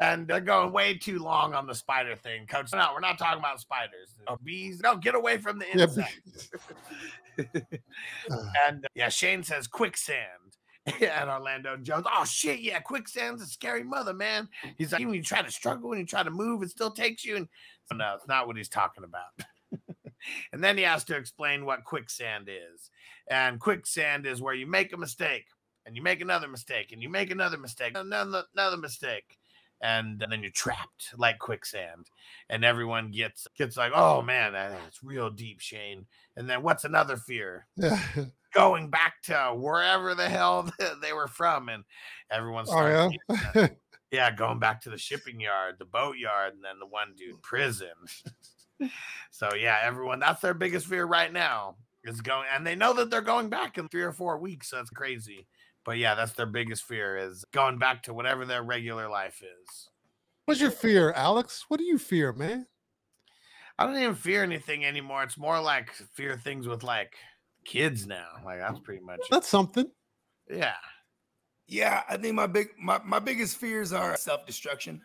and 0.00 0.26
they're 0.26 0.40
going 0.40 0.72
way 0.72 0.94
too 0.96 1.18
long 1.18 1.52
on 1.52 1.66
the 1.66 1.74
spider 1.74 2.16
thing. 2.16 2.46
Coach, 2.46 2.72
no, 2.72 2.92
we're 2.94 3.00
not 3.00 3.18
talking 3.18 3.40
about 3.40 3.60
spiders. 3.60 4.16
Oh, 4.26 4.38
bees, 4.42 4.80
no, 4.82 4.96
get 4.96 5.14
away 5.14 5.36
from 5.36 5.58
the 5.58 5.66
Yeah, 5.74 5.82
insect. 5.82 6.20
and 8.66 8.82
uh, 8.86 8.88
yeah, 8.94 9.10
Shane 9.10 9.42
says 9.42 9.66
quicksand. 9.66 10.56
and 11.00 11.30
Orlando 11.30 11.76
Jones, 11.76 12.06
oh 12.12 12.24
shit, 12.24 12.60
yeah, 12.60 12.78
quicksand's 12.78 13.42
a 13.42 13.46
scary 13.46 13.82
mother, 13.82 14.14
man. 14.14 14.48
He's 14.78 14.92
like, 14.92 15.00
even 15.00 15.10
when 15.10 15.18
you 15.18 15.24
try 15.24 15.42
to 15.42 15.50
struggle, 15.50 15.90
when 15.90 15.98
you 15.98 16.06
try 16.06 16.22
to 16.22 16.30
move, 16.30 16.62
it 16.62 16.70
still 16.70 16.90
takes 16.90 17.24
you. 17.24 17.36
And 17.36 17.48
no, 17.92 18.14
it's 18.14 18.28
not 18.28 18.46
what 18.46 18.56
he's 18.56 18.68
talking 18.68 19.04
about. 19.04 19.32
and 20.52 20.62
then 20.62 20.76
he 20.76 20.84
has 20.84 21.04
to 21.04 21.16
explain 21.16 21.64
what 21.64 21.84
quicksand 21.84 22.48
is. 22.48 22.90
And 23.28 23.58
quicksand 23.58 24.26
is 24.26 24.40
where 24.40 24.54
you 24.54 24.66
make 24.66 24.92
a 24.92 24.96
mistake 24.96 25.46
and 25.84 25.96
you 25.96 26.02
make 26.02 26.20
another 26.20 26.48
mistake 26.48 26.92
and 26.92 27.02
you 27.02 27.08
make 27.08 27.30
another 27.30 27.58
mistake, 27.58 27.92
another, 27.96 28.44
another 28.54 28.76
mistake. 28.76 29.38
And 29.82 30.24
then 30.30 30.40
you're 30.40 30.50
trapped 30.52 31.12
like 31.18 31.38
quicksand, 31.38 32.06
and 32.48 32.64
everyone 32.64 33.10
gets 33.10 33.46
gets 33.58 33.76
like, 33.76 33.92
"Oh 33.94 34.22
man, 34.22 34.54
that's 34.54 35.02
real 35.04 35.28
deep, 35.28 35.60
Shane." 35.60 36.06
And 36.34 36.48
then 36.48 36.62
what's 36.62 36.84
another 36.84 37.18
fear? 37.18 37.66
Going 38.56 38.90
back 38.90 39.14
to 39.24 39.54
wherever 39.54 40.14
the 40.14 40.28
hell 40.28 40.70
they 41.02 41.12
were 41.12 41.28
from, 41.28 41.68
and 41.68 41.84
everyone 42.30 42.64
Oh 42.68 43.10
yeah. 43.28 43.68
yeah, 44.10 44.30
going 44.30 44.58
back 44.58 44.80
to 44.82 44.90
the 44.90 44.98
shipping 44.98 45.40
yard, 45.40 45.76
the 45.78 45.84
boat 45.84 46.16
yard, 46.16 46.54
and 46.54 46.64
then 46.64 46.78
the 46.78 46.86
one 46.86 47.14
dude 47.16 47.42
prison. 47.42 47.88
so 49.30 49.54
yeah, 49.54 49.78
everyone 49.82 50.20
that's 50.20 50.40
their 50.40 50.54
biggest 50.54 50.86
fear 50.86 51.04
right 51.04 51.32
now 51.32 51.76
is 52.04 52.20
going, 52.20 52.46
and 52.54 52.66
they 52.66 52.74
know 52.74 52.92
that 52.94 53.10
they're 53.10 53.20
going 53.20 53.48
back 53.48 53.78
in 53.78 53.88
three 53.88 54.02
or 54.02 54.12
four 54.12 54.38
weeks. 54.38 54.70
So 54.70 54.76
that's 54.76 54.90
crazy. 54.90 55.46
But 55.84 55.98
yeah, 55.98 56.14
that's 56.14 56.32
their 56.32 56.46
biggest 56.46 56.84
fear 56.84 57.16
is 57.16 57.44
going 57.52 57.78
back 57.78 58.02
to 58.04 58.14
whatever 58.14 58.44
their 58.44 58.62
regular 58.62 59.08
life 59.08 59.40
is. 59.42 59.88
What's 60.46 60.60
your 60.60 60.70
fear, 60.70 61.12
Alex? 61.12 61.64
What 61.68 61.78
do 61.78 61.84
you 61.84 61.98
fear, 61.98 62.32
man? 62.32 62.66
I 63.78 63.86
don't 63.86 63.96
even 63.96 64.14
fear 64.14 64.42
anything 64.42 64.84
anymore. 64.84 65.22
It's 65.22 65.36
more 65.36 65.60
like 65.60 65.92
fear 66.14 66.36
things 66.36 66.66
with 66.66 66.82
like 66.82 67.14
kids 67.66 68.06
now. 68.06 68.26
Like 68.44 68.60
that's 68.60 68.78
pretty 68.80 69.04
much 69.04 69.18
it. 69.20 69.26
That's 69.30 69.48
something. 69.48 69.86
yeah. 70.50 70.74
Yeah, 71.68 72.02
I 72.08 72.16
think 72.16 72.34
my 72.36 72.46
big 72.46 72.68
my, 72.80 73.00
my 73.04 73.18
biggest 73.18 73.56
fears 73.56 73.92
are 73.92 74.16
self 74.16 74.46
destruction. 74.46 75.00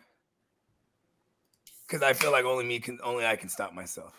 Cause 1.88 2.02
I 2.02 2.12
feel 2.12 2.30
like 2.30 2.44
only 2.44 2.64
me 2.64 2.78
can 2.78 2.98
only 3.02 3.26
I 3.26 3.34
can 3.36 3.48
stop 3.48 3.74
myself. 3.74 4.14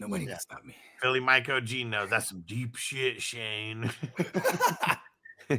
Nobody 0.00 0.24
Yeah. 0.24 0.30
can 0.30 0.40
stop 0.40 0.64
me. 0.64 0.74
Philly 1.02 1.20
Mike 1.20 1.48
OG 1.48 1.84
knows 1.86 2.08
that's 2.10 2.28
some 2.28 2.40
deep 2.46 2.74
shit, 2.76 3.20
Shane. 3.20 3.90
Oh, 5.50 5.56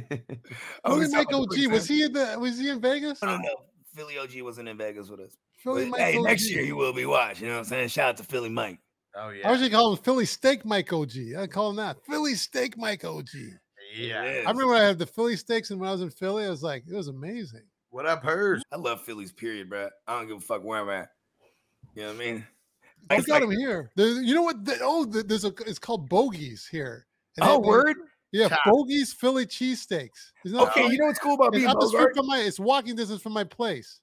Philly 0.84 1.06
we 1.06 1.08
Mike 1.12 1.32
OG 1.32 1.66
was 1.70 1.86
he 1.86 2.02
in 2.02 2.12
the 2.12 2.36
was 2.38 2.58
he 2.58 2.68
in 2.70 2.80
Vegas? 2.80 3.22
No, 3.22 3.36
no, 3.36 3.38
no. 3.38 3.54
Philly 3.94 4.18
OG 4.18 4.42
wasn't 4.42 4.68
in 4.68 4.76
Vegas 4.76 5.08
with 5.08 5.20
us. 5.20 5.36
Philly 5.58 5.84
But, 5.84 5.90
Mike 5.92 6.00
hey, 6.00 6.18
OG. 6.18 6.24
next 6.24 6.50
year 6.50 6.64
he 6.64 6.72
will 6.72 6.92
be 6.92 7.06
watched. 7.06 7.40
You 7.40 7.46
know 7.46 7.52
what 7.54 7.58
I'm 7.60 7.64
saying? 7.66 7.88
Shout 7.88 8.08
out 8.10 8.16
to 8.16 8.24
Philly 8.24 8.48
Mike. 8.50 8.80
Oh 9.16 9.30
yeah. 9.30 9.42
I 9.44 9.48
yeah. 9.48 9.50
usually 9.52 9.70
call 9.70 9.92
him 9.92 9.98
Philly 10.02 10.26
Steak 10.26 10.64
Mike 10.64 10.92
OG. 10.92 11.12
I 11.38 11.46
call 11.46 11.70
him 11.70 11.76
that. 11.76 11.96
Philly 12.06 12.34
Steak 12.34 12.76
Mike 12.78 13.04
OG. 13.04 13.28
Yeah. 13.96 14.20
I 14.20 14.26
is. 14.26 14.46
remember 14.46 14.74
I 14.74 14.82
had 14.82 14.98
the 14.98 15.06
Philly 15.06 15.36
steaks, 15.36 15.70
and 15.70 15.78
when 15.80 15.88
I 15.88 15.92
was 15.92 16.02
in 16.02 16.10
Philly, 16.10 16.44
I 16.46 16.50
was 16.50 16.62
like, 16.62 16.84
it 16.88 16.94
was 16.94 17.08
amazing. 17.08 17.62
What 17.90 18.06
up, 18.06 18.24
hers? 18.24 18.62
I 18.72 18.76
love 18.76 19.02
Philly's 19.02 19.30
period, 19.32 19.70
bro. 19.70 19.88
I 20.08 20.18
don't 20.18 20.26
give 20.26 20.38
a 20.38 20.40
fuck 20.40 20.64
where 20.64 20.80
I'm 20.80 20.88
at. 20.90 21.10
You 21.94 22.02
know 22.02 22.08
what 22.08 22.16
I 22.16 22.18
mean? 22.18 22.46
I 23.10 23.16
got 23.20 23.28
like- 23.28 23.42
him 23.44 23.50
here. 23.52 23.90
There- 23.94 24.20
you 24.22 24.34
know 24.34 24.42
what? 24.42 24.64
The- 24.64 24.78
oh, 24.82 25.04
there's 25.04 25.44
a. 25.44 25.52
It's 25.66 25.78
called 25.78 26.08
Bogies 26.08 26.66
here. 26.66 27.06
And 27.36 27.46
Oh, 27.48 27.60
they- 27.60 27.68
word. 27.68 27.96
Yeah, 28.32 28.48
Top. 28.48 28.58
Bogies 28.66 29.12
Philly 29.12 29.46
cheesesteaks. 29.46 30.32
Okay, 30.44 30.82
funny? 30.82 30.92
you 30.92 30.98
know 30.98 31.06
what's 31.06 31.20
cool 31.20 31.34
about 31.34 31.48
It's 31.54 31.58
being 31.58 31.68
up 31.68 31.78
the 31.78 31.86
Bogart? 31.86 32.16
from 32.16 32.26
my. 32.26 32.38
It's 32.40 32.58
walking 32.58 32.96
distance 32.96 33.22
from 33.22 33.32
my 33.32 33.44
place. 33.44 34.00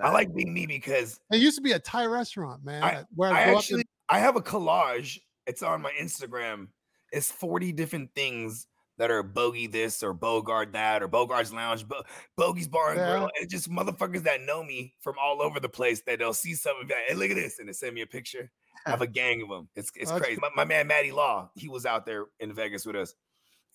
I 0.00 0.10
like 0.10 0.34
being 0.34 0.54
me 0.54 0.66
because 0.66 1.20
It 1.30 1.36
used 1.36 1.56
to 1.56 1.62
be 1.62 1.72
a 1.72 1.78
Thai 1.78 2.06
restaurant, 2.06 2.64
man. 2.64 2.82
I- 2.82 3.04
where 3.14 3.30
I 3.30 3.42
I, 3.42 3.50
go 3.50 3.58
actually 3.58 3.80
and- 3.80 3.88
I 4.08 4.18
have 4.20 4.36
a 4.36 4.40
collage. 4.40 5.18
It's 5.46 5.62
on 5.62 5.82
my 5.82 5.92
Instagram. 6.00 6.68
It's 7.12 7.30
40 7.30 7.72
different 7.72 8.10
things 8.14 8.66
that 8.98 9.10
are 9.10 9.22
bogey 9.22 9.66
this 9.66 10.02
or 10.02 10.14
bogard 10.14 10.72
that 10.72 11.02
or 11.02 11.08
bogart's 11.08 11.52
lounge, 11.52 11.86
Bo- 11.86 12.04
bogey's 12.36 12.68
bar 12.68 12.90
and 12.90 12.98
Yeah. 12.98 13.10
grill. 13.10 13.22
And 13.24 13.32
it's 13.36 13.52
just 13.52 13.68
motherfuckers 13.70 14.22
that 14.22 14.42
know 14.42 14.62
me 14.62 14.94
from 15.00 15.14
all 15.20 15.42
over 15.42 15.58
the 15.58 15.68
place 15.68 16.02
that 16.06 16.18
they'll 16.20 16.32
see 16.32 16.54
something. 16.54 16.88
like, 16.88 16.98
Hey, 17.08 17.14
look 17.14 17.30
at 17.30 17.34
this, 17.36 17.58
and 17.58 17.68
they 17.68 17.72
send 17.72 17.94
me 17.94 18.02
a 18.02 18.06
picture. 18.06 18.50
I 18.86 18.90
have 18.90 19.02
a 19.02 19.06
gang 19.08 19.42
of 19.42 19.48
them. 19.48 19.68
It's 19.74 19.90
it's 19.96 20.12
crazy. 20.12 20.38
My, 20.40 20.50
my 20.54 20.64
man 20.64 20.86
maddie 20.86 21.10
Law, 21.12 21.50
he 21.56 21.68
was 21.68 21.86
out 21.86 22.06
there 22.06 22.26
in 22.38 22.52
Vegas 22.52 22.86
with 22.86 22.96
us, 22.96 23.14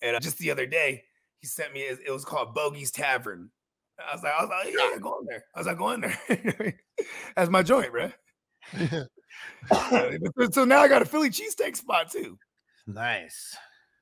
and 0.00 0.16
uh, 0.16 0.20
just 0.20 0.38
the 0.38 0.50
other 0.50 0.66
day, 0.66 1.04
he 1.38 1.46
sent 1.46 1.72
me. 1.74 1.80
It 1.80 2.10
was 2.10 2.24
called 2.24 2.54
Bogey's 2.54 2.90
Tavern. 2.90 3.50
I 3.98 4.14
was 4.14 4.22
like, 4.22 4.32
I 4.32 4.42
was 4.42 4.50
like, 4.50 4.74
yeah, 4.74 4.98
go 4.98 5.18
in 5.20 5.26
there. 5.26 5.44
I 5.54 5.58
was 5.58 5.66
like, 5.66 5.76
go 5.78 5.90
in 5.90 6.00
there. 6.00 6.78
That's 7.36 7.50
my 7.50 7.62
joint, 7.62 7.90
bro. 7.92 8.10
So 10.52 10.64
now 10.64 10.80
I 10.80 10.88
got 10.88 11.02
a 11.02 11.04
Philly 11.04 11.30
cheesesteak 11.30 11.76
spot 11.76 12.10
too. 12.10 12.38
Nice. 12.86 13.56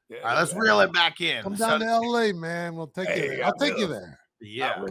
Yeah, 0.08 0.18
All 0.18 0.24
right, 0.24 0.38
let's 0.38 0.52
yeah. 0.52 0.58
reel 0.58 0.80
it 0.80 0.92
back 0.92 1.20
in. 1.20 1.42
Come 1.42 1.56
So- 1.56 1.68
down 1.68 1.80
to 1.80 2.00
LA, 2.00 2.32
man. 2.32 2.74
We'll 2.74 2.86
take 2.86 3.08
Hey, 3.08 3.22
you. 3.24 3.28
There. 3.36 3.44
I 3.44 3.46
I'll 3.48 3.54
take 3.54 3.76
you 3.78 3.86
there. 3.86 4.18
Yeah. 4.40 4.84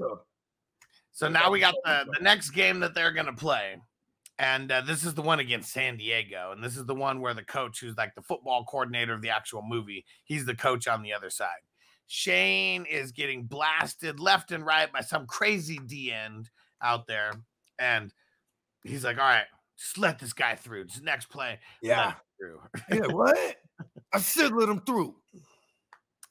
So 1.12 1.28
now 1.28 1.50
we 1.50 1.60
got 1.60 1.74
the, 1.84 2.04
the- 2.06 2.12
the 2.18 2.24
next 2.24 2.52
game 2.52 2.80
that 2.82 2.94
they're 2.94 3.12
gonna 3.12 3.34
play, 3.34 3.78
and 4.38 4.72
uh, 4.72 4.82
this 4.82 5.04
is 5.04 5.16
the 5.16 5.22
one 5.24 5.40
against 5.40 5.74
San 5.74 5.98
Diego, 5.98 6.52
and 6.52 6.64
this 6.64 6.78
is 6.78 6.86
the 6.86 6.94
one 6.96 7.20
where 7.22 7.34
the 7.34 7.44
coach, 7.44 7.80
who's 7.80 7.98
like 7.98 8.14
the 8.14 8.22
football 8.22 8.64
coordinator 8.66 9.14
of 9.14 9.22
the 9.22 9.32
actual 9.32 9.64
movie, 9.68 10.06
he's 10.26 10.46
the 10.46 10.56
coach 10.56 10.88
on 10.88 11.02
the 11.02 11.14
other 11.14 11.30
side. 11.32 11.50
Shane 12.06 12.86
is 12.86 13.12
getting 13.12 13.46
blasted 13.46 14.20
left 14.20 14.52
and 14.52 14.66
right 14.66 14.92
by 14.94 15.02
some 15.02 15.26
crazy 15.26 15.80
D 15.88 16.12
end 16.14 16.50
out 16.82 17.08
there, 17.08 17.32
and 17.80 18.14
he's 18.84 19.04
like, 19.04 19.18
"All 19.18 19.24
right, 19.24 19.46
just 19.78 19.98
let 19.98 20.20
this 20.20 20.34
guy 20.34 20.56
through. 20.56 20.86
Just 20.86 21.04
next 21.04 21.28
play, 21.30 21.60
Yeah. 21.82 22.14
through." 22.40 22.62
yeah. 22.92 23.08
What? 23.10 23.56
I 24.14 24.20
said 24.20 24.52
let 24.54 24.70
him 24.70 24.82
through. 24.82 25.16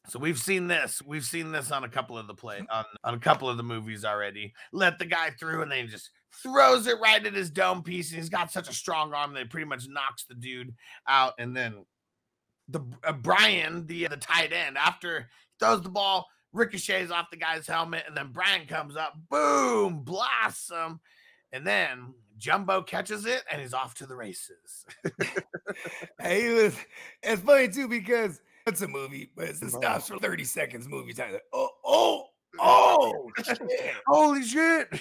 So 0.09 0.19
we've 0.21 0.39
seen 0.39 0.69
this. 0.69 1.03
We've 1.05 1.25
seen 1.25 1.51
this 1.51 1.73
on 1.73 1.83
a 1.85 1.89
couple 1.89 2.17
of 2.17 2.27
the 2.27 2.35
play 2.35 2.61
on, 2.71 2.85
on 3.03 3.15
a 3.15 3.19
couple 3.19 3.49
of 3.49 3.57
the 3.57 3.63
movies 3.65 4.05
already. 4.05 4.55
Let 4.73 4.99
the 4.99 5.05
guy 5.05 5.31
through 5.31 5.63
and 5.63 5.71
then 5.71 5.85
he 5.85 5.91
just 5.91 6.11
throws 6.43 6.87
it 6.87 7.01
right 7.01 7.25
at 7.25 7.35
his 7.35 7.51
dome 7.51 7.83
piece. 7.83 8.11
And 8.11 8.21
he's 8.21 8.29
got 8.29 8.53
such 8.53 8.69
a 8.69 8.73
strong 8.73 9.13
arm 9.13 9.35
that 9.35 9.41
it 9.43 9.51
pretty 9.51 9.67
much 9.67 9.89
knocks 9.89 10.25
the 10.25 10.35
dude 10.37 10.75
out. 11.09 11.35
And 11.39 11.57
then 11.57 11.85
the 12.69 12.81
uh, 13.05 13.13
Brian, 13.13 13.87
the 13.87 14.07
the 14.07 14.17
tight 14.17 14.53
end, 14.53 14.79
after 14.79 15.29
throws 15.59 15.83
the 15.83 15.89
ball, 15.89 16.27
ricochets 16.53 17.11
off 17.11 17.31
the 17.31 17.37
guy's 17.37 17.67
helmet, 17.67 18.05
and 18.07 18.17
then 18.17 18.31
Brian 18.33 18.67
comes 18.67 18.97
up, 18.97 19.15
boom, 19.29 20.03
blasts 20.05 20.71
him, 20.71 21.01
and 21.53 21.67
then 21.67 22.15
Jumbo 22.37 22.83
catches 22.83 23.27
it 23.27 23.43
and 23.51 23.61
is 23.63 23.75
off 23.75 23.95
to 23.95 24.07
the 24.07 24.17
races. 24.17 24.85
Hey, 26.21 26.47
it 26.47 26.63
was, 26.63 26.77
it's 27.23 27.43
funny 27.43 27.69
too 27.69 27.89
because 27.89 28.41
it's 28.67 28.81
a 28.83 28.89
movie, 28.89 29.31
but 29.37 29.45
it 29.49 29.61
Bro. 29.61 29.69
Mm-hmm. 29.69 29.79
stops 29.79 30.09
for 30.09 30.19
30 30.19 30.45
seconds. 30.45 30.89
Movie 30.89 31.13
time. 31.13 31.35
Like, 31.35 31.45
oh, 31.53 31.69
oh, 31.85 32.25
oh, 32.59 33.31
shit. 33.45 33.61
Holy 34.07 34.43
shit! 34.43 34.91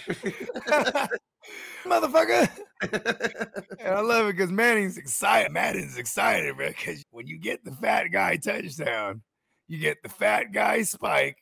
motherfucker. 1.85 2.49
And 3.79 3.95
I 3.95 3.99
love 4.01 4.27
it 4.27 4.35
because 4.35 4.51
Manning's 4.51 4.97
excited. 4.97 5.51
Madden's 5.51 5.97
excited, 5.97 6.55
bro. 6.57 6.67
Because 6.67 7.03
when 7.11 7.27
you 7.27 7.39
get 7.39 7.63
the 7.63 7.71
fat 7.71 8.07
guy 8.11 8.35
touchdown, 8.37 9.21
you 9.67 9.79
get 9.79 10.03
the 10.03 10.09
fat 10.09 10.51
guy 10.51 10.83
spike, 10.83 11.37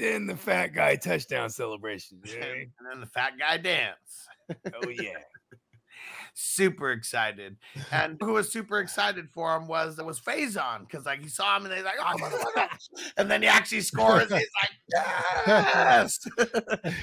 then 0.00 0.26
the 0.26 0.36
fat 0.36 0.68
guy 0.68 0.96
touchdown 0.96 1.50
celebration. 1.50 2.20
You 2.24 2.34
know 2.34 2.40
what 2.40 2.48
I 2.48 2.60
and 2.60 2.70
then 2.92 3.00
the 3.00 3.06
fat 3.06 3.32
guy 3.38 3.56
dance. 3.58 4.28
Oh 4.50 4.88
yeah. 4.88 5.18
super 6.34 6.92
excited. 6.92 7.56
And 7.92 8.16
who 8.20 8.32
was 8.34 8.52
super 8.52 8.80
excited 8.80 9.28
for 9.32 9.56
him 9.56 9.66
was 9.66 9.98
it 9.98 10.04
was 10.04 10.20
Faizon 10.20 10.80
because 10.80 11.06
like 11.06 11.22
he 11.22 11.28
saw 11.28 11.56
him 11.56 11.66
and 11.66 11.74
he's 11.74 11.84
like, 11.84 11.98
oh, 12.00 12.16
motherfucker." 12.16 12.68
and 13.16 13.30
then 13.30 13.42
he 13.42 13.48
actually 13.48 13.82
scores. 13.82 14.22
He's 14.22 14.30
like, 14.32 14.48
yes. 14.88 16.18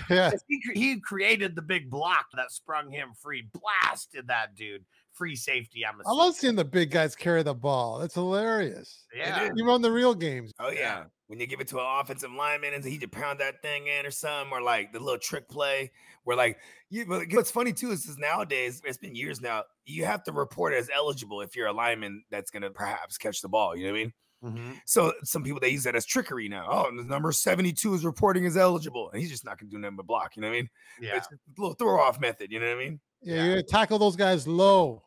Yeah. 0.10 0.32
he, 0.48 0.62
he 0.74 1.00
created 1.00 1.56
the 1.56 1.62
big 1.62 1.90
block 1.90 2.26
that 2.36 2.52
sprung 2.52 2.92
him 2.92 3.10
free, 3.22 3.48
blasted 3.54 4.28
that 4.28 4.56
dude. 4.56 4.86
Free 5.14 5.36
safety. 5.36 5.84
I'm 5.86 5.96
I 6.06 6.12
love 6.12 6.36
seeing 6.36 6.56
the 6.56 6.64
big 6.64 6.92
guys 6.92 7.16
carry 7.16 7.42
the 7.42 7.56
ball. 7.56 7.98
That's 7.98 8.14
hilarious. 8.14 9.06
yeah. 9.16 9.50
You 9.56 9.66
run 9.66 9.82
the 9.82 9.91
real 9.91 10.14
games. 10.14 10.54
Oh 10.60 10.70
yeah. 10.70 11.06
When 11.28 11.39
you 11.41 11.45
give 11.47 11.59
it 11.59 11.67
to 11.69 11.80
an 11.80 11.86
offensive 11.99 12.32
lineman 12.32 12.73
and 12.73 12.84
he 12.86 12.97
just 12.97 13.11
pound 13.11 13.39
that 13.41 13.61
thing 13.61 13.88
in 13.88 14.05
or 14.05 14.11
something, 14.11 14.51
or 14.53 14.61
like 14.61 14.93
the 14.93 14.99
little 14.99 15.19
trick 15.19 15.49
play 15.49 15.91
where 16.23 16.38
like 16.38 16.57
you 16.89 17.05
but 17.05 17.28
what's 17.32 17.51
funny 17.51 17.73
too 17.73 17.91
is, 17.91 18.05
is 18.05 18.17
nowadays, 18.17 18.82
it's 18.86 18.97
been 18.97 19.13
years 19.15 19.41
now, 19.41 19.63
you 19.86 20.05
have 20.05 20.23
to 20.23 20.32
report 20.32 20.73
as 20.73 20.89
eligible 20.93 21.41
if 21.41 21.55
you're 21.55 21.67
a 21.67 21.73
lineman 21.73 22.23
that's 22.32 22.49
gonna 22.49 22.69
perhaps 22.69 23.17
catch 23.17 23.41
the 23.41 23.49
ball. 23.49 23.75
You 23.75 23.88
know 23.88 23.91
what 23.93 23.99
I 23.99 24.03
mean? 24.03 24.13
Mhm. 24.43 24.82
So 24.86 25.13
some 25.23 25.43
people 25.43 25.59
they 25.59 25.69
use 25.69 25.84
that 25.84 25.95
as 25.95 26.05
trickery 26.05 26.47
now. 26.47 26.65
Oh, 26.69 26.95
the 26.95 27.03
number 27.03 27.32
72 27.34 27.93
is 27.93 28.05
reporting 28.05 28.45
as 28.45 28.55
eligible, 28.55 29.09
and 29.11 29.19
he's 29.19 29.30
just 29.32 29.43
not 29.43 29.57
gonna 29.59 29.69
do 29.71 29.80
nothing 29.80 29.97
but 29.97 30.05
block. 30.07 30.36
You 30.38 30.43
know 30.43 30.47
what 30.47 30.53
I 30.55 30.57
mean? 30.61 30.69
Yeah. 31.01 31.17
It's 31.17 31.28
a 31.28 31.36
little 31.57 31.73
throw 31.73 31.99
off 31.99 32.19
method. 32.21 32.51
You 32.51 32.59
know 32.61 32.67
what 32.73 32.78
I 32.82 32.86
mean? 32.86 32.99
Yeah, 33.21 33.36
Yeah. 33.47 33.55
you 33.55 33.63
tackle 33.63 33.99
those 33.99 34.15
guys 34.15 34.47
low. 34.47 35.03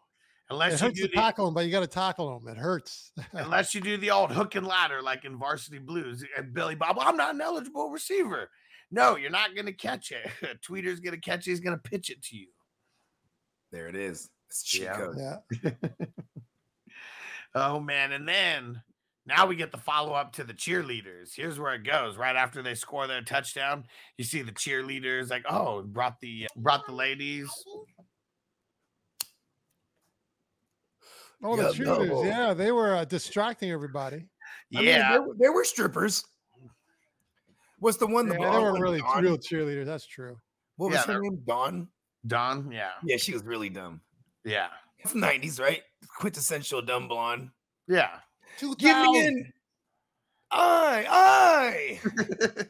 It 0.51 0.55
Unless 0.55 0.82
you 0.82 0.92
do 0.92 1.03
to 1.03 1.09
the, 1.09 1.14
tackle 1.14 1.44
them, 1.44 1.55
but 1.55 1.64
you 1.64 1.70
got 1.70 1.80
to 1.80 1.86
tackle 1.86 2.38
them. 2.38 2.48
It 2.48 2.59
hurts. 2.59 3.12
unless 3.32 3.74
you 3.74 3.80
do 3.80 3.96
the 3.96 4.11
old 4.11 4.32
hook 4.32 4.57
and 4.57 4.66
ladder 4.66 5.01
like 5.01 5.24
in 5.24 5.38
Varsity 5.38 5.78
Blues 5.78 6.24
eh, 6.24 6.40
and 6.40 6.53
Billy 6.53 6.74
Bob. 6.74 6.96
I'm 7.01 7.16
not 7.16 7.34
an 7.34 7.40
eligible 7.40 7.90
receiver. 7.90 8.51
No, 8.90 9.16
you're 9.16 9.30
not 9.30 9.55
gonna 9.55 9.72
catch 9.72 10.11
it. 10.11 10.28
Tweeter's 10.68 10.98
gonna 11.01 11.18
catch 11.18 11.46
it. 11.46 11.51
He's 11.51 11.61
gonna 11.61 11.78
pitch 11.78 12.11
it 12.11 12.22
to 12.24 12.36
you. 12.36 12.48
There 13.70 13.86
it 13.86 13.94
is. 13.94 14.28
It's 14.48 14.64
cheat 14.64 14.82
Yeah. 14.82 15.36
Yeah. 15.62 15.70
Oh 17.53 17.80
man, 17.80 18.12
and 18.12 18.28
then 18.28 18.80
now 19.26 19.46
we 19.46 19.57
get 19.57 19.72
the 19.72 19.78
follow 19.78 20.12
up 20.12 20.32
to 20.34 20.44
the 20.44 20.55
cheerleaders. 20.55 21.34
Here's 21.34 21.59
where 21.59 21.74
it 21.74 21.84
goes. 21.84 22.16
Right 22.16 22.36
after 22.36 22.62
they 22.62 22.74
score 22.74 23.07
their 23.07 23.22
touchdown, 23.22 23.84
you 24.16 24.24
see 24.24 24.42
the 24.42 24.53
cheerleaders 24.53 25.30
like, 25.30 25.44
oh, 25.51 25.82
brought 25.82 26.20
the 26.20 26.46
brought 26.57 26.86
the 26.86 26.92
ladies. 26.92 27.51
Oh, 31.43 31.57
the 31.57 31.62
Yeah, 31.62 31.68
cheerleaders. 31.70 32.09
no. 32.09 32.24
Yeah, 32.24 32.55
they 32.55 32.70
were 32.72 32.95
uh, 32.97 33.05
distracting 33.05 33.70
everybody. 33.70 34.26
I 34.74 34.78
mean, 34.78 34.84
Yeah, 34.88 35.12
there, 35.12 35.22
were- 35.22 35.34
there 35.38 35.53
were 35.53 35.64
strippers. 35.64 36.24
Was 37.80 37.97
the 37.97 38.07
one? 38.07 38.28
The 38.28 38.34
Yeah, 38.38 38.51
they 38.53 38.59
were 38.59 38.72
one, 38.72 38.80
really 38.82 38.99
Dawn? 39.01 39.22
real 39.22 39.38
cheerleaders. 39.38 39.86
That's 39.86 40.07
true. 40.07 40.36
What 40.76 40.91
Yeah, 40.93 40.99
was 40.99 41.07
her 41.07 41.20
name? 41.22 41.43
Dawn. 41.47 41.88
Don. 42.26 42.70
Yeah, 42.70 42.91
Yeah, 43.03 43.16
she 43.16 43.32
was 43.32 43.43
really 43.43 43.70
dumb. 43.70 44.03
yeah, 44.45 44.68
It's 44.99 45.14
nineties, 45.14 45.59
right? 45.59 45.82
Quintessential 46.18 46.82
dumb 46.82 47.09
blonde. 47.09 47.51
yeah. 47.88 48.18
Give 48.59 48.97
me 48.99 49.26
in. 49.26 49.53
I, 50.51 51.07
I. 51.09 52.01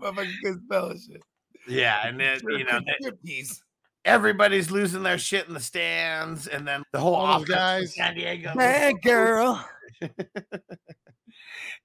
Motherfucker 0.02 0.40
can 0.42 0.60
spell 0.64 0.88
and 0.90 1.00
shit. 1.00 1.22
Yeah, 1.68 2.06
and 2.06 2.18
then 2.18 2.40
you 2.48 2.64
know 2.64 2.80
they- 2.80 3.10
Striptease. 3.10 3.60
Everybody's 4.04 4.70
losing 4.70 5.02
their 5.02 5.18
shit 5.18 5.46
in 5.48 5.54
the 5.54 5.60
stands, 5.60 6.46
and 6.46 6.66
then 6.66 6.82
the 6.92 7.00
whole 7.00 7.14
All 7.14 7.36
offense 7.42 7.48
guys. 7.50 7.94
San 7.96 8.14
Diego. 8.14 8.52
Bad 8.54 9.02
girl. 9.02 9.66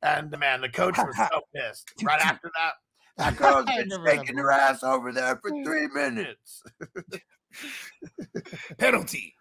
And 0.02 0.32
the 0.32 0.38
man, 0.38 0.62
the 0.62 0.70
coach 0.70 0.98
was 0.98 1.14
so 1.18 1.42
pissed. 1.54 1.92
Right 2.04 2.22
after 2.22 2.50
that, 2.56 2.74
that 3.18 3.36
girl's 3.38 3.66
I 3.68 3.84
been 3.84 4.06
shaking 4.06 4.38
her 4.38 4.50
ass 4.52 4.82
over 4.82 5.12
there 5.12 5.38
for 5.42 5.50
three 5.64 5.88
minutes. 5.88 6.64
Penalty. 8.78 9.36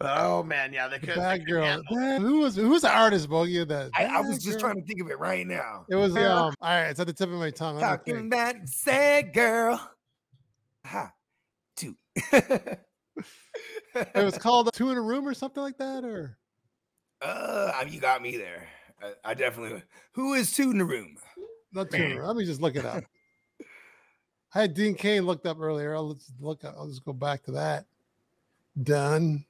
Oh 0.00 0.42
man, 0.42 0.72
yeah, 0.72 0.88
they 0.88 0.98
The 0.98 1.06
could. 1.06 1.16
Bad 1.16 1.46
girl. 1.46 1.82
Bad- 1.90 2.20
Who 2.22 2.38
was 2.40 2.56
who 2.56 2.70
was 2.70 2.82
the 2.82 2.90
artist 2.90 3.28
bogey 3.28 3.62
that? 3.64 3.90
I, 3.94 4.06
I 4.06 4.20
was 4.20 4.36
Bad 4.38 4.40
just 4.40 4.58
girl? 4.60 4.70
trying 4.70 4.80
to 4.82 4.86
think 4.86 5.00
of 5.02 5.10
it 5.10 5.18
right 5.18 5.46
now. 5.46 5.84
It 5.90 5.96
was 5.96 6.16
um. 6.16 6.22
All 6.22 6.54
right, 6.62 6.86
it's 6.88 6.98
at 7.00 7.06
the 7.06 7.12
tip 7.12 7.28
of 7.28 7.34
my 7.38 7.50
tongue. 7.50 7.78
Talking 7.78 8.14
think. 8.16 8.32
that 8.32 8.68
sad 8.68 9.34
girl. 9.34 9.78
Ha. 10.86 11.12
Two. 11.76 11.96
It 12.32 12.78
was 14.14 14.38
called 14.38 14.72
Two 14.72 14.90
in 14.90 14.98
a 14.98 15.02
Room 15.02 15.26
or 15.26 15.34
something 15.34 15.62
like 15.62 15.78
that, 15.78 16.04
or 16.04 16.38
Uh, 17.20 17.84
you 17.88 18.00
got 18.00 18.22
me 18.22 18.36
there. 18.36 18.68
I, 19.02 19.30
I 19.30 19.34
definitely. 19.34 19.82
Who 20.12 20.34
is 20.34 20.52
two 20.52 20.70
in 20.70 20.78
the 20.78 20.84
room? 20.84 21.16
not 21.72 21.90
Two 21.90 22.02
in 22.02 22.12
a 22.12 22.16
Room. 22.16 22.26
Let 22.26 22.36
me 22.36 22.44
just 22.44 22.60
look 22.60 22.76
it 22.76 22.84
up. 22.84 23.04
I 24.54 24.60
had 24.62 24.74
Dean 24.74 24.94
Cain 24.94 25.24
looked 25.24 25.46
up 25.46 25.58
earlier. 25.60 25.94
I'll 25.94 26.08
let's 26.08 26.30
look. 26.40 26.64
Up, 26.64 26.74
I'll 26.76 26.88
just 26.88 27.04
go 27.04 27.12
back 27.12 27.42
to 27.44 27.52
that. 27.52 27.86
Done. 28.82 29.44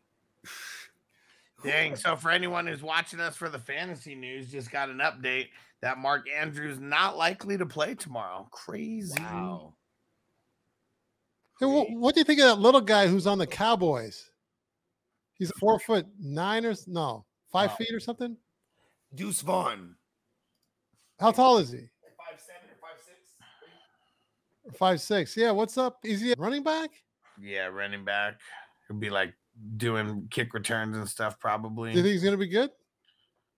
Dang. 1.64 1.96
So 1.96 2.16
for 2.16 2.30
anyone 2.30 2.66
who's 2.66 2.82
watching 2.82 3.20
us 3.20 3.36
for 3.36 3.48
the 3.48 3.58
fantasy 3.58 4.14
news, 4.14 4.50
just 4.50 4.70
got 4.70 4.90
an 4.90 4.98
update 4.98 5.48
that 5.80 5.98
Mark 5.98 6.28
Andrews 6.30 6.78
not 6.80 7.16
likely 7.16 7.56
to 7.58 7.66
play 7.66 7.94
tomorrow. 7.94 8.48
Crazy. 8.50 9.14
Wow. 9.20 9.74
Hey, 11.60 11.66
what, 11.66 11.90
what 11.90 12.14
do 12.14 12.20
you 12.20 12.24
think 12.24 12.40
of 12.40 12.46
that 12.46 12.58
little 12.58 12.80
guy 12.80 13.06
who's 13.06 13.26
on 13.26 13.38
the 13.38 13.46
Cowboys? 13.46 14.30
He's 15.34 15.50
four 15.58 15.78
foot 15.78 16.06
nine 16.20 16.64
or 16.64 16.74
no 16.86 17.24
five 17.50 17.70
Wow. 17.70 17.76
feet 17.76 17.94
or 17.94 18.00
something. 18.00 18.36
Deuce 19.14 19.40
Vaughn. 19.42 19.96
How 21.20 21.30
tall 21.32 21.58
is 21.58 21.70
he? 21.72 21.78
Five 21.78 22.40
seven 22.40 22.68
or 22.70 22.76
five 22.80 22.98
six. 23.04 24.78
Five 24.78 25.00
six. 25.00 25.36
Yeah. 25.36 25.50
What's 25.50 25.76
up? 25.78 25.98
Is 26.04 26.20
he 26.20 26.32
a 26.32 26.34
running 26.38 26.62
back? 26.62 26.90
Yeah, 27.40 27.66
running 27.66 28.04
back. 28.04 28.40
He'll 28.88 28.98
be 28.98 29.10
like 29.10 29.34
doing 29.76 30.28
kick 30.30 30.54
returns 30.54 30.96
and 30.96 31.08
stuff, 31.08 31.38
probably. 31.38 31.92
Do 31.92 31.98
you 31.98 32.02
think 32.04 32.12
he's 32.12 32.24
gonna 32.24 32.36
be 32.36 32.48
good? 32.48 32.70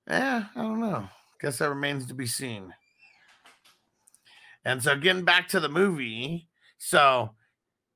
Yeah, 0.09 0.45
I 0.55 0.62
don't 0.62 0.80
know. 0.80 1.09
Guess 1.40 1.59
that 1.59 1.68
remains 1.68 2.07
to 2.07 2.14
be 2.14 2.26
seen. 2.26 2.72
And 4.64 4.82
so 4.82 4.97
getting 4.97 5.24
back 5.24 5.49
to 5.49 5.61
the 5.61 5.68
movie, 5.68 6.49
so 6.78 7.30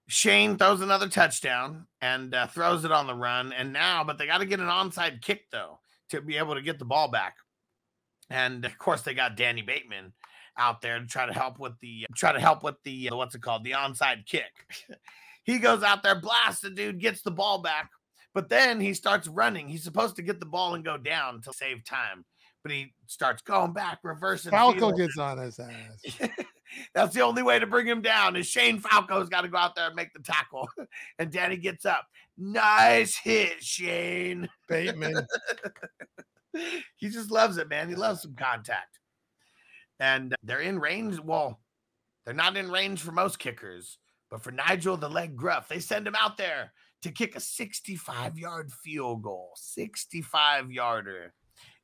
Shane 0.09 0.56
throws 0.56 0.80
another 0.80 1.09
touchdown 1.09 1.86
and 2.00 2.34
uh, 2.34 2.46
throws 2.46 2.84
it 2.84 2.92
on 2.92 3.06
the 3.06 3.14
run, 3.14 3.52
and 3.52 3.72
now, 3.72 4.02
but 4.04 4.16
they 4.16 4.26
got 4.26 4.38
to 4.38 4.46
get 4.46 4.59
an 4.59 4.66
onside 4.66 5.20
kick 5.20 5.42
though 5.52 5.80
to 6.11 6.22
be 6.22 6.38
able 6.38 6.54
to 6.54 6.62
get 6.62 6.78
the 6.78 6.86
ball 6.86 7.11
back. 7.11 7.36
And 8.30 8.64
of 8.64 8.76
course, 8.78 9.02
they 9.02 9.12
got 9.12 9.36
Danny 9.36 9.61
Bateman 9.61 10.14
out 10.56 10.80
there 10.80 10.98
to 10.98 11.06
try 11.06 11.26
to 11.26 11.32
help 11.32 11.59
with 11.59 11.78
the 11.80 12.06
try 12.16 12.32
to 12.32 12.40
help 12.40 12.62
with 12.62 12.76
the 12.84 13.11
uh, 13.11 13.16
what's 13.16 13.34
it 13.34 13.42
called 13.42 13.64
the 13.64 13.72
onside 13.72 14.24
kick. 14.26 14.52
he 15.44 15.59
goes 15.59 15.82
out 15.82 16.02
there, 16.02 16.18
blasts 16.18 16.62
the 16.62 16.70
dude, 16.70 17.00
gets 17.00 17.20
the 17.20 17.30
ball 17.30 17.59
back, 17.61 17.90
but 18.32 18.48
then 18.48 18.80
he 18.80 18.94
starts 18.94 19.28
running. 19.28 19.68
He's 19.68 19.84
supposed 19.84 20.16
to 20.16 20.22
get 20.22 20.40
the 20.40 20.46
ball 20.46 20.74
and 20.74 20.84
go 20.84 20.96
down 20.96 21.42
to 21.42 21.52
save 21.52 21.84
time, 21.84 22.24
but 22.62 22.72
he 22.72 22.94
starts 23.06 23.42
going 23.42 23.74
back, 23.74 23.98
reversing. 24.02 24.52
Falco 24.52 24.90
gets 24.92 25.18
on 25.18 25.36
his 25.36 25.59
ass. 25.59 26.30
That's 26.95 27.14
the 27.14 27.22
only 27.22 27.43
way 27.43 27.59
to 27.59 27.66
bring 27.66 27.87
him 27.87 28.03
down. 28.03 28.37
Is 28.37 28.47
Shane 28.47 28.81
Falco's 28.81 29.29
got 29.29 29.43
to 29.43 29.49
go 29.49 29.59
out 29.59 29.74
there 29.74 29.87
and 29.87 29.97
make 29.97 30.12
the 30.12 30.22
tackle, 30.22 30.68
and 31.18 31.31
Danny 31.31 31.57
gets 31.57 31.85
up. 31.85 32.07
Nice 32.37 33.16
hit, 33.16 33.62
Shane. 33.62 34.49
Bateman. 34.68 35.26
he 36.97 37.09
just 37.09 37.31
loves 37.31 37.57
it, 37.59 37.68
man. 37.68 37.89
He 37.89 37.95
loves 37.95 38.22
some 38.22 38.35
contact. 38.35 38.99
And 40.01 40.35
they're 40.43 40.61
in 40.61 40.79
range. 40.79 41.18
Well, 41.18 41.61
they're 42.24 42.35
not 42.35 42.57
in 42.57 42.70
range 42.70 43.01
for 43.01 43.12
most 43.12 43.39
kickers, 43.39 43.99
but 44.31 44.43
for 44.43 44.53
Nigel 44.53 44.97
the 44.97 45.09
leg 45.09 45.37
gruff, 45.37 45.68
they 45.68 45.81
send 45.81 46.07
him 46.07 46.14
out 46.14 46.37
there 46.37 46.72
to 47.03 47.11
kick 47.11 47.37
a 47.37 47.41
65 47.41 48.39
yard 48.39 48.72
field 48.72 49.22
goal, 49.22 49.53
65 49.57 50.70
yarder. 50.70 51.33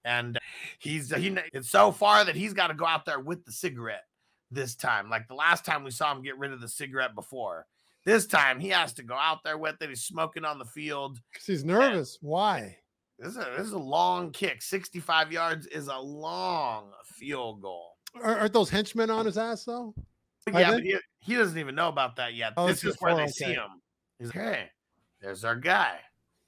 And 0.05 0.39
he's 0.79 1.13
he 1.15 1.37
it's 1.53 1.71
so 1.71 1.91
far 1.91 2.25
that 2.25 2.37
he's 2.37 2.53
got 2.53 2.67
to 2.67 2.75
go 2.75 2.87
out 2.87 3.07
there 3.07 3.21
with 3.21 3.45
the 3.45 3.53
cigarette 3.53 4.05
this 4.51 4.75
time. 4.75 5.11
Like 5.11 5.29
the 5.29 5.35
last 5.35 5.65
time 5.65 5.85
we 5.85 5.91
saw 5.91 6.13
him 6.13 6.23
get 6.23 6.39
rid 6.39 6.53
of 6.53 6.61
the 6.61 6.69
cigarette 6.69 7.15
before. 7.15 7.67
This 8.05 8.27
time 8.27 8.61
he 8.61 8.69
has 8.69 8.93
to 8.95 9.03
go 9.03 9.15
out 9.15 9.43
there 9.45 9.57
with 9.57 9.81
it. 9.81 9.89
He's 9.89 10.03
smoking 10.03 10.45
on 10.45 10.59
the 10.59 10.65
field 10.65 11.19
because 11.33 11.47
he's 11.47 11.65
nervous. 11.65 12.19
Why? 12.21 12.77
This 13.19 13.31
is 13.31 13.37
a, 13.37 13.53
this 13.57 13.67
is 13.67 13.73
a 13.73 13.79
long 13.79 14.31
kick. 14.31 14.61
65 14.61 15.33
yards 15.33 15.67
is 15.67 15.89
a 15.89 15.97
long 15.97 16.91
field 17.07 17.63
goal. 17.63 17.93
Are, 18.23 18.39
aren't 18.39 18.53
those 18.53 18.71
henchmen 18.71 19.11
on 19.11 19.27
his 19.27 19.39
ass 19.39 19.65
though? 19.65 19.95
Yeah, 20.53 20.73
but 20.73 20.83
he, 20.83 20.97
he 21.21 21.35
doesn't 21.35 21.59
even 21.59 21.75
know 21.75 21.89
about 21.89 22.17
that 22.17 22.35
yet. 22.35 22.53
Oh, 22.57 22.67
this 22.67 22.85
is 22.85 22.97
where 23.01 23.17
they 23.17 23.23
oh, 23.23 23.29
see 23.29 23.55
him. 23.55 23.81
He's 24.19 24.29
like, 24.29 24.45
hey, 24.45 24.71
there's 25.21 25.45
our 25.45 25.57
guy. 25.57 25.99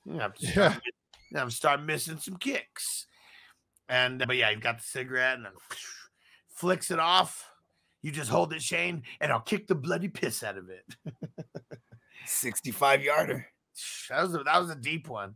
You 0.05 0.19
have 0.19 0.35
to 0.35 0.47
Yeah. 0.47 0.53
start, 0.53 0.83
have 1.35 1.49
to 1.49 1.55
start 1.55 1.83
missing 1.83 2.19
some 2.19 2.37
kicks. 2.37 3.07
And 3.89 4.23
but 4.27 4.37
yeah, 4.37 4.51
he's 4.51 4.61
got 4.61 4.79
the 4.79 4.85
cigarette 4.85 5.37
and 5.37 5.47
then 5.47 5.53
flicks 6.55 6.91
it 6.91 6.99
off. 6.99 7.49
You 8.07 8.13
just 8.13 8.31
hold 8.31 8.53
it, 8.53 8.63
Shane, 8.63 9.03
and 9.21 9.33
I'll 9.33 9.41
kick 9.41 9.67
the 9.67 9.75
bloody 9.75 10.07
piss 10.07 10.45
out 10.45 10.57
of 10.57 10.69
it. 10.71 10.95
65 12.25 13.03
yarder. 13.03 13.49
That 14.09 14.23
was 14.23 14.35
a, 14.37 14.39
that 14.45 14.61
was 14.61 14.71
a 14.71 14.77
deep 14.77 15.09
one. 15.09 15.35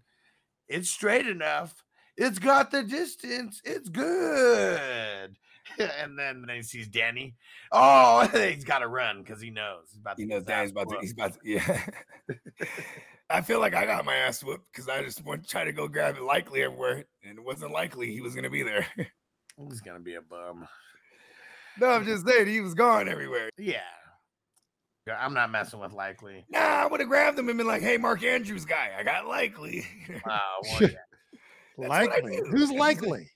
It's 0.69 0.89
straight 0.89 1.27
enough. 1.27 1.75
It's 2.17 2.39
got 2.39 2.71
the 2.71 2.85
distance. 2.85 3.61
It's 3.65 3.89
good. 3.89 5.37
and 5.81 6.17
then 6.17 6.45
then 6.47 6.55
he 6.55 6.63
sees 6.63 6.87
Danny. 6.87 7.35
Oh, 7.73 8.29
he's 8.33 8.63
got 8.63 8.79
to 8.79 8.87
run 8.87 9.25
because 9.25 9.43
he 9.43 9.51
knows 9.51 9.89
he's 9.91 9.99
about 9.99 10.19
to 10.19 10.23
You 10.23 10.29
get 10.29 10.35
know, 10.35 10.39
his 10.39 10.47
Dan's 10.47 10.69
ass 10.69 10.71
about 10.71 10.91
to, 10.91 10.99
he's 11.01 11.13
about 11.13 11.33
to, 11.33 11.39
yeah. 11.43 11.87
I 13.31 13.41
feel 13.41 13.59
like 13.59 13.75
I 13.75 13.85
got 13.85 14.05
my 14.05 14.15
ass 14.15 14.45
whooped 14.45 14.73
because 14.73 14.89
I 14.89 15.03
just 15.03 15.25
went 15.25 15.49
try 15.49 15.65
to 15.65 15.73
go 15.73 15.89
grab 15.89 16.15
it 16.15 16.23
likely 16.23 16.63
everywhere, 16.63 17.05
and 17.25 17.37
it 17.37 17.45
wasn't 17.45 17.73
likely 17.73 18.13
he 18.13 18.21
was 18.21 18.37
gonna 18.37 18.49
be 18.49 18.63
there. 18.63 18.87
He's 19.57 19.81
gonna 19.81 19.99
be 19.99 20.15
a 20.15 20.23
bum. 20.23 20.69
No, 21.81 21.89
I'm 21.89 22.05
just 22.05 22.27
saying 22.27 22.47
he 22.47 22.61
was 22.61 22.75
gone 22.75 23.09
everywhere. 23.09 23.51
Yeah. 23.59 23.81
Yeah, 25.07 25.17
I'm 25.19 25.33
not 25.35 25.51
messing 25.51 25.81
with 25.81 25.93
likely. 25.93 26.45
Nah, 26.51 26.59
I 26.61 26.87
would 26.87 27.01
have 27.01 27.09
grabbed 27.09 27.39
him 27.39 27.49
and 27.49 27.57
been 27.59 27.67
like, 27.67 27.83
"Hey, 27.83 27.97
Mark 27.97 28.23
Andrews 28.23 28.65
guy, 28.67 28.91
I 28.99 29.03
got 29.03 29.27
likely." 29.27 29.85
Wow. 30.25 30.41
Ah, 30.73 30.79
well, 30.81 30.91
yeah. 30.91 31.89
likely. 31.89 32.37
Who's 32.51 32.71
likely? 32.71 33.31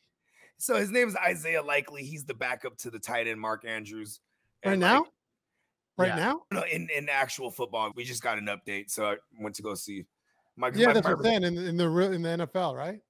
so 0.58 0.76
his 0.76 0.90
name 0.90 1.08
is 1.08 1.16
Isaiah 1.16 1.62
Likely. 1.62 2.04
He's 2.04 2.24
the 2.24 2.34
backup 2.34 2.76
to 2.78 2.90
the 2.90 2.98
tight 2.98 3.26
end 3.26 3.40
Mark 3.40 3.64
Andrews. 3.64 4.20
Right 4.64 4.78
now? 4.78 5.00
like, 5.00 5.08
Right 5.96 6.08
Yeah. 6.08 6.16
now? 6.16 6.42
no, 6.52 6.62
in 6.64 6.88
in 6.94 7.08
actual 7.08 7.50
football, 7.50 7.90
we 7.96 8.04
just 8.04 8.22
got 8.22 8.36
an 8.38 8.46
update, 8.46 8.90
so 8.90 9.06
I 9.12 9.16
went 9.40 9.54
to 9.56 9.62
go 9.62 9.74
see. 9.74 10.04
My, 10.56 10.70
Yeah, 10.74 10.88
my- 10.88 10.92
that's 10.92 11.04
my- 11.06 11.14
what 11.14 11.18
I'm 11.20 11.24
saying. 11.24 11.44
In, 11.44 11.56
in 11.58 11.76
the 11.76 11.88
in 12.12 12.22
the 12.22 12.28
NFL, 12.46 12.76
right? 12.76 13.00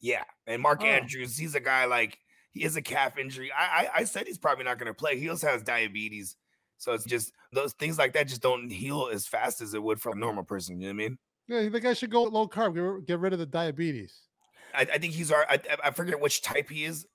Yeah, 0.00 0.24
and 0.46 0.60
Mark 0.62 0.80
Oh. 0.82 0.86
Andrews, 0.86 1.36
he's 1.36 1.54
a 1.54 1.60
guy 1.60 1.84
like 1.84 2.18
he 2.52 2.62
has 2.62 2.76
a 2.76 2.82
calf 2.82 3.18
injury. 3.18 3.50
I 3.56 3.64
I, 3.64 3.88
I 4.00 4.04
said 4.04 4.26
he's 4.26 4.38
probably 4.38 4.64
not 4.64 4.78
going 4.78 4.86
to 4.88 4.94
play. 4.94 5.18
He 5.18 5.28
also 5.28 5.46
has 5.48 5.62
diabetes, 5.62 6.36
so 6.78 6.92
it's 6.92 7.04
just 7.04 7.32
those 7.52 7.72
things 7.74 7.98
like 7.98 8.12
that 8.14 8.28
just 8.28 8.42
don't 8.42 8.70
heal 8.70 9.08
as 9.12 9.26
fast 9.26 9.60
as 9.60 9.74
it 9.74 9.82
would 9.82 10.00
for 10.00 10.12
a 10.12 10.16
normal 10.16 10.44
person. 10.44 10.80
You 10.80 10.88
know 10.92 10.94
what 10.94 11.04
I 11.04 11.08
mean? 11.08 11.18
Yeah, 11.48 11.68
the 11.68 11.80
guy 11.80 11.94
should 11.94 12.10
go 12.10 12.22
low 12.24 12.46
carb. 12.46 12.74
Get, 12.98 13.06
get 13.06 13.18
rid 13.18 13.32
of 13.32 13.38
the 13.38 13.46
diabetes. 13.46 14.14
I, 14.72 14.82
I 14.82 14.98
think 14.98 15.14
he's 15.14 15.32
our. 15.32 15.44
I, 15.48 15.54
I- 15.54 15.88
I 15.88 15.90
forget 15.90 16.20
which 16.20 16.42
type 16.42 16.68
he 16.70 16.84
is. 16.84 17.06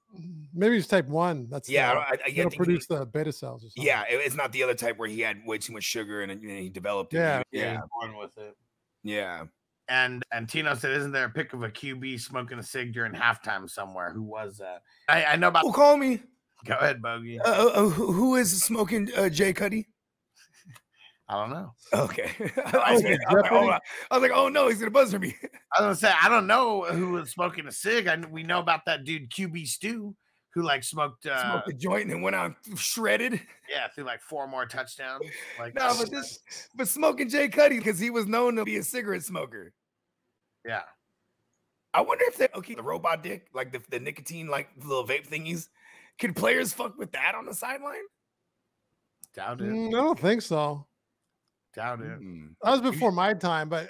Maybe 0.54 0.76
he's 0.76 0.88
type 0.88 1.08
one. 1.08 1.48
That's 1.50 1.70
Yeah, 1.70 1.86
I, 1.86 1.88
the, 1.90 1.94
don't- 1.96 2.04
I, 2.04 2.12
I 2.12 2.16
it'll 2.30 2.36
think 2.44 2.54
he- 2.54 2.58
produce 2.58 2.86
the 2.88 3.06
beta 3.06 3.32
cells. 3.32 3.64
Or 3.64 3.70
yeah, 3.78 4.04
it- 4.10 4.22
it's 4.26 4.36
not 4.36 4.52
the 4.52 4.64
other 4.64 4.74
type 4.76 4.98
where 4.98 5.08
he 5.10 5.22
had 5.22 5.46
way 5.46 5.58
too 5.58 5.72
much 5.74 5.84
sugar 5.84 6.22
and, 6.22 6.32
and 6.32 6.50
he 6.50 6.70
developed 6.70 7.14
it. 7.14 7.18
Yeah. 7.18 7.44
yeah, 7.52 7.80
born 8.00 8.18
with 8.18 8.38
it. 8.38 8.56
yeah. 9.04 9.46
And 9.88 10.24
and 10.32 10.50
Tino 10.50 10.74
said, 10.74 10.92
"Isn't 10.92 11.12
there 11.12 11.26
a 11.26 11.30
pic 11.30 11.54
of 11.54 11.64
a 11.64 11.70
QB 11.70 12.20
smoking 12.20 12.58
a 12.58 12.64
cig 12.64 12.94
during 12.94 13.14
halftime 13.14 13.70
somewhere? 13.70 14.12
Who 14.12 14.24
was 14.24 14.58
that? 14.58 14.82
I, 15.08 15.26
I 15.26 15.36
know 15.36 15.50
about. 15.50 15.66
Oh, 15.66 15.72
call 15.72 15.98
me. 15.98 16.22
Go 16.66 16.74
ahead, 16.74 17.02
Bogey. 17.02 17.40
Uh, 17.40 17.68
uh, 17.68 17.90
who 17.90 18.36
is 18.36 18.64
smoking 18.64 19.10
uh, 19.16 19.30
Jay 19.30 19.54
Cuddy? 19.54 19.88
I 21.28 21.40
don't 21.40 21.50
know. 21.52 21.74
Okay. 21.94 22.32
I 22.66 22.78
I, 22.78 22.94
was 22.94 23.02
see 23.02 23.12
like, 23.12 23.20
I, 23.30 23.34
was 23.34 23.44
like, 23.44 23.52
oh, 23.52 23.70
I 24.12 24.18
was 24.18 24.22
like, 24.22 24.32
oh 24.34 24.50
no, 24.50 24.68
he's 24.68 24.80
gonna 24.80 24.92
buzzer 24.92 25.20
me. 25.20 25.36
I 25.76 25.82
was 25.82 26.00
gonna 26.02 26.14
say 26.14 26.20
I 26.22 26.30
don't 26.30 26.48
know 26.48 26.84
who 26.86 27.12
was 27.12 27.32
smoking 27.32 27.68
a 27.68 27.72
cig. 27.72 28.08
I 28.08 28.18
we 28.30 28.44
know 28.44 28.60
about 28.60 28.82
that 28.86 29.04
dude 29.04 29.32
QB 29.32 29.68
Stew 29.68 30.16
who 30.56 30.64
like 30.64 30.84
smoked. 30.84 31.28
Uh, 31.28 31.52
Smoked 31.52 31.70
a 31.70 31.74
joint 31.74 32.10
and 32.10 32.24
went 32.24 32.36
on 32.36 32.56
shredded. 32.76 33.34
yeah, 33.70 33.88
threw 33.94 34.06
like 34.06 34.22
four 34.22 34.48
more 34.48 34.66
touchdowns. 34.66 35.24
Like 35.60 35.76
No, 35.76 35.94
but 36.00 36.10
this, 36.10 36.40
but 36.76 36.88
smoking 36.88 37.30
Jay 37.30 37.50
Cuddy 37.50 37.78
because 37.78 38.00
he 38.00 38.10
was 38.10 38.26
known 38.26 38.56
to 38.56 38.64
be 38.64 38.78
a 38.78 38.84
cigarette 38.84 39.24
smoker. 39.24 39.74
yeah. 40.66 40.84
I 41.94 42.02
wonder 42.02 42.26
if 42.28 42.36
they 42.38 42.50
okay 42.56 42.76
the 42.76 42.84
robot 42.84 43.24
dick, 43.24 43.48
like 43.54 43.72
the, 43.72 43.82
the 43.90 44.00
nicotine, 44.02 44.48
like 44.48 44.68
little 44.84 45.06
vape 45.08 45.30
thingies. 45.30 45.70
Could 46.20 46.36
players 46.36 46.74
fuck 46.74 46.98
with 46.98 47.12
that 47.14 47.36
on 47.36 47.46
the 47.46 47.54
sideline? 47.54 48.04
Doubt 49.34 49.62
it. 49.62 49.66
Mm, 49.66 49.88
I 49.90 49.92
don't 49.92 50.20
think 50.20 50.42
so. 50.42 50.86
Doubt 51.74 52.02
it. 52.02 52.20
Mm. 52.22 52.50
That 52.62 52.72
was 52.72 52.82
before 52.82 53.12
my 53.14 53.34
time, 53.34 53.70
but 53.70 53.90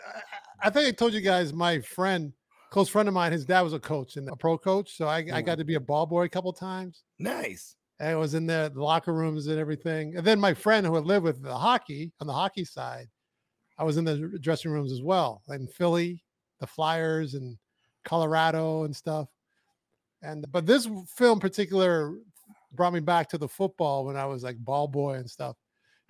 I, 0.62 0.68
I 0.68 0.70
think 0.70 0.88
I 0.88 0.92
told 0.92 1.14
you 1.14 1.22
guys 1.22 1.52
my 1.54 1.80
friend, 1.80 2.32
close 2.76 2.90
friend 2.90 3.08
of 3.08 3.14
mine, 3.14 3.32
his 3.32 3.46
dad 3.46 3.62
was 3.62 3.72
a 3.72 3.80
coach 3.80 4.18
and 4.18 4.28
a 4.28 4.36
pro 4.36 4.58
coach. 4.58 4.98
So 4.98 5.08
I, 5.08 5.26
I 5.32 5.42
got 5.42 5.60
to 5.60 5.64
be 5.64 5.76
a 5.76 5.80
ball 5.80 6.06
boy 6.06 6.26
a 6.26 6.30
couple 6.30 6.52
times. 6.52 7.04
Nice. 7.18 7.78
And 8.02 8.10
I 8.10 8.16
was 8.16 8.34
in 8.34 8.46
the 8.46 8.70
locker 8.76 9.14
rooms 9.14 9.48
and 9.48 9.58
everything. 9.58 10.18
And 10.18 10.28
then 10.28 10.42
my 10.42 10.54
friend 10.54 10.86
who 10.86 10.94
had 10.96 11.06
lived 11.06 11.24
with 11.24 11.42
the 11.42 11.56
hockey 11.56 12.12
on 12.20 12.28
the 12.28 12.34
hockey 12.34 12.66
side, 12.66 13.08
I 13.78 13.86
was 13.86 13.96
in 13.96 14.04
the 14.04 14.38
dressing 14.42 14.72
rooms 14.72 14.92
as 14.92 15.02
well, 15.02 15.42
in 15.48 15.68
Philly, 15.68 16.22
the 16.60 16.68
Flyers 16.68 17.34
and 17.36 17.58
Colorado 18.04 18.84
and 18.84 18.94
stuff. 18.94 19.30
And 20.22 20.46
but 20.52 20.66
this 20.66 20.90
film 21.16 21.40
particular 21.40 22.14
brought 22.74 22.92
me 22.92 23.00
back 23.00 23.30
to 23.30 23.38
the 23.38 23.48
football 23.48 24.04
when 24.04 24.18
I 24.18 24.26
was 24.26 24.44
like 24.44 24.58
ball 24.58 24.90
boy 24.90 25.14
and 25.14 25.32
stuff 25.32 25.56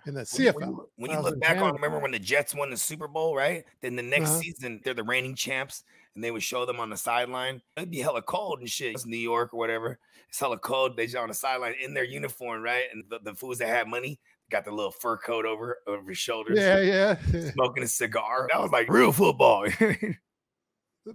in 0.04 0.14
the 0.14 0.22
CFL. 0.22 0.54
When 0.54 0.68
you, 0.68 0.88
when 0.96 1.10
you 1.12 1.20
look 1.20 1.40
back 1.40 1.58
on, 1.62 1.74
remember 1.74 2.00
when 2.00 2.10
the 2.10 2.18
Jets 2.18 2.56
won 2.56 2.70
the 2.70 2.76
Super 2.76 3.06
Bowl, 3.06 3.36
right? 3.36 3.64
Then 3.82 3.94
the 3.94 4.02
next 4.02 4.30
Uh-huh. 4.30 4.40
season, 4.40 4.80
they're 4.82 4.94
the 4.94 5.04
reigning 5.04 5.36
champs, 5.36 5.84
and 6.16 6.24
they 6.24 6.32
would 6.32 6.42
show 6.42 6.66
them 6.66 6.80
on 6.80 6.90
the 6.90 6.96
sideline. 6.96 7.62
It'd 7.76 7.90
be 7.90 8.00
hella 8.00 8.22
cold 8.22 8.60
and 8.60 8.68
shit. 8.68 8.94
It's 8.94 9.06
New 9.06 9.18
York 9.18 9.54
or 9.54 9.58
whatever. 9.58 10.00
It's 10.28 10.40
hella 10.40 10.58
cold. 10.58 10.96
They 10.96 11.04
just 11.04 11.16
on 11.16 11.28
the 11.28 11.34
sideline 11.34 11.74
in 11.80 11.94
their 11.94 12.04
uniform, 12.04 12.62
right? 12.62 12.84
And 12.92 13.04
the, 13.08 13.20
the 13.22 13.34
fools 13.34 13.58
that 13.58 13.68
had 13.68 13.86
money 13.86 14.18
got 14.50 14.64
the 14.64 14.72
little 14.72 14.90
fur 14.90 15.18
coat 15.18 15.44
over 15.44 15.78
over 15.86 16.08
his 16.08 16.18
shoulders. 16.18 16.58
Yeah, 16.58 16.80
yeah. 16.80 17.16
Smoking 17.52 17.84
a 17.84 17.86
cigar. 17.86 18.48
That 18.50 18.60
was 18.60 18.72
like 18.72 18.88
real 18.88 19.12
football. 19.12 19.66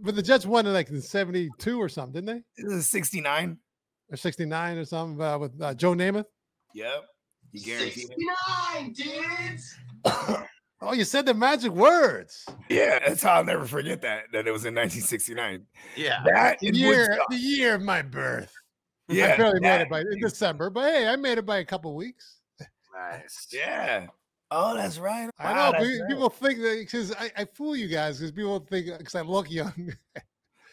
but 0.02 0.16
the 0.16 0.22
Jets 0.22 0.46
won 0.46 0.68
in 0.68 0.74
like 0.74 0.90
in 0.90 1.02
72 1.02 1.82
or 1.82 1.90
something, 1.90 2.24
didn't 2.24 2.44
they? 2.58 2.64
this 2.64 2.74
is 2.74 2.90
69. 2.90 3.58
Or 4.12 4.18
69 4.18 4.78
or 4.78 4.86
something 4.86 5.22
uh, 5.22 5.38
with 5.40 5.62
uh, 5.62 5.74
Joe 5.74 5.94
Namath. 5.94 6.26
Yep. 6.76 7.06
You 7.54 7.66
guarantee 7.66 8.08
it? 9.04 9.62
Oh, 10.82 10.94
you 10.94 11.04
said 11.04 11.26
the 11.28 11.34
magic 11.34 11.72
words. 11.72 12.46
Yeah, 12.70 13.00
that's 13.08 13.22
how 13.22 13.34
I'll 13.36 13.44
never 13.44 13.66
forget 13.66 14.02
that. 14.02 14.24
That 14.34 14.48
it 14.48 14.52
was 14.52 14.66
in 14.66 14.74
1969. 14.74 15.66
Yeah. 15.96 16.24
That 16.26 16.60
The 16.60 16.72
year, 16.76 17.20
the 17.30 17.36
year 17.36 17.76
of 17.76 17.84
my 17.84 18.02
birth. 18.02 18.52
Yeah, 19.08 19.26
I 19.26 19.28
Yeah, 19.28 19.38
barely 19.38 19.60
made 19.60 19.82
it 19.82 19.90
by 19.90 20.00
in 20.02 20.20
December, 20.22 20.70
but 20.70 20.92
hey, 20.92 21.08
I 21.08 21.16
made 21.18 21.38
it 21.38 21.46
by 21.46 21.60
a 21.60 21.66
couple 21.66 21.94
weeks. 21.96 22.38
Nice. 22.94 23.48
Yeah. 23.52 24.08
Oh, 24.50 24.76
that's 24.76 24.98
right. 24.98 25.30
I 25.40 25.54
know 25.54 25.72
that's 25.72 25.84
pe- 25.84 26.00
right. 26.00 26.10
people 26.10 26.30
think 26.30 26.60
that 26.60 26.78
because 26.80 27.14
I, 27.14 27.32
I 27.38 27.46
fool 27.46 27.76
you 27.76 27.88
guys 27.88 28.18
because 28.18 28.32
people 28.32 28.60
think 28.70 28.88
because 28.98 29.16
I 29.16 29.22
look 29.22 29.50
young. 29.52 29.94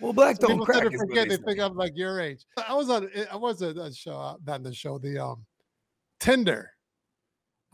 Well, 0.01 0.13
black 0.13 0.37
So 0.37 0.43
don't 0.43 0.51
people 0.53 0.67
crack. 0.67 0.81
tend 0.83 0.93
to 0.93 0.99
forget 0.99 1.29
they 1.29 1.37
they 1.37 1.43
think 1.43 1.61
I'm 1.61 1.77
like 1.77 1.93
your 1.97 2.21
age. 2.21 2.45
I 2.69 2.73
was 2.75 2.89
on 2.89 3.11
I 3.31 3.37
was 3.37 3.61
on 3.63 3.77
a 3.77 3.93
show, 3.93 4.13
uh, 4.17 4.37
not 4.47 4.63
the 4.63 4.73
show, 4.73 4.97
the 4.99 5.19
um 5.19 5.45
Tinder. 6.21 6.71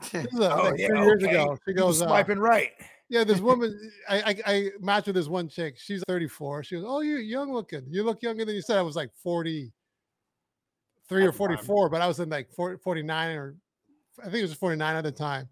Oh, 0.13 0.73
yeah, 0.75 0.87
three 0.87 1.01
years 1.01 1.23
okay. 1.23 1.31
ago. 1.31 1.57
She 1.65 1.73
say. 1.73 1.77
You 1.79 1.85
was 1.85 1.99
goes, 1.99 2.01
uh, 2.01 2.07
swiping 2.07 2.39
right. 2.39 2.71
Yeah, 3.09 3.23
this 3.23 3.39
woman, 3.41 3.91
I, 4.09 4.21
I 4.21 4.53
I 4.53 4.69
matched 4.79 5.07
with 5.07 5.15
this 5.15 5.27
one 5.27 5.47
chick. 5.47 5.77
She's 5.77 6.03
34. 6.07 6.63
She 6.63 6.75
goes, 6.75 6.85
Oh, 6.87 7.01
you're 7.01 7.19
young 7.19 7.53
looking. 7.53 7.83
You 7.89 8.03
look 8.03 8.21
younger 8.21 8.45
than 8.45 8.55
you 8.55 8.61
said. 8.61 8.77
I 8.77 8.81
was 8.81 8.95
like 8.95 9.11
43 9.23 9.71
or 11.25 11.29
At 11.29 11.37
the 11.37 11.47
time. 11.47 11.57
44, 11.57 11.89
but 11.89 12.01
I 12.01 12.07
was 12.07 12.19
in 12.19 12.29
like 12.29 12.51
40, 12.51 12.79
49 12.83 13.35
or 13.37 13.55
I 14.19 14.23
think 14.23 14.35
it 14.35 14.41
was 14.43 14.53
49 14.53 14.95
at 14.95 15.03
the 15.03 15.11
time. 15.11 15.49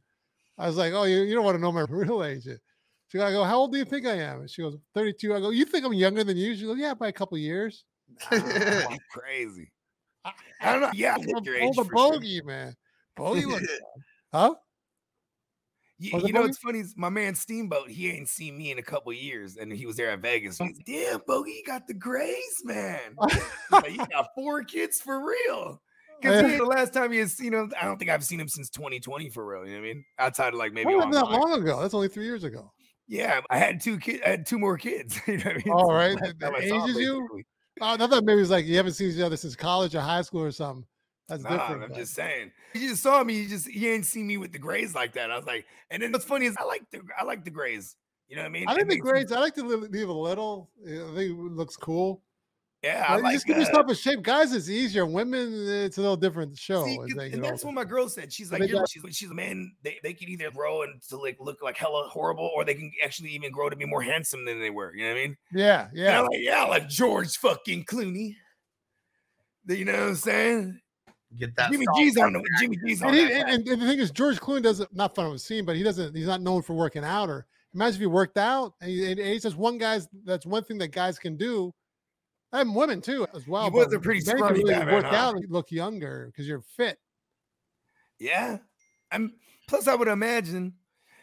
I 0.58 0.68
was 0.68 0.78
like, 0.78 0.94
Oh, 0.94 1.04
you, 1.04 1.22
you 1.22 1.36
don't 1.36 1.46
want 1.46 1.56
to 1.56 1.62
know 1.62 1.72
my 1.72 1.82
real 1.90 2.24
age. 2.24 2.44
She 2.44 3.18
goes, 3.18 3.28
I 3.28 3.32
go, 3.32 3.44
How 3.44 3.58
old 3.58 3.72
do 3.72 3.78
you 3.78 3.86
think 3.86 4.06
I 4.06 4.16
am? 4.16 4.42
And 4.42 4.50
she 4.50 4.62
goes, 4.62 4.78
32. 4.96 5.34
I 5.36 5.40
go, 5.40 5.50
You 5.52 5.66
think 5.66 5.86
I'm 5.86 5.94
younger 5.94 6.24
than 6.24 6.38
you? 6.38 6.56
She 6.56 6.66
goes, 6.66 6.78
Yeah, 6.78 6.94
by 6.94 7.08
a 7.08 7.14
couple 7.14 7.38
years. 7.38 7.86
That's 8.30 8.98
crazy. 9.12 9.72
I 10.26 10.72
don't 10.72 10.82
know. 10.82 10.92
Yeah, 10.94 11.12
I 11.12 11.16
I'm 11.16 11.24
think 11.24 11.46
your 11.46 11.62
old 11.62 11.78
age 11.78 11.78
a 11.78 11.84
for 11.84 11.98
sure. 11.98 12.12
bogey, 12.14 12.42
man. 12.42 12.76
Bogey 13.16 13.46
looks 13.46 13.68
huh? 14.34 14.56
You, 16.00 16.20
you 16.26 16.34
know 16.34 16.42
what's 16.42 16.58
funny 16.58 16.80
is 16.80 16.96
my 16.98 17.10
man 17.10 17.34
Steamboat, 17.36 17.90
he 17.90 18.10
ain't 18.10 18.28
seen 18.28 18.58
me 18.58 18.72
in 18.72 18.80
a 18.80 18.82
couple 18.84 19.14
years, 19.14 19.56
and 19.56 19.72
he 19.72 19.86
was 19.86 19.96
there 19.96 20.10
at 20.10 20.20
Vegas. 20.20 20.60
Oh. 20.60 20.66
He's 20.66 20.80
damn 20.86 21.22
Bogey, 21.26 21.52
you 21.52 21.64
got 21.66 21.88
the 21.88 21.94
grays, 21.94 22.62
man. 22.64 23.16
Like, 23.72 23.92
you 23.92 24.06
got 24.12 24.28
four 24.36 24.64
kids 24.64 25.00
for 25.02 25.26
real. 25.26 25.38
Oh, 25.50 25.80
because 26.22 26.58
the 26.58 26.66
last 26.66 26.94
time 26.94 27.12
you 27.12 27.20
had 27.22 27.32
seen 27.32 27.54
him, 27.54 27.72
I 27.80 27.86
don't 27.86 27.98
think 27.98 28.12
I've 28.12 28.24
seen 28.24 28.40
him 28.40 28.48
since 28.48 28.70
2020 28.70 29.30
for 29.30 29.46
real. 29.46 29.66
You 29.66 29.76
know 29.76 29.82
what 29.82 29.86
I 29.90 29.94
mean? 29.94 30.06
Outside 30.20 30.54
of 30.54 30.60
like 30.60 30.74
maybe 30.74 30.94
That 30.94 31.10
long 31.10 31.54
ago. 31.54 31.82
That's 31.82 31.94
only 31.94 32.08
three 32.08 32.26
years 32.26 32.44
ago. 32.44 32.72
Yeah, 33.08 33.42
I 33.50 33.58
had 33.58 33.82
two 33.82 33.98
kids. 33.98 34.22
I 34.26 34.30
had 34.30 34.46
two 34.46 34.60
more 34.60 34.78
kids. 34.78 35.20
you 35.28 35.38
know 35.38 35.44
what 35.46 35.54
I 35.54 35.58
mean? 35.58 35.74
All 35.74 35.94
right, 35.94 36.18
that- 36.22 36.40
that 36.40 36.54
I 36.54 36.68
saw 36.68 36.86
ages 36.86 36.98
you? 36.98 37.28
Oh, 37.82 37.94
I 37.94 37.98
thought 37.98 38.24
maybe 38.24 38.38
it 38.38 38.42
was 38.42 38.52
like 38.52 38.66
you 38.66 38.78
haven't 38.78 38.94
seen 38.94 39.10
each 39.10 39.20
other 39.20 39.36
since 39.36 39.56
college 39.56 39.96
or 39.96 40.02
high 40.02 40.22
school 40.22 40.44
or 40.44 40.52
something. 40.52 40.86
That's 41.30 41.44
Nah, 41.44 41.50
different. 41.52 41.84
I'm 41.92 41.94
just 41.96 42.14
saying. 42.14 42.52
You 42.74 42.90
just 42.90 43.02
saw 43.04 43.24
me. 43.24 43.42
You 43.42 43.48
just 43.50 43.68
you 43.68 43.90
ain't 43.92 44.06
seen 44.06 44.28
me 44.28 44.38
with 44.38 44.52
the 44.52 44.60
grays 44.60 44.94
like 44.94 45.14
that. 45.14 45.32
I 45.32 45.38
was 45.38 45.46
like, 45.46 45.66
and 45.90 46.04
then 46.04 46.12
what's 46.12 46.26
funny 46.26 46.46
is 46.48 46.56
I 46.60 46.64
like 46.66 46.84
the 46.92 47.02
I 47.20 47.24
like 47.24 47.46
the 47.46 47.52
grays. 47.52 47.96
You 48.28 48.36
know 48.36 48.42
what 48.44 48.48
I 48.48 48.52
mean? 48.52 48.66
I 48.68 48.74
like 48.74 48.90
the 48.90 48.98
grays. 48.98 49.30
me- 49.30 49.36
I 49.38 49.40
like 49.40 49.56
to 49.56 49.64
leave 49.64 50.10
a 50.10 50.14
little. 50.14 50.70
I 50.86 50.90
think 50.90 51.18
it 51.18 51.38
looks 51.38 51.76
cool. 51.78 52.24
Yeah, 52.84 53.06
I 53.08 53.16
like 53.18 53.34
just 53.36 53.46
give 53.46 53.56
yourself 53.56 53.90
a 53.90 53.96
shape. 53.96 54.24
Guys, 54.24 54.52
it's 54.52 54.68
easier. 54.68 55.06
Women, 55.06 55.54
it's 55.68 55.98
a 55.98 56.02
little 56.02 56.18
different 56.18 56.58
show. 56.58 56.84
See, 56.84 56.92
as 56.92 56.98
'cause- 56.98 57.14
they 57.16 57.32
and 57.32 57.42
that's 57.42 57.64
older. 57.64 57.68
what 57.68 57.86
my 57.86 57.90
girl 57.90 58.10
said. 58.10 58.34
She's 58.34 58.52
like, 58.52 58.68
you're, 58.68 58.80
got- 58.80 58.90
she's, 58.90 59.04
she's 59.16 59.30
a 59.32 59.34
man. 59.34 59.72
They, 59.84 60.00
they 60.04 60.14
can 60.14 60.28
either 60.28 60.52
grow 60.52 60.82
and 60.82 61.02
to 61.04 61.16
like 61.18 61.38
look 61.40 61.62
like 61.62 61.78
hella 61.78 62.10
horrible, 62.10 62.52
or 62.54 62.66
they 62.66 62.74
can 62.74 62.92
actually 63.02 63.30
even 63.30 63.52
grow 63.54 63.70
to 63.70 63.76
be 63.78 63.86
more 63.86 64.02
handsome 64.02 64.44
than 64.44 64.60
they 64.60 64.70
were. 64.70 64.94
You 64.94 65.04
know 65.04 65.14
what 65.14 65.20
I 65.20 65.24
mean? 65.28 65.38
yeah, 65.54 65.88
yeah. 65.94 66.20
Like, 66.20 66.30
yeah, 66.34 66.64
like 66.66 66.90
George 66.90 67.38
fucking 67.38 67.86
Clooney. 67.86 68.36
You 69.70 69.86
know 69.86 69.94
what 69.94 70.02
I'm 70.10 70.16
saying? 70.16 70.80
Get 71.38 71.56
that. 71.56 71.72
Jimmy 71.72 71.86
salt 71.86 71.98
G's 71.98 72.18
on 72.18 72.34
back. 72.34 72.44
the 72.44 72.50
Jimmy 72.60 72.78
G's 72.86 73.02
on 73.02 73.08
And, 73.10 73.18
he, 73.18 73.24
that 73.26 73.32
and, 73.34 73.50
and- 73.50 73.68
and 73.68 73.82
the 73.82 73.86
thing 73.88 74.00
is, 74.00 74.12
George 74.12 74.40
Clooney 74.40 74.62
doesn't 74.62 74.94
not 74.96 75.16
fun 75.16 75.26
of 75.32 75.42
scene, 75.42 75.66
but 75.66 75.76
he 75.76 75.84
doesn't. 75.84 76.16
He's 76.16 76.28
not 76.28 76.42
known 76.42 76.62
for 76.62 76.74
working 76.74 77.04
out. 77.04 77.30
Or 77.30 77.46
imagine 77.74 77.96
if 77.96 78.00
he 78.02 78.06
worked 78.08 78.38
out. 78.38 78.74
And 78.82 78.90
he, 78.92 79.12
and 79.12 79.20
he 79.20 79.40
says 79.40 79.56
one 79.56 79.78
guy's. 79.78 80.08
That's 80.26 80.46
one 80.46 80.64
thing 80.64 80.78
that 80.80 80.90
guys 80.90 81.18
can 81.18 81.38
do. 81.38 81.74
And 82.52 82.76
women 82.76 83.02
too, 83.02 83.26
as 83.34 83.48
well. 83.48 83.72
was 83.72 83.88
but 83.88 83.96
a 83.96 84.00
pretty 84.00 84.20
men 84.26 84.36
can 84.36 84.38
scrawny 84.38 84.60
really 84.60 84.74
guy, 84.74 84.86
man, 84.86 84.94
work 84.94 85.06
huh? 85.06 85.16
out 85.16 85.36
and 85.36 85.46
look 85.50 85.72
younger 85.72 86.28
because 86.28 86.48
you're 86.48 86.62
fit. 86.62 87.00
Yeah. 88.20 88.58
I'm 89.12 89.34
plus 89.68 89.88
I 89.88 89.96
would 89.96 90.08
imagine 90.08 90.74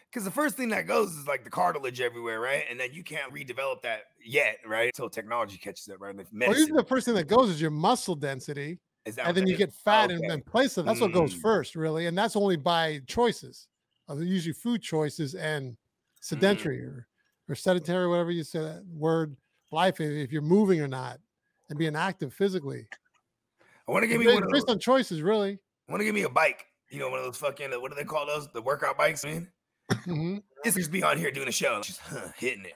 because 0.09 0.25
the 0.25 0.31
first 0.31 0.57
thing 0.57 0.69
that 0.69 0.87
goes 0.87 1.11
is 1.15 1.27
like 1.27 1.43
the 1.45 1.49
cartilage 1.49 2.01
everywhere, 2.01 2.39
right? 2.41 2.65
And 2.69 2.77
then 2.79 2.89
you 2.91 3.03
can't 3.03 3.33
redevelop 3.33 3.81
that 3.83 4.01
yet, 4.23 4.57
right? 4.67 4.87
Until 4.93 5.09
technology 5.09 5.57
catches 5.57 5.87
it, 5.87 5.99
right? 6.01 6.15
Like 6.15 6.27
Well, 6.31 6.39
medicine. 6.39 6.61
usually 6.63 6.81
the 6.81 6.87
first 6.87 7.05
thing 7.05 7.15
that 7.15 7.27
goes 7.27 7.49
is 7.49 7.61
your 7.61 7.71
muscle 7.71 8.15
density. 8.15 8.79
And 9.05 9.35
then 9.35 9.47
you 9.47 9.53
is? 9.53 9.57
get 9.57 9.73
fat 9.73 10.05
Okay. 10.05 10.15
and 10.15 10.29
then 10.29 10.41
place 10.41 10.77
it. 10.77 10.85
That's 10.85 11.01
what 11.01 11.11
goes 11.11 11.33
Mm. 11.33 11.41
first, 11.41 11.75
really, 11.75 12.05
and 12.07 12.17
that's 12.17 12.35
only 12.35 12.55
by 12.57 13.01
choices. 13.07 13.67
Uh, 14.09 14.15
usually 14.17 14.53
food 14.53 14.81
choices 14.81 15.35
and 15.35 15.71
Mm. 15.73 15.77
sedentary 16.21 16.83
or, 16.83 17.07
or 17.49 17.55
sedentary, 17.55 18.07
whatever 18.07 18.31
you 18.31 18.43
say 18.43 18.59
that 18.59 18.85
word. 18.85 19.35
Life, 19.71 20.01
if 20.01 20.31
you're 20.33 20.41
moving 20.41 20.81
or 20.81 20.87
not, 20.87 21.19
and 21.69 21.79
being 21.79 21.95
active 21.95 22.33
physically. 22.33 22.87
I 23.87 23.91
want 23.91 24.03
to 24.03 24.07
give 24.07 24.19
me 24.19 24.27
one 24.27 24.43
based 24.51 24.69
on 24.69 24.79
choices, 24.79 25.21
really. 25.21 25.59
I 25.87 25.91
want 25.91 26.01
to 26.01 26.05
give 26.05 26.13
me 26.13 26.23
a 26.23 26.29
bike. 26.29 26.65
You 26.89 26.99
know, 26.99 27.09
one 27.09 27.19
of 27.19 27.25
those 27.25 27.37
fucking 27.37 27.71
what 27.81 27.89
do 27.89 27.95
they 27.95 28.03
call 28.03 28.25
those? 28.25 28.49
The 28.53 28.61
workout 28.61 28.97
bikes, 28.97 29.23
man. 29.23 29.49
Mhm. 29.89 30.43
This 30.63 30.75
just 30.75 30.91
be 30.91 31.03
on 31.03 31.17
here 31.17 31.31
doing 31.31 31.47
a 31.47 31.51
show, 31.53 31.81
just 31.81 31.99
huh, 32.01 32.27
hitting 32.35 32.65
it. 32.65 32.73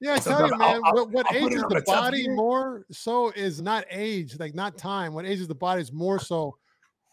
Yeah, 0.00 0.14
I 0.14 0.18
tell 0.18 0.46
you, 0.46 0.56
man. 0.56 0.80
I'll- 0.84 0.94
what 0.94 1.10
what 1.10 1.26
I'll 1.26 1.32
put 1.32 1.52
it 1.52 1.52
ages 1.52 1.64
the 1.68 1.82
body 1.86 2.28
more 2.28 2.84
so 2.90 3.30
is 3.30 3.60
not 3.60 3.84
age, 3.90 4.38
like 4.38 4.54
not 4.54 4.76
time. 4.78 5.12
What 5.14 5.24
ages 5.26 5.46
the 5.48 5.54
body 5.54 5.82
is 5.82 5.92
more 5.92 6.18
so 6.18 6.56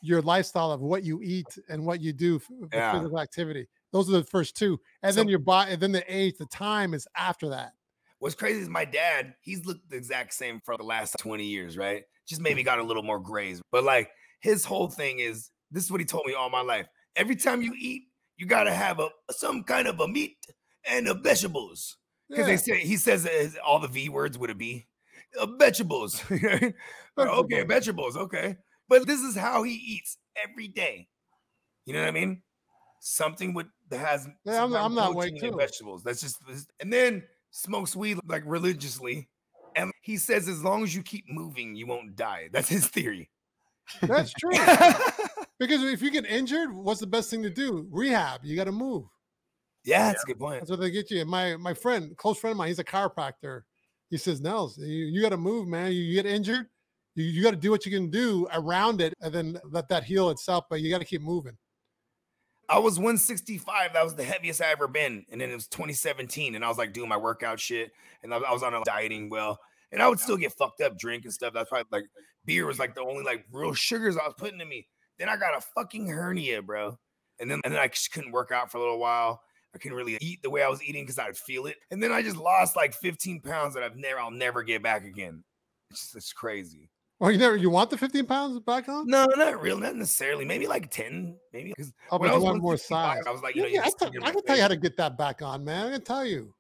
your 0.02 0.22
lifestyle 0.22 0.72
of 0.72 0.82
what 0.82 1.04
you 1.04 1.22
eat 1.22 1.46
and 1.70 1.86
what 1.86 2.02
you 2.02 2.12
do 2.14 2.40
for 2.40 2.54
Yeah. 2.74 2.94
physical 2.94 3.20
activity. 3.20 3.68
Those 3.92 4.10
are 4.10 4.14
the 4.14 4.24
first 4.24 4.56
two, 4.58 4.80
and 5.04 5.14
So- 5.14 5.20
then 5.20 5.28
your 5.28 5.40
body, 5.40 5.74
and 5.74 5.82
then 5.82 5.92
the 5.92 6.04
age, 6.14 6.36
the 6.38 6.46
time 6.48 6.94
is 6.94 7.08
after 7.16 7.50
that. 7.50 7.74
What's 8.20 8.36
crazy 8.36 8.62
is 8.62 8.70
my 8.70 8.86
dad, 8.86 9.36
he's 9.42 9.66
looked 9.66 9.90
the 9.90 9.98
exact 9.98 10.34
same 10.34 10.62
for 10.62 10.78
the 10.78 10.84
last 10.84 11.18
20 11.20 11.46
years, 11.46 11.78
right? 11.78 12.04
just 12.28 12.40
maybe 12.42 12.64
got 12.64 12.80
a 12.80 12.84
little 12.84 13.04
more 13.04 13.20
grays. 13.20 13.62
But 13.72 13.84
like 13.84 14.10
his 14.40 14.64
whole 14.64 14.88
thing 14.88 15.20
is 15.20 15.52
this 15.70 15.84
is 15.84 15.92
what 15.92 16.00
he 16.00 16.06
told 16.06 16.26
me 16.26 16.34
all 16.34 16.50
my 16.50 16.62
life. 16.62 16.88
Every 17.18 17.36
time 17.36 17.62
you 17.62 17.74
eat, 17.78 18.04
you 18.38 18.46
gotta 18.46 18.74
have 18.74 19.00
a 19.02 19.10
some 19.32 19.64
kind 19.66 19.86
of 19.88 20.00
a 20.00 20.08
meat 20.08 20.38
and 20.86 21.08
a 21.08 21.14
vegetables. 21.14 21.98
Because 22.30 22.48
Yeah. 22.48 22.54
they 22.54 22.58
say 22.58 22.80
he 22.86 22.98
says 22.98 23.58
all 23.66 23.80
the 23.80 23.88
V 23.88 24.10
words 24.10 24.38
would 24.38 24.50
it 24.50 24.58
be? 24.58 24.88
Uh, 25.40 25.46
vegetables. 25.58 26.22
okay, 26.32 26.74
Vegetables. 27.18 27.66
vegetables. 27.68 28.18
Okay. 28.18 28.58
But 28.90 29.08
this 29.08 29.22
is 29.22 29.36
how 29.36 29.64
he 29.64 29.74
eats 29.74 30.18
every 30.42 30.68
day. 30.68 31.08
You 31.86 31.94
know 31.94 32.02
what 32.02 32.08
I 32.10 32.12
mean? 32.12 32.42
Something 33.00 33.54
with 33.54 33.68
that 33.90 34.00
has 34.00 34.28
Yeah, 34.46 34.62
I'm- 34.62 34.76
I'm 34.76 34.96
protein 34.96 35.34
and 35.44 35.52
too. 35.54 35.58
vegetables. 35.58 36.04
That's 36.04 36.22
just 36.22 36.38
and 36.80 36.92
then 36.92 37.24
smokes 37.52 37.96
weed 37.96 38.20
like 38.28 38.44
religiously. 38.46 39.28
And 39.76 39.92
he 40.02 40.18
says 40.18 40.48
as 40.50 40.64
long 40.64 40.84
as 40.84 40.94
you 40.96 41.02
keep 41.04 41.26
moving, 41.30 41.76
you 41.76 41.88
won't 41.88 42.16
die. 42.16 42.50
That's 42.52 42.68
his 42.70 42.88
theory. 42.88 43.30
That's 44.02 44.32
true. 44.34 44.52
because 45.60 45.82
if 45.84 46.02
you 46.02 46.12
get 46.12 46.26
injured, 46.26 46.74
what's 46.74 47.00
the 47.00 47.08
best 47.08 47.30
thing 47.30 47.44
to 47.44 47.50
do? 47.50 47.88
Rehab. 47.90 48.42
You 48.44 48.56
got 48.56 48.66
to 48.66 48.72
move. 48.72 49.06
Yeah, 49.84 50.08
that's 50.08 50.24
a 50.24 50.28
good 50.28 50.40
point. 50.40 50.62
That's 50.62 50.72
what 50.72 50.80
they 50.80 50.92
get 50.92 51.12
you. 51.12 51.26
My 51.26 51.56
my 51.58 51.74
friend, 51.74 52.16
close 52.18 52.38
friend 52.38 52.52
of 52.52 52.58
mine, 52.58 52.68
he's 52.70 52.80
a 52.80 52.84
chiropractor. 52.84 53.62
He 54.10 54.18
says, 54.18 54.42
Nels, 54.42 54.78
you, 54.78 55.06
you 55.06 55.22
got 55.22 55.30
to 55.30 55.38
move, 55.38 55.68
man. 55.68 55.94
You, 55.94 56.02
you 56.02 56.22
get 56.22 56.26
injured, 56.26 56.68
you, 57.16 57.24
you 57.24 57.44
got 57.44 57.52
to 57.52 57.58
do 57.58 57.72
what 57.72 57.86
you 57.86 57.92
can 57.92 58.10
do 58.10 58.48
around 58.54 59.02
it 59.02 59.14
and 59.22 59.34
then 59.34 59.58
let 59.70 59.88
that 59.90 60.04
heal 60.04 60.30
itself, 60.30 60.66
but 60.70 60.82
you 60.82 60.92
got 60.92 61.00
to 61.00 61.06
keep 61.06 61.22
moving. 61.22 61.58
I 62.70 62.80
was 62.80 62.98
165. 62.98 63.94
That 63.94 64.04
was 64.04 64.16
the 64.16 64.24
heaviest 64.24 64.62
I 64.62 64.72
ever 64.72 64.88
been. 64.88 65.26
And 65.30 65.42
then 65.42 65.50
it 65.50 65.56
was 65.56 65.68
2017. 65.68 66.56
And 66.56 66.64
I 66.64 66.70
was 66.70 66.78
like 66.78 66.94
doing 66.94 67.10
my 67.10 67.18
workout 67.18 67.60
shit. 67.60 67.92
And 68.24 68.34
I, 68.34 68.38
I 68.38 68.54
was 68.54 68.64
on 68.64 68.74
a 68.74 68.82
dieting 68.86 69.30
well. 69.30 69.60
And 69.92 70.02
I 70.02 70.08
would 70.08 70.22
still 70.22 70.38
get 70.38 70.54
fucked 70.54 70.80
up, 70.80 70.98
drink 70.98 71.26
and 71.26 71.34
stuff. 71.34 71.54
That's 71.54 71.70
probably 71.70 71.88
like 71.92 72.06
beer 72.46 72.66
was 72.66 72.80
like 72.80 72.96
the 72.96 73.02
only 73.02 73.24
like 73.24 73.46
real 73.52 73.74
sugars 73.74 74.16
I 74.16 74.24
was 74.24 74.36
putting 74.38 74.62
in 74.62 74.70
me. 74.70 74.88
Then 75.20 75.28
I 75.28 75.36
got 75.36 75.58
a 75.58 75.62
fucking 75.76 76.08
hernia, 76.08 76.62
bro. 76.62 76.98
And 77.40 77.52
then 77.52 77.60
and 77.66 77.74
then 77.74 77.82
I 77.82 77.88
just 77.88 78.14
couldn't 78.14 78.32
work 78.32 78.52
out 78.54 78.72
for 78.72 78.78
a 78.78 78.82
little 78.82 79.00
while. 79.00 79.42
I 79.74 79.78
couldn't 79.78 79.98
really 79.98 80.18
eat 80.22 80.42
the 80.42 80.50
way 80.50 80.64
I 80.64 80.68
was 80.68 80.84
eating 80.84 81.04
because 81.04 81.20
I'd 81.20 81.38
feel 81.38 81.66
it. 81.66 81.78
And 81.92 82.02
then 82.02 82.12
I 82.12 82.22
just 82.22 82.38
lost 82.38 82.76
like 82.76 82.94
15 82.94 83.42
pounds 83.42 83.74
that 83.76 83.84
I've 83.84 83.96
never 83.96 84.20
I'll 84.20 84.32
never 84.32 84.64
get 84.64 84.84
back 84.84 85.06
again. 85.06 85.44
It's 85.90 86.02
just 86.02 86.16
it's 86.16 86.34
crazy. 86.34 86.90
Oh, 87.22 87.30
you 87.30 87.38
never 87.38 87.56
you 87.56 87.70
want 87.70 87.90
the 87.90 87.98
15 87.98 88.26
pounds 88.26 88.60
back 88.60 88.90
on? 88.90 89.08
No, 89.08 89.28
not 89.36 89.62
real, 89.62 89.78
not 89.78 89.96
necessarily. 89.96 90.44
Maybe 90.44 90.68
like 90.68 90.90
10, 90.92 91.38
maybe 91.54 91.70
because 91.70 91.94
Oh, 92.10 92.18
but 92.18 92.30
I 92.30 92.34
was 92.34 92.44
want 92.44 92.62
more 92.62 92.78
size. 92.78 93.24
I 93.28 93.32
was 93.32 93.42
like, 93.42 93.56
you 93.56 93.62
know, 93.62 93.68
Yeah, 93.68 93.86
you 93.86 93.92
I, 94.02 94.06
figure 94.06 94.20
I 94.24 94.32
can 94.32 94.44
tell 94.44 94.56
you 94.56 94.62
how 94.64 94.68
to 94.68 94.78
get 94.78 94.98
that 94.98 95.18
back 95.18 95.42
on, 95.42 95.64
man. 95.64 95.88
I 95.88 95.92
can 95.92 96.04
tell 96.04 96.26
you. 96.26 96.54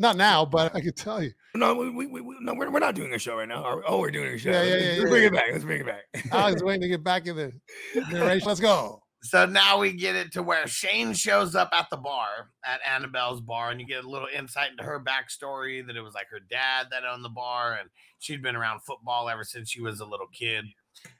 Not 0.00 0.16
now, 0.16 0.46
but 0.46 0.74
I 0.74 0.80
can 0.80 0.94
tell 0.94 1.22
you. 1.22 1.30
No, 1.54 1.74
we, 1.74 1.90
we, 1.90 2.06
we, 2.06 2.36
no, 2.40 2.54
we're, 2.54 2.70
we're 2.70 2.78
not 2.78 2.94
doing 2.94 3.12
a 3.12 3.18
show 3.18 3.36
right 3.36 3.46
now. 3.46 3.82
Oh, 3.86 3.98
we're 3.98 4.10
doing 4.10 4.32
a 4.32 4.38
show. 4.38 4.50
Yeah, 4.50 4.62
yeah, 4.62 4.68
yeah, 4.68 4.74
Let's 4.76 4.96
yeah, 4.96 5.08
bring 5.10 5.22
yeah. 5.22 5.28
it 5.28 5.32
back. 5.34 5.44
Let's 5.52 5.64
bring 5.64 5.80
it 5.82 5.86
back. 5.86 6.32
I 6.32 6.50
was 6.50 6.62
waiting 6.64 6.80
to 6.80 6.88
get 6.88 7.04
back 7.04 7.26
in 7.26 7.36
the 7.36 7.52
narration. 8.10 8.48
Let's 8.48 8.60
go. 8.60 8.99
So 9.22 9.44
now 9.44 9.78
we 9.78 9.92
get 9.92 10.16
it 10.16 10.32
to 10.32 10.42
where 10.42 10.66
Shane 10.66 11.12
shows 11.12 11.54
up 11.54 11.70
at 11.72 11.90
the 11.90 11.98
bar 11.98 12.50
at 12.64 12.80
Annabelle's 12.88 13.42
bar, 13.42 13.70
and 13.70 13.78
you 13.78 13.86
get 13.86 14.04
a 14.04 14.08
little 14.08 14.28
insight 14.34 14.70
into 14.70 14.82
her 14.82 14.98
backstory 14.98 15.86
that 15.86 15.96
it 15.96 16.00
was 16.00 16.14
like 16.14 16.28
her 16.30 16.40
dad 16.40 16.86
that 16.90 17.04
owned 17.04 17.24
the 17.24 17.28
bar, 17.28 17.76
and 17.78 17.90
she'd 18.18 18.42
been 18.42 18.56
around 18.56 18.80
football 18.80 19.28
ever 19.28 19.44
since 19.44 19.70
she 19.70 19.82
was 19.82 20.00
a 20.00 20.06
little 20.06 20.28
kid, 20.32 20.64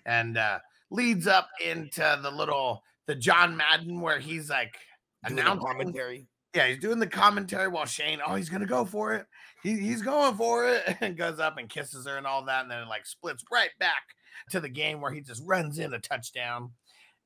and 0.06 0.38
uh, 0.38 0.60
leads 0.90 1.26
up 1.26 1.48
into 1.64 2.18
the 2.22 2.30
little 2.30 2.82
the 3.06 3.14
John 3.14 3.56
Madden 3.56 4.00
where 4.00 4.18
he's 4.18 4.48
like 4.48 4.76
announcing 5.24 5.66
commentary. 5.66 6.26
yeah, 6.54 6.68
he's 6.68 6.78
doing 6.78 7.00
the 7.00 7.06
commentary 7.06 7.68
while 7.68 7.86
Shane, 7.86 8.20
oh, 8.26 8.34
he's 8.34 8.48
gonna 8.48 8.66
go 8.66 8.86
for 8.86 9.12
it. 9.14 9.26
He, 9.62 9.78
he's 9.78 10.00
going 10.00 10.36
for 10.36 10.66
it, 10.66 10.96
and 11.02 11.18
goes 11.18 11.38
up 11.38 11.58
and 11.58 11.68
kisses 11.68 12.06
her 12.06 12.16
and 12.16 12.26
all 12.26 12.46
that, 12.46 12.62
and 12.62 12.70
then 12.70 12.82
it 12.82 12.88
like 12.88 13.04
splits 13.04 13.44
right 13.52 13.70
back 13.78 14.02
to 14.50 14.60
the 14.60 14.70
game 14.70 15.02
where 15.02 15.12
he 15.12 15.20
just 15.20 15.42
runs 15.44 15.78
in 15.78 15.92
a 15.92 15.98
touchdown. 15.98 16.70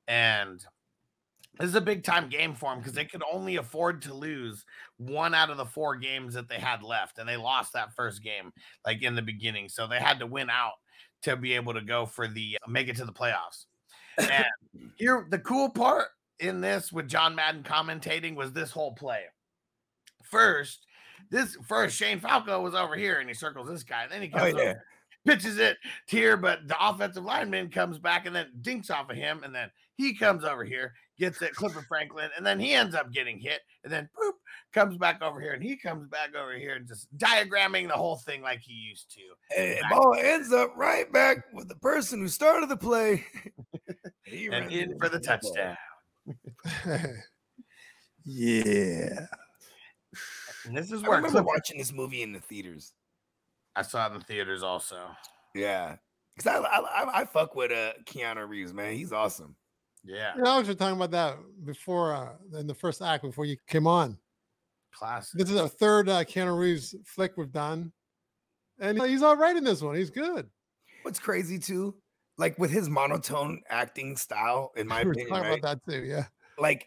And 0.09 0.65
this 1.59 1.69
is 1.69 1.75
a 1.77 1.81
big 1.81 2.03
time 2.03 2.29
game 2.29 2.55
for 2.55 2.73
him 2.73 2.79
because 2.81 2.93
they 2.95 3.05
could 3.05 3.23
only 3.33 3.57
afford 3.57 4.03
to 4.03 4.15
lose 4.15 4.65
one 4.97 5.35
out 5.35 5.51
of 5.51 5.57
the 5.57 5.65
four 5.65 5.97
games 5.97 6.35
that 6.35 6.49
they 6.49 6.59
had 6.59 6.83
left, 6.83 7.19
and 7.19 7.29
they 7.29 7.37
lost 7.37 7.73
that 7.75 7.95
first 7.95 8.23
game 8.23 8.53
like 8.85 9.03
in 9.03 9.15
the 9.15 9.23
beginning, 9.23 9.69
so 9.69 9.87
they 9.87 10.01
had 10.01 10.19
to 10.19 10.27
win 10.27 10.51
out 10.51 10.73
to 11.23 11.37
be 11.37 11.53
able 11.55 11.73
to 11.75 11.81
go 11.81 12.07
for 12.07 12.27
the 12.29 12.59
uh, 12.63 12.71
make 12.71 12.89
it 12.89 12.97
to 12.97 13.05
the 13.05 13.13
playoffs. 13.13 13.67
And 14.19 14.45
here, 14.97 15.27
the 15.31 15.39
cool 15.39 15.71
part 15.71 16.09
in 16.41 16.61
this 16.61 16.93
with 16.93 17.09
John 17.09 17.35
Madden 17.35 17.63
commentating 17.63 18.35
was 18.35 18.53
this 18.53 18.71
whole 18.73 18.93
play. 18.93 19.23
First, 20.25 20.85
this 21.31 21.57
first 21.67 21.97
Shane 21.97 22.19
Falco 22.19 22.61
was 22.61 22.75
over 22.75 22.97
here 22.97 23.21
and 23.21 23.29
he 23.29 23.35
circles 23.35 23.69
this 23.69 23.85
guy, 23.85 24.03
and 24.03 24.13
then 24.13 24.23
he 24.23 24.31
Oh, 24.35 24.39
comes 24.39 24.55
yeah. 24.55 24.61
over, 24.63 24.85
pitches 25.27 25.59
it 25.59 25.77
here, 26.09 26.37
but 26.37 26.67
the 26.67 26.77
offensive 26.85 27.25
lineman 27.25 27.71
comes 27.71 27.99
back 27.99 28.27
and 28.27 28.35
then 28.35 28.51
dinks 28.61 28.91
off 28.91 29.09
of 29.09 29.17
him, 29.17 29.43
and 29.45 29.55
then 29.55 29.71
he 29.97 30.15
comes 30.15 30.45
over 30.45 30.65
here, 30.65 30.93
gets 31.19 31.41
it, 31.43 31.55
Clifford 31.55 31.87
Franklin, 31.87 32.31
and 32.37 32.45
then 32.45 32.59
he 32.59 32.73
ends 32.73 32.95
up 32.95 33.13
getting 33.13 33.39
hit, 33.39 33.61
and 33.85 33.93
then 33.93 34.09
boop, 34.19 34.33
comes 34.73 34.97
back 34.97 35.23
over 35.23 35.41
here, 35.41 35.53
and 35.53 35.63
he 35.63 35.77
comes 35.77 36.09
back 36.09 36.35
over 36.35 36.55
here 36.55 36.75
and 36.75 36.87
just 36.87 37.09
diagramming 37.17 37.89
the 37.89 37.95
whole 37.95 38.17
thing 38.17 38.43
like 38.43 38.61
he 38.61 38.73
used 38.73 39.13
to. 39.13 39.61
And 39.61 39.79
the 39.79 39.95
ball 39.95 40.15
ends 40.15 40.53
up 40.53 40.71
right 40.77 41.11
back 41.13 41.45
with 41.53 41.69
the 41.69 41.77
person 41.77 42.21
who 42.21 42.29
started 42.29 42.69
the 42.69 42.77
play. 42.77 43.25
He 44.27 44.47
And 44.47 44.53
ran 44.55 44.71
in 44.71 44.99
for 44.99 45.11
the 45.11 45.21
touchdown. 45.21 45.77
Yeah. 48.25 49.27
And 50.65 50.77
this 50.77 50.91
is 50.91 51.03
I 51.03 51.09
where 51.09 51.17
remember 51.19 51.43
Clifford, 51.43 51.47
watching 51.47 51.79
this 51.79 51.93
movie 51.93 52.23
in 52.23 52.33
the 52.33 52.41
theaters. 52.41 52.93
I 53.77 53.83
saw 53.83 54.07
it 54.07 54.13
in 54.13 54.19
the 54.21 54.25
theaters 54.25 54.63
also. 54.63 55.11
Yeah. 55.55 55.97
Because 56.37 56.53
I, 56.53 56.67
I, 56.67 56.79
I, 56.79 57.21
I 57.21 57.25
fuck 57.27 57.55
with 57.55 57.71
uh, 57.71 57.93
Keanu 58.07 58.49
Reeves, 58.49 58.73
man. 58.73 58.95
He's 58.95 59.13
awesome. 59.13 59.57
Yeah, 60.05 60.35
You 60.37 60.43
know, 60.43 60.51
I 60.51 60.59
was 60.59 60.67
just 60.67 60.79
talking 60.79 60.97
about 60.97 61.11
that 61.13 61.37
before 61.65 62.13
uh, 62.15 62.59
in 62.59 62.67
the 62.67 62.75
first 62.75 63.01
act 63.01 63.23
before 63.25 63.47
you 63.47 63.57
came 63.67 63.87
on. 63.87 64.19
classic. 64.93 65.39
This 65.41 65.51
is 65.51 65.57
our 65.59 65.69
third 65.69 66.09
uh, 66.09 66.25
Keanu 66.25 66.59
Reeves 66.59 66.95
flick 67.07 67.37
we've 67.37 67.51
done, 67.53 67.93
and 68.79 69.01
he's 69.03 69.23
all 69.23 69.37
right 69.37 69.57
in 69.57 69.65
this 69.65 69.81
one. 69.83 69.95
He's 69.97 70.11
good. 70.11 70.49
What's 71.03 71.19
crazy, 71.19 71.59
too, 71.59 71.95
like 72.39 72.59
with 72.59 72.71
his 72.71 72.89
monotone 72.89 73.63
acting 73.71 74.17
style, 74.17 74.73
in 74.77 74.87
my 74.89 75.01
we 75.01 75.07
were 75.07 75.13
opinion, 75.13 75.31
talking 75.35 75.51
right? 75.51 75.59
about 75.59 75.81
that 75.87 75.91
too. 75.93 76.05
Yeah, 76.05 76.27
like 76.59 76.87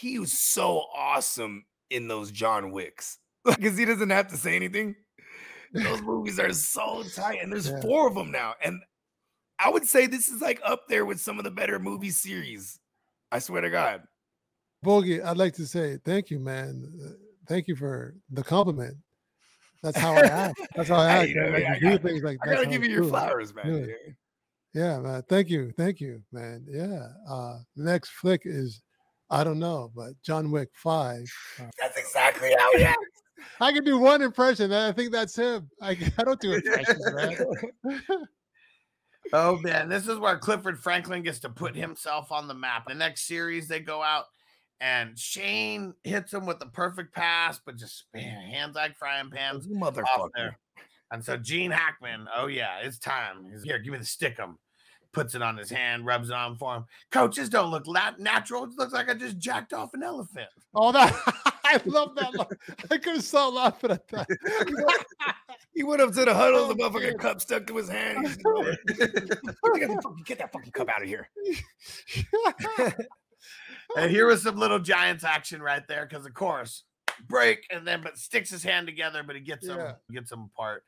he 0.00 0.18
was 0.18 0.38
so 0.52 0.84
awesome 0.94 1.64
in 1.90 2.06
those 2.08 2.30
John 2.30 2.70
Wicks 2.70 3.18
because 3.44 3.76
he 3.78 3.84
doesn't 3.86 4.10
have 4.10 4.28
to 4.28 4.36
say 4.36 4.56
anything. 4.56 4.94
Those 5.74 6.02
movies 6.02 6.38
are 6.38 6.52
so 6.52 7.02
tight, 7.16 7.38
and 7.42 7.50
there's 7.50 7.70
Yeah. 7.70 7.80
four 7.80 8.06
of 8.06 8.14
them 8.14 8.30
now. 8.30 8.52
And 8.62 8.82
I 9.64 9.70
would 9.70 9.86
say 9.86 10.06
this 10.06 10.28
is 10.28 10.40
like 10.40 10.60
up 10.64 10.88
there 10.88 11.04
with 11.04 11.20
some 11.20 11.38
of 11.38 11.44
the 11.44 11.50
better 11.50 11.78
movie 11.78 12.10
series. 12.10 12.78
I 13.30 13.38
swear 13.38 13.62
to 13.62 13.70
God. 13.70 14.02
Boogie, 14.84 15.24
I'd 15.24 15.36
like 15.36 15.54
to 15.54 15.66
say 15.66 15.98
thank 16.04 16.30
you, 16.30 16.38
man. 16.40 17.16
Thank 17.48 17.68
you 17.68 17.76
for 17.76 18.14
the 18.30 18.42
compliment. 18.42 18.96
That's 19.82 19.96
how 19.98 20.14
I 20.14 20.20
act. 20.20 20.60
That's 20.76 20.88
how 20.88 20.96
I 20.96 21.08
Hey, 21.08 21.18
act. 21.20 21.28
you 21.30 21.34
know, 21.40 21.48
Like, 21.50 21.64
I 21.66 21.74
you 21.74 21.80
do 21.80 21.98
things 21.98 22.22
like 22.22 22.38
I 22.42 22.54
gotta 22.54 22.66
give 22.66 22.82
you 22.84 22.90
your 22.90 23.04
flowers, 23.04 23.54
man. 23.54 23.88
Yeah. 23.88 24.12
Yeah, 24.74 24.98
man. 25.00 25.22
Thank 25.28 25.50
you. 25.50 25.72
Thank 25.76 26.00
you, 26.00 26.22
man. 26.32 26.64
Yeah. 26.68 27.08
Uh 27.28 27.58
the 27.76 27.84
next 27.84 28.10
flick 28.10 28.42
is 28.44 28.82
I 29.30 29.44
don't 29.44 29.58
know, 29.58 29.90
but 29.94 30.12
John 30.22 30.50
Wick 30.50 30.68
5. 30.74 31.24
Uh, 31.58 31.64
That's 31.80 31.96
exactly 31.96 32.54
how 32.58 32.76
he 32.76 32.84
acts. 32.84 32.98
I 33.60 33.72
can 33.72 33.82
do 33.84 33.98
one 33.98 34.20
impression. 34.22 34.66
and 34.66 34.74
I 34.74 34.92
think 34.92 35.10
that's 35.10 35.34
him. 35.34 35.70
I, 35.80 35.96
I 36.18 36.24
don't 36.24 36.38
do 36.40 36.52
impressions, 36.52 37.12
man. 37.12 37.36
Oh 39.32 39.56
man, 39.58 39.88
this 39.88 40.08
is 40.08 40.18
where 40.18 40.36
Clifford 40.38 40.78
Franklin 40.78 41.22
gets 41.22 41.38
to 41.40 41.48
put 41.48 41.74
himself 41.76 42.32
on 42.32 42.48
the 42.48 42.54
map. 42.54 42.86
The 42.86 42.94
next 42.94 43.26
series 43.26 43.68
they 43.68 43.80
go 43.80 44.02
out 44.02 44.24
and 44.80 45.16
Shane 45.18 45.94
hits 46.04 46.32
him 46.34 46.44
with 46.44 46.58
the 46.58 46.66
perfect 46.66 47.14
pass, 47.14 47.60
but 47.64 47.76
just 47.76 48.04
man, 48.12 48.42
hands 48.50 48.74
like 48.74 48.96
frying 48.96 49.30
oh, 49.32 49.36
pans 49.36 49.66
You 49.66 49.76
off 49.76 49.94
motherfucker. 49.94 50.28
there. 50.34 50.58
And 51.12 51.24
so 51.24 51.36
Gene 51.36 51.70
Hackman, 51.70 52.26
oh 52.34 52.46
yeah, 52.46 52.78
it's 52.82 52.98
time. 52.98 53.46
He's 53.50 53.62
here, 53.62 53.78
give 53.78 53.92
me 53.92 53.98
the 53.98 54.04
stickum. 54.04 54.56
Puts 55.12 55.34
it 55.34 55.42
on 55.42 55.58
his 55.58 55.68
hand, 55.68 56.06
rubs 56.06 56.30
it 56.30 56.34
on 56.34 56.56
for 56.56 56.74
him. 56.74 56.84
Coaches 57.10 57.50
don't 57.50 57.70
look 57.70 57.86
lat- 57.86 58.18
natural. 58.18 58.64
It 58.64 58.70
looks 58.78 58.94
like 58.94 59.10
I 59.10 59.14
just 59.14 59.38
jacked 59.38 59.74
off 59.74 59.92
an 59.92 60.02
elephant. 60.02 60.48
Oh, 60.74 60.90
that 60.90 61.14
I 61.64 61.78
love 61.84 62.14
that. 62.16 62.34
line. 62.34 62.46
I 62.90 62.96
could 62.96 63.16
have 63.16 63.22
stop 63.22 63.52
laughing 63.52 63.90
at 63.90 64.08
that. 64.08 64.26
He 65.74 65.82
went 65.84 66.02
up 66.02 66.12
to 66.12 66.24
the 66.24 66.34
huddle, 66.34 66.60
oh, 66.70 66.74
the 66.74 66.82
Oh, 66.84 66.90
motherfucking 66.90 67.00
shit. 67.02 67.18
cup 67.18 67.40
stuck 67.40 67.66
to 67.66 67.76
his 67.76 67.88
hand. 67.88 68.24
Get, 68.36 68.38
that 69.14 69.56
fucking, 70.02 70.22
get 70.26 70.38
that 70.38 70.52
fucking 70.52 70.72
cup 70.72 70.88
out 70.88 71.02
of 71.02 71.08
here. 71.08 71.28
And 73.96 74.10
here 74.10 74.26
was 74.26 74.42
some 74.42 74.56
little 74.56 74.78
Giants 74.78 75.22
action 75.24 75.60
right 75.60 75.82
there, 75.86 76.06
because 76.08 76.24
of 76.24 76.32
course, 76.32 76.84
break 77.28 77.66
and 77.70 77.86
then 77.86 78.00
but 78.02 78.16
sticks 78.16 78.48
his 78.48 78.62
hand 78.62 78.86
together, 78.86 79.22
but 79.22 79.36
he 79.36 79.42
gets 79.42 79.66
Yeah. 79.66 79.94
gets 80.10 80.32
him 80.32 80.48
apart, 80.54 80.84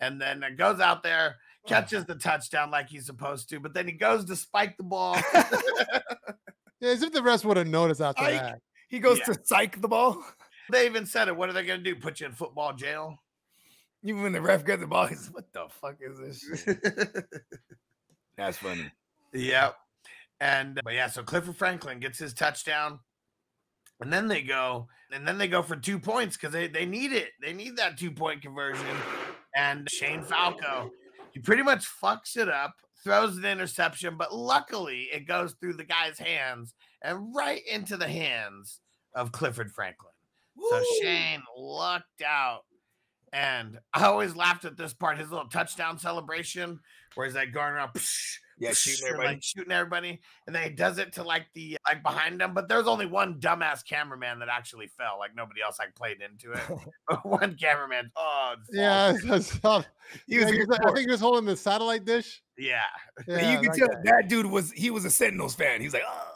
and 0.00 0.20
then 0.20 0.42
it 0.42 0.56
goes 0.56 0.80
out 0.80 1.02
there, 1.04 1.36
catches 1.68 2.04
the 2.06 2.16
touchdown 2.16 2.70
like 2.72 2.88
he's 2.88 3.06
supposed 3.06 3.48
to, 3.50 3.60
but 3.60 3.74
then 3.74 3.86
he 3.86 3.92
goes 3.92 4.24
to 4.24 4.34
spike 4.36 4.76
the 4.76 4.82
ball. 4.84 5.16
Yeah, 6.80 6.90
as 6.90 7.02
if 7.02 7.12
the 7.12 7.22
rest 7.24 7.44
would 7.44 7.56
have 7.56 7.66
noticed 7.66 8.00
after 8.00 8.22
Ike. 8.22 8.40
that. 8.40 8.60
He 8.88 9.00
goes 9.00 9.18
Yeah. 9.18 9.34
to 9.34 9.40
psych 9.44 9.80
the 9.80 9.88
ball. 9.88 10.24
they 10.70 10.86
even 10.86 11.06
said 11.06 11.26
it. 11.26 11.36
What 11.36 11.48
are 11.48 11.52
they 11.52 11.64
going 11.64 11.82
to 11.82 11.84
do? 11.84 11.96
Put 11.98 12.20
you 12.20 12.26
in 12.26 12.32
football 12.32 12.72
jail? 12.72 13.16
Even 14.04 14.22
when 14.22 14.32
the 14.32 14.40
ref 14.40 14.64
got 14.64 14.80
the 14.80 14.86
ball, 14.86 15.06
he's 15.06 15.28
what 15.32 15.52
the 15.52 15.66
fuck 15.68 15.96
is 16.00 16.18
this? 16.18 16.76
That's 18.36 18.58
funny. 18.58 18.90
Yep. 19.32 19.74
And 20.40 20.80
but 20.84 20.94
yeah, 20.94 21.08
so 21.08 21.22
Clifford 21.22 21.56
Franklin 21.56 21.98
gets 21.98 22.18
his 22.18 22.32
touchdown. 22.32 23.00
And 24.00 24.12
then 24.12 24.28
they 24.28 24.42
go, 24.42 24.86
and 25.12 25.26
then 25.26 25.38
they 25.38 25.48
go 25.48 25.60
for 25.60 25.74
two 25.74 25.98
points 25.98 26.36
because 26.36 26.52
they, 26.52 26.68
they 26.68 26.86
need 26.86 27.12
it. 27.12 27.30
They 27.42 27.52
need 27.52 27.76
that 27.76 27.98
two 27.98 28.12
point 28.12 28.42
conversion. 28.42 28.86
And 29.56 29.88
Shane 29.90 30.22
Falco, 30.22 30.90
he 31.32 31.40
pretty 31.40 31.64
much 31.64 31.84
fucks 32.00 32.36
it 32.36 32.48
up, 32.48 32.74
throws 33.02 33.36
an 33.36 33.44
interception, 33.44 34.16
but 34.16 34.32
luckily 34.32 35.08
it 35.12 35.26
goes 35.26 35.54
through 35.54 35.74
the 35.74 35.84
guy's 35.84 36.18
hands 36.18 36.74
and 37.02 37.34
right 37.34 37.62
into 37.66 37.96
the 37.96 38.06
hands 38.06 38.80
of 39.14 39.32
Clifford 39.32 39.72
Franklin. 39.72 40.12
So 40.70 40.82
Shane 41.02 41.42
lucked 41.56 42.22
out. 42.24 42.62
And 43.32 43.78
I 43.94 44.04
always 44.04 44.34
laughed 44.36 44.64
at 44.64 44.76
this 44.76 44.92
part, 44.94 45.18
his 45.18 45.30
little 45.30 45.48
touchdown 45.48 45.98
celebration, 45.98 46.80
where 47.14 47.26
he's 47.26 47.34
like 47.34 47.52
going 47.52 47.72
around, 47.72 47.90
psh, 47.94 48.36
Yeah, 48.58 48.70
psh, 48.70 48.76
shooting 48.76 49.06
everybody. 49.06 49.28
like 49.28 49.42
shooting 49.42 49.72
everybody, 49.72 50.20
and 50.46 50.54
then 50.56 50.62
he 50.62 50.70
does 50.70 50.98
it 50.98 51.12
to 51.14 51.22
like 51.22 51.46
the 51.54 51.76
uh, 51.76 51.92
like 51.92 52.02
behind 52.02 52.40
him. 52.40 52.54
But 52.54 52.68
there's 52.68 52.86
only 52.86 53.06
one 53.06 53.38
dumbass 53.40 53.84
cameraman 53.84 54.38
that 54.40 54.48
actually 54.48 54.86
fell, 54.88 55.18
like 55.18 55.34
nobody 55.36 55.60
else 55.62 55.78
like 55.78 55.94
played 55.94 56.18
into 56.22 56.52
it. 56.52 56.60
one 57.24 57.54
cameraman, 57.56 58.10
oh 58.16 58.54
Yeah. 58.72 59.12
He 59.22 59.30
was 59.30 59.60
Yeah, 60.26 60.42
I 60.46 60.92
think 60.94 60.98
he 61.00 61.06
was 61.10 61.20
holding 61.20 61.44
the 61.44 61.56
satellite 61.56 62.04
dish. 62.06 62.42
yeah, 62.56 62.80
Yeah, 63.26 63.52
you 63.52 63.58
can 63.58 63.66
that 63.72 63.76
tell 63.76 63.88
guy. 63.88 64.00
that 64.04 64.28
dude 64.28 64.46
was 64.46 64.72
he 64.72 64.90
was 64.90 65.04
a 65.04 65.10
Sentinels 65.10 65.54
fan. 65.54 65.80
He's 65.82 65.92
like, 65.92 66.04
oh. 66.06 66.34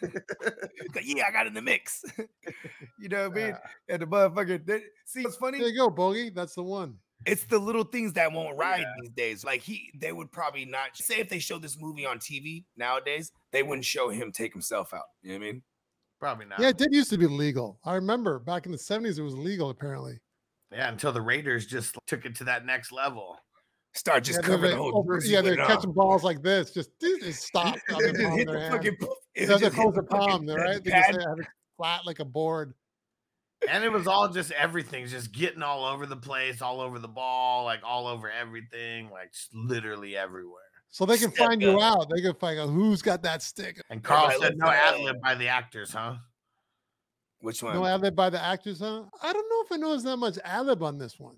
He's 0.00 0.94
like, 0.94 1.04
yeah, 1.04 1.24
I 1.28 1.32
got 1.32 1.46
in 1.46 1.54
the 1.54 1.62
mix. 1.62 2.04
you 2.98 3.08
know 3.08 3.28
what 3.28 3.38
I 3.38 3.44
mean? 3.46 3.56
And 3.88 4.02
the 4.02 4.06
motherfucker, 4.06 4.64
they, 4.64 4.82
see, 5.04 5.22
it's 5.22 5.36
funny. 5.36 5.58
There 5.58 5.68
you 5.68 5.76
go, 5.76 5.90
Bogey. 5.90 6.30
That's 6.30 6.54
the 6.54 6.62
one. 6.62 6.96
It's 7.26 7.44
the 7.44 7.58
little 7.58 7.84
things 7.84 8.14
that 8.14 8.32
won't 8.32 8.56
ride 8.56 8.80
Yeah. 8.80 8.92
these 9.02 9.10
days. 9.10 9.44
Like 9.44 9.60
he, 9.60 9.90
they 9.98 10.12
would 10.12 10.32
probably 10.32 10.64
not 10.64 10.96
say 10.96 11.16
if 11.18 11.28
they 11.28 11.38
showed 11.38 11.62
this 11.62 11.78
movie 11.78 12.06
on 12.06 12.18
TV 12.18 12.64
nowadays, 12.76 13.32
they 13.52 13.62
wouldn't 13.62 13.84
show 13.84 14.08
him 14.08 14.32
take 14.32 14.52
himself 14.52 14.94
out. 14.94 15.04
You 15.22 15.32
know 15.32 15.38
what 15.38 15.46
I 15.48 15.52
mean? 15.52 15.62
probably 16.20 16.46
not. 16.46 16.60
Yeah, 16.60 16.68
it 16.68 16.78
did 16.78 16.92
used 16.92 17.10
to 17.10 17.18
be 17.18 17.26
legal. 17.26 17.80
I 17.84 17.94
remember 17.94 18.38
back 18.38 18.66
in 18.66 18.72
the 18.72 18.78
70s, 18.78 19.18
it 19.18 19.22
was 19.22 19.34
legal 19.34 19.70
apparently. 19.70 20.20
Yeah, 20.70 20.88
until 20.88 21.12
the 21.12 21.22
Raiders 21.22 21.66
just 21.66 21.96
took 22.06 22.24
it 22.24 22.36
to 22.36 22.44
that 22.44 22.64
next 22.64 22.92
level. 22.92 23.36
Start 23.94 24.22
just 24.22 24.36
yeah, 24.36 24.42
they're, 24.42 24.50
covering 24.56 24.70
the 24.72 24.76
whole 24.76 24.92
oh, 24.94 24.98
over- 25.00 25.20
yeah, 25.24 25.40
they're 25.40 25.54
it 25.54 25.60
on. 25.60 25.66
catching 25.66 25.92
balls 25.92 26.22
like 26.22 26.42
this. 26.42 26.70
Just, 26.70 26.90
just 27.00 27.42
stop. 27.42 27.76
It 27.88 28.14
just 28.14 28.36
hit 28.36 28.46
the 28.46 28.52
their 28.52 28.70
fucking 28.70 28.96
poof. 29.00 29.08
It 29.40 29.44
It 29.44 29.46
doesn't 29.46 29.68
just 29.68 29.76
close 29.76 29.94
the 29.94 30.02
palm, 30.02 30.46
pad- 30.46 30.56
right? 30.56 30.84
They 30.84 30.90
just 30.90 31.10
pad. 31.10 31.38
it 31.38 31.46
flat 31.76 32.04
like 32.06 32.18
a 32.20 32.24
board. 32.24 32.74
And 33.68 33.84
it 33.84 33.90
was 33.92 34.06
all 34.06 34.28
just 34.28 34.50
everything's 34.52 35.10
just 35.10 35.32
getting 35.32 35.62
all 35.62 35.84
over 35.84 36.06
the 36.06 36.16
place, 36.16 36.62
all 36.62 36.80
over 36.80 36.98
the 36.98 37.08
ball, 37.08 37.64
like 37.64 37.80
all 37.84 38.06
over 38.06 38.30
everything, 38.30 39.10
like 39.10 39.32
literally 39.52 40.16
everywhere. 40.16 40.62
So 40.88 41.04
they 41.06 41.18
can 41.18 41.30
Step 41.32 41.46
find 41.48 41.62
you 41.62 41.80
out. 41.80 42.08
They 42.14 42.20
can 42.22 42.34
find 42.34 42.58
out 42.58 42.68
who's 42.70 43.00
got 43.02 43.22
that 43.22 43.42
stick. 43.42 43.80
And 43.90 44.02
Carl 44.02 44.26
Everybody 44.26 44.44
said 44.46 44.58
no 44.58 44.66
like, 44.66 44.78
ad 44.78 45.00
lib 45.00 45.20
by 45.22 45.34
the 45.34 45.48
actors, 45.48 45.92
huh? 45.92 46.16
Which 47.40 47.62
one? 47.62 47.74
No 47.74 47.84
ad 47.86 48.00
lib 48.00 48.16
by 48.16 48.28
the 48.30 48.42
actors, 48.42 48.80
huh? 48.80 49.04
I 49.22 49.32
don't 49.32 49.48
know 49.48 49.62
if 49.64 49.72
I 49.72 49.76
noticed 49.76 50.04
that 50.06 50.16
much 50.16 50.38
ad 50.44 50.66
lib 50.66 50.82
on 50.82 50.98
this 50.98 51.18
one. 51.20 51.36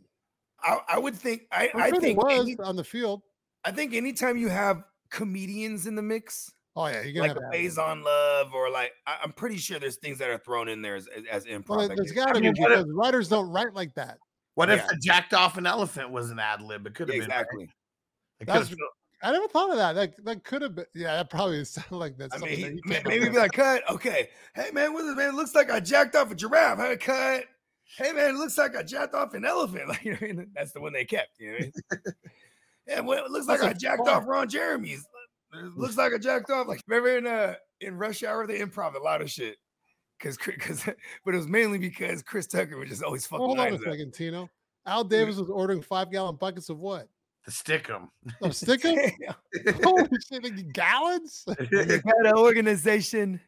I, 0.63 0.79
I 0.89 0.99
would 0.99 1.15
think. 1.17 1.43
I, 1.53 1.71
I'm 1.75 1.81
I 1.83 1.91
think. 1.91 2.03
there 2.03 2.15
was 2.39 2.41
any- 2.41 2.57
on 2.59 2.77
the 2.77 2.85
field. 2.85 3.23
I 3.65 3.71
think 3.73 3.95
anytime 3.95 4.37
you 4.37 4.49
have 4.49 4.83
comedians 5.11 5.87
in 5.87 5.95
the 5.97 6.03
mix, 6.03 6.51
Oh 6.75 6.87
yeah, 6.87 7.03
you're 7.03 7.13
gonna 7.13 7.29
like 7.29 7.37
have 7.37 7.37
a 7.43 7.47
ad-lib. 7.57 7.73
Faizon 7.73 8.03
Love, 8.05 8.55
or 8.55 8.71
like 8.71 8.93
I, 9.07 9.17
I'm 9.23 9.33
pretty 9.33 9.59
sure 9.59 9.79
there's 9.79 9.97
things 9.97 10.19
that 10.19 10.31
are 10.31 10.39
thrown 10.39 10.69
in 10.69 10.81
there 10.81 10.97
as, 10.97 11.07
as, 11.09 11.25
as 11.31 11.45
improv. 11.45 11.69
Well, 11.69 11.89
that 11.89 11.97
there's 11.97 12.13
get- 12.13 12.27
got 12.27 12.35
to 12.35 12.41
mean, 12.41 12.55
be 12.55 12.61
what 12.61 12.73
if- 12.73 12.87
writers 12.89 13.29
don't 13.29 13.51
write 13.51 13.75
like 13.75 13.95
that. 13.95 14.19
What 14.55 14.71
if 14.71 14.87
the 14.87 14.97
jacked 15.03 15.33
off 15.35 15.57
an 15.57 15.67
elephant 15.67 16.11
was 16.11 16.31
an 16.31 16.39
ad 16.39 16.61
lib? 16.61 16.87
It 16.87 16.95
could 16.95 17.09
have 17.09 17.15
been 17.15 17.23
exactly. 17.23 17.69
It 18.41 18.47
That's- 18.47 18.75
I 19.25 19.31
never 19.31 19.47
thought 19.49 19.71
of 19.71 19.77
that. 19.77 19.93
That 19.95 20.25
that 20.25 20.45
could 20.45 20.63
have 20.63 20.75
been. 20.75 20.85
Yeah, 20.95 21.15
that 21.17 21.31
probably 21.31 21.65
sounded 21.67 21.97
like 21.97 22.17
that. 22.19 22.31
I 22.35 22.39
mean, 22.39 22.49
he, 22.51 22.63
that 22.65 22.71
he 22.73 22.81
may- 22.87 22.95
came 22.97 22.99
up 22.99 23.05
maybe 23.07 23.29
be 23.29 23.37
like, 23.39 23.53
cut. 23.53 23.83
Okay. 23.91 24.29
Hey, 24.55 24.71
man, 24.73 24.93
what 24.93 25.05
is 25.05 25.13
it, 25.13 25.17
man? 25.17 25.29
It 25.31 25.35
looks 25.35 25.55
like 25.55 25.71
I 25.71 25.79
jacked 25.81 26.17
off 26.17 26.31
a 26.33 26.35
giraffe. 26.35 26.79
Hey, 26.79 26.97
cut. 26.97 27.45
Hey, 27.97 28.13
man, 28.13 28.31
it 28.31 28.37
looks 28.39 28.57
like 28.59 28.75
I 28.75 28.83
jacked 28.83 29.15
off 29.15 29.35
an 29.35 29.45
elephant. 29.45 29.89
Like, 29.89 30.05
you 30.05 30.13
know, 30.13 30.19
what 30.21 30.31
I 30.31 30.33
mean? 30.33 30.51
that's 30.57 30.73
the 30.73 30.81
one 30.81 30.93
they 30.93 31.05
kept. 31.05 31.39
You 31.39 31.49
know 31.53 31.59
what 31.59 31.61
I 31.63 31.65
mean? 31.65 32.15
yeah, 32.89 33.01
well, 33.01 33.25
it 33.25 33.31
looks 33.31 33.47
like 33.47 33.63
I 33.63 33.73
jacked 33.75 34.05
far- 34.07 34.17
off 34.17 34.27
Ron 34.27 34.49
Jeremy's. 34.49 35.07
It 35.55 35.77
looks 35.77 35.97
like 35.97 36.13
a 36.13 36.19
jacked 36.19 36.51
off. 36.51 36.67
Like, 36.67 36.81
remember 36.87 37.17
in 37.19 37.27
uh 37.27 37.55
in 37.81 37.97
Rush 37.99 38.23
Hour 38.23 38.47
they 38.47 38.59
improv 38.61 38.95
a 38.95 38.99
lot 38.99 39.21
of 39.23 39.31
shit. 39.31 39.57
Cause, 40.21 40.37
cause, 40.37 40.85
but 41.25 41.35
it 41.35 41.37
was 41.37 41.49
mainly 41.49 41.79
because 41.79 42.23
Chris 42.23 42.47
Tucker 42.47 42.79
would 42.79 42.89
just 42.89 43.03
always 43.03 43.27
fuck 43.27 43.41
Hold 43.41 43.59
on 43.59 43.67
a 43.67 43.71
lines 43.71 43.83
up. 43.85 43.93
second, 43.93 44.13
Tino. 44.15 44.49
Al 44.87 45.05
Davis 45.05 45.37
was 45.37 45.51
ordering 45.51 45.83
five 45.83 46.11
gallon 46.11 46.37
buckets 46.37 46.69
of 46.69 46.79
what? 46.79 47.09
to 47.45 47.51
stick 47.51 47.89
them. 47.89 48.09
Of 48.41 48.53
stickum? 48.53 49.13
Holy 49.83 50.09
shit, 50.31 50.45
like 50.45 50.73
gallons? 50.73 51.45
you 51.73 51.99
got 51.99 52.27
an 52.27 52.35
organization, 52.37 53.41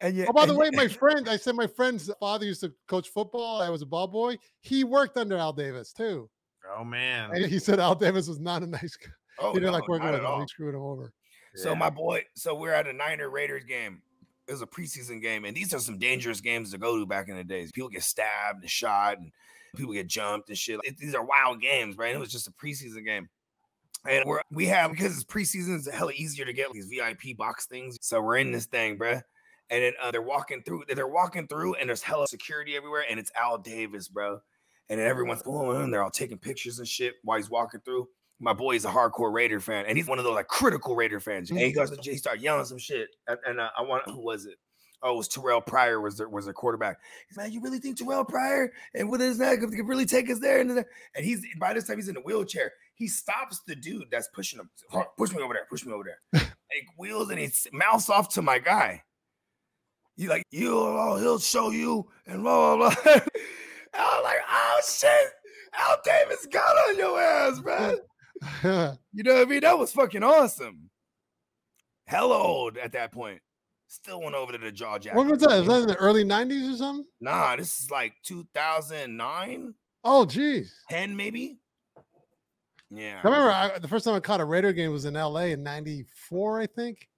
and 0.00 0.16
you. 0.16 0.26
Oh, 0.28 0.32
by 0.32 0.44
the 0.46 0.52
and- 0.52 0.58
way, 0.58 0.70
my 0.72 0.88
friend, 0.88 1.28
I 1.28 1.36
said 1.36 1.54
my 1.54 1.66
friend's 1.66 2.10
father 2.20 2.44
used 2.44 2.60
to 2.60 2.72
coach 2.88 3.08
football. 3.08 3.62
I 3.62 3.70
was 3.70 3.82
a 3.82 3.86
ball 3.86 4.06
boy. 4.06 4.36
He 4.60 4.84
worked 4.84 5.16
under 5.16 5.36
Al 5.36 5.52
Davis 5.52 5.92
too. 5.92 6.28
oh 6.76 6.84
man. 6.84 7.30
And 7.34 7.46
he 7.46 7.58
said 7.58 7.80
Al 7.80 7.94
Davis 7.94 8.28
was 8.28 8.38
not 8.38 8.62
a 8.62 8.66
nice 8.66 8.96
guy. 8.96 9.10
Oh, 9.38 9.48
he 9.52 9.54
didn't 9.60 9.66
no, 9.66 9.72
like 9.72 9.88
working 9.88 10.06
not 10.06 10.12
with 10.12 10.20
at 10.20 10.24
him. 10.26 10.30
all. 10.32 10.40
He 10.40 10.46
screwed 10.48 10.74
him 10.74 10.82
over. 10.82 11.12
So 11.54 11.74
my 11.74 11.90
boy, 11.90 12.24
so 12.34 12.54
we're 12.54 12.72
at 12.72 12.86
a 12.88 12.92
Niner 12.92 13.28
Raiders 13.28 13.64
game. 13.64 14.00
It 14.48 14.52
was 14.52 14.62
a 14.62 14.66
preseason 14.66 15.20
game, 15.20 15.44
and 15.44 15.56
these 15.56 15.72
are 15.74 15.78
some 15.78 15.98
dangerous 15.98 16.40
games 16.40 16.72
to 16.72 16.78
go 16.78 16.98
to 16.98 17.06
back 17.06 17.28
in 17.28 17.36
the 17.36 17.44
days. 17.44 17.70
People 17.72 17.90
get 17.90 18.02
stabbed 18.02 18.62
and 18.62 18.70
shot, 18.70 19.18
and 19.18 19.30
people 19.76 19.92
get 19.92 20.06
jumped 20.06 20.48
and 20.48 20.58
shit. 20.58 20.80
It- 20.84 20.96
these 20.96 21.14
are 21.14 21.24
wild 21.24 21.60
games, 21.60 21.96
right? 21.96 22.14
It 22.14 22.18
was 22.18 22.32
just 22.32 22.48
a 22.48 22.52
preseason 22.52 23.04
game, 23.04 23.28
and 24.06 24.24
we're 24.26 24.40
we 24.50 24.66
have 24.66 24.90
because 24.90 25.14
it's 25.14 25.24
preseason, 25.24 25.76
it's 25.76 25.90
hella 25.90 26.12
easier 26.12 26.44
to 26.44 26.52
get 26.52 26.72
these 26.72 26.86
VIP 26.86 27.36
box 27.36 27.66
things. 27.66 27.98
So 28.00 28.20
we're 28.20 28.38
in 28.38 28.50
this 28.50 28.66
thing, 28.66 28.98
bruh. 28.98 29.22
And 29.70 29.82
then 29.82 29.92
uh, 30.02 30.10
they're 30.10 30.22
walking 30.22 30.62
through. 30.62 30.84
They're 30.88 31.06
walking 31.06 31.46
through, 31.46 31.74
and 31.76 31.88
there's 31.88 32.02
hella 32.02 32.26
security 32.26 32.76
everywhere, 32.76 33.04
and 33.08 33.18
it's 33.20 33.30
Al 33.40 33.58
Davis, 33.58 34.08
bro. 34.08 34.40
And 34.88 34.98
then 35.00 35.06
everyone's 35.06 35.42
going, 35.42 35.80
and 35.80 35.94
they're 35.94 36.02
all 36.02 36.10
taking 36.10 36.36
pictures 36.36 36.78
and 36.78 36.88
shit 36.88 37.14
while 37.22 37.38
he's 37.38 37.48
walking 37.48 37.80
through 37.80 38.08
my 38.40 38.52
boy 38.52 38.74
is 38.74 38.84
a 38.84 38.90
hardcore 38.90 39.32
Raider 39.32 39.60
fan, 39.60 39.86
and 39.86 39.96
he's 39.96 40.08
one 40.08 40.18
of 40.18 40.24
those 40.24 40.34
like 40.34 40.48
critical 40.48 40.96
Raider 40.96 41.20
fans. 41.20 41.50
And 41.50 41.58
he 41.58 41.72
goes 41.72 41.90
to 41.90 42.10
he 42.10 42.16
started 42.16 42.42
yelling 42.42 42.64
some 42.64 42.78
shit, 42.78 43.10
and, 43.28 43.38
and 43.46 43.60
uh, 43.60 43.70
I 43.76 43.82
want 43.82 44.08
who 44.08 44.20
was 44.20 44.46
it? 44.46 44.56
Oh, 45.04 45.14
it 45.14 45.16
was 45.16 45.28
Terrell 45.28 45.60
Pryor 45.60 46.00
was 46.00 46.16
their 46.16 46.28
was 46.28 46.46
a 46.46 46.52
quarterback. 46.52 46.98
He's 47.28 47.36
like, 47.36 47.52
you 47.52 47.60
really 47.60 47.80
think 47.80 47.98
Terrell 47.98 48.24
Pryor 48.24 48.72
and 48.94 49.10
with 49.10 49.20
his 49.20 49.38
neck 49.38 49.60
could 49.60 49.88
really 49.88 50.06
take 50.06 50.30
us 50.30 50.38
there? 50.38 50.60
And, 50.60 50.84
he's 51.16 51.44
by 51.58 51.74
this 51.74 51.88
time 51.88 51.96
he's 51.96 52.08
in 52.08 52.16
a 52.16 52.20
wheelchair. 52.20 52.72
He 52.94 53.08
stops 53.08 53.60
the 53.66 53.74
dude 53.74 54.06
that's 54.12 54.28
pushing 54.32 54.60
him. 54.60 54.70
Push 55.18 55.32
me 55.32 55.42
over 55.42 55.54
there. 55.54 55.66
Push 55.68 55.84
me 55.84 55.92
over 55.92 56.04
there. 56.04 56.40
he 56.70 56.80
wheels 56.96 57.30
and 57.30 57.40
he 57.40 57.50
mouths 57.72 58.08
off 58.08 58.28
to 58.34 58.42
my 58.42 58.60
guy. 58.60 59.02
He's 60.14 60.28
like, 60.28 60.44
you, 60.50 60.78
oh, 60.78 61.16
he'll 61.16 61.38
show 61.38 61.70
you, 61.70 62.08
and 62.26 62.42
blah 62.42 62.76
blah 62.76 62.90
blah. 62.90 63.12
I 63.94 63.98
was 63.98 64.24
like, 64.24 64.40
oh 64.48 64.80
shit, 64.86 65.32
Al 65.74 65.96
Davis 66.04 66.46
got 66.46 66.76
on 66.88 66.96
your 66.96 67.20
ass, 67.20 67.60
bro. 67.60 67.96
You 69.14 69.22
know 69.24 69.34
what 69.34 69.42
I 69.42 69.44
mean? 69.44 69.60
That 69.60 69.78
was 69.78 69.92
fucking 69.92 70.22
awesome. 70.22 70.88
Hell 72.06 72.32
old 72.32 72.76
at 72.78 72.92
that 72.92 73.12
point. 73.12 73.40
Still 73.88 74.22
went 74.22 74.34
over 74.34 74.52
to 74.52 74.58
the 74.58 74.72
jaw 74.72 74.98
jack. 74.98 75.14
what 75.14 75.26
was 75.26 75.40
that? 75.40 75.58
Was 75.58 75.66
that 75.68 75.82
in 75.82 75.86
the 75.86 75.96
early 75.96 76.24
90s 76.24 76.72
or 76.74 76.76
something? 76.78 77.06
Nah, 77.20 77.56
this 77.56 77.78
is 77.80 77.90
like 77.90 78.14
2009, 78.24 79.74
Oh, 80.04 80.24
geez. 80.24 80.74
10 80.90 81.14
maybe. 81.14 81.58
Yeah. 82.90 83.20
I 83.22 83.26
remember 83.28 83.50
I, 83.50 83.78
the 83.78 83.86
first 83.88 84.04
time 84.04 84.14
I 84.14 84.20
caught 84.20 84.40
a 84.40 84.44
Raider 84.44 84.72
game 84.72 84.90
was 84.92 85.04
in 85.04 85.14
LA 85.14 85.52
in 85.52 85.62
94, 85.62 86.60
I 86.60 86.66
think. 86.66 87.08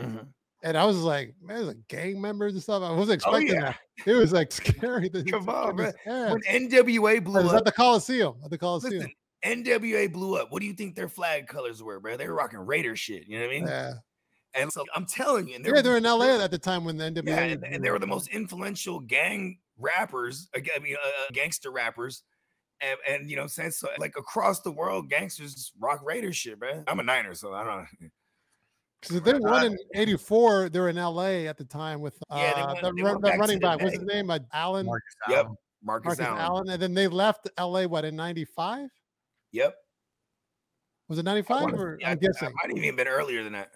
Mhm. 0.00 0.26
And 0.62 0.78
I 0.78 0.84
was 0.86 0.96
like, 0.98 1.34
man, 1.42 1.56
there's 1.56 1.68
like 1.68 1.88
gang 1.88 2.20
members 2.20 2.54
and 2.54 2.62
stuff. 2.62 2.82
I 2.82 2.90
wasn't 2.90 3.16
expecting 3.16 3.50
Oh, 3.50 3.54
expecting 3.58 3.62
yeah. 3.62 3.74
that. 4.06 4.10
It 4.10 4.14
was 4.14 4.32
like 4.32 4.50
scary. 4.52 5.10
Come 5.10 5.48
on, 5.48 5.78
ass. 5.80 5.94
When 6.06 6.40
NWA 6.42 7.22
blew 7.22 7.42
was 7.42 7.52
up, 7.52 7.58
at 7.58 7.64
the 7.66 7.72
Coliseum. 7.72 8.34
At 8.44 8.50
the 8.50 8.58
Coliseum. 8.58 8.94
listen, 8.94 9.12
NWA 9.44 10.12
blew 10.12 10.36
up. 10.36 10.50
What 10.50 10.60
do 10.60 10.66
you 10.66 10.72
think 10.72 10.94
their 10.94 11.08
flag 11.08 11.46
colors 11.48 11.82
were, 11.82 12.00
bro? 12.00 12.16
They 12.16 12.26
were 12.28 12.34
rocking 12.34 12.60
Raider 12.60 12.96
shit. 12.96 13.26
You 13.26 13.38
know 13.38 13.46
what 13.46 13.50
I 13.54 13.58
mean? 13.58 13.66
yeah. 13.68 13.92
And 14.56 14.72
so 14.72 14.84
I'm 14.94 15.04
telling 15.04 15.48
you, 15.48 15.56
and 15.56 15.66
Yeah, 15.66 15.82
they're 15.82 15.96
in 15.96 16.04
LA 16.04 16.36
at 16.42 16.52
the 16.52 16.58
time 16.58 16.84
when 16.84 16.96
the 16.96 17.04
NWA. 17.10 17.26
Yeah, 17.26 17.38
and, 17.40 17.64
and 17.64 17.84
they 17.84 17.90
were 17.90 17.98
the 17.98 18.06
most 18.06 18.28
influential 18.28 19.00
gang 19.00 19.58
rappers, 19.78 20.48
ag- 20.54 20.70
I 20.74 20.78
mean, 20.78 20.94
uh, 20.94 21.06
uh, 21.08 21.10
gangster 21.32 21.72
rappers. 21.72 22.22
And, 22.80 22.98
and 23.08 23.30
you 23.30 23.36
know, 23.36 23.46
since 23.48 23.78
so, 23.78 23.88
like 23.98 24.14
across 24.16 24.60
the 24.60 24.70
world, 24.70 25.10
gangsters 25.10 25.72
rock 25.80 26.00
Raider 26.04 26.32
shit, 26.32 26.60
man. 26.60 26.84
I'm 26.86 27.00
a 27.00 27.02
Niner, 27.02 27.34
so 27.34 27.52
I 27.52 27.64
don't 27.64 27.78
know. 28.00 28.08
'Cause 29.02 29.20
they 29.22 29.34
won 29.34 29.66
in 29.66 29.76
'84. 29.94 30.68
They're 30.70 30.88
in 30.88 30.96
LA 30.96 31.46
at 31.46 31.58
the 31.58 31.64
time 31.64 32.00
with 32.00 32.14
uh, 32.30 32.36
Yeah, 32.38 32.54
they 32.54 32.62
went- 32.66 32.96
the, 32.96 33.02
run- 33.02 33.14
the 33.14 33.20
back 33.20 33.38
running 33.38 33.58
back. 33.58 33.80
What's 33.80 33.96
his 33.96 34.04
name? 34.06 34.30
Uh, 34.30 34.38
Allen. 34.52 34.86
Marcus 34.86 35.14
Yep. 35.28 35.46
Marcus, 35.82 36.06
Marcus 36.06 36.20
Allen. 36.20 36.40
Allen. 36.40 36.68
And 36.70 36.80
then 36.82 36.94
they 36.94 37.06
left 37.08 37.48
LA. 37.58 37.84
What 37.86 38.04
in 38.04 38.16
'95? 38.16 38.88
Yep. 39.54 39.74
Was 41.08 41.18
it 41.18 41.24
'95 41.24 41.62
wanna- 41.62 41.76
or 41.80 41.98
yeah, 42.00 42.08
I'm 42.08 42.12
I- 42.12 42.16
guessing? 42.16 42.48
I 42.48 42.50
might 42.50 42.76
have 42.76 42.84
even 42.84 42.96
been 42.96 43.06
earlier 43.08 43.44
than 43.44 43.52
that. 43.52 43.70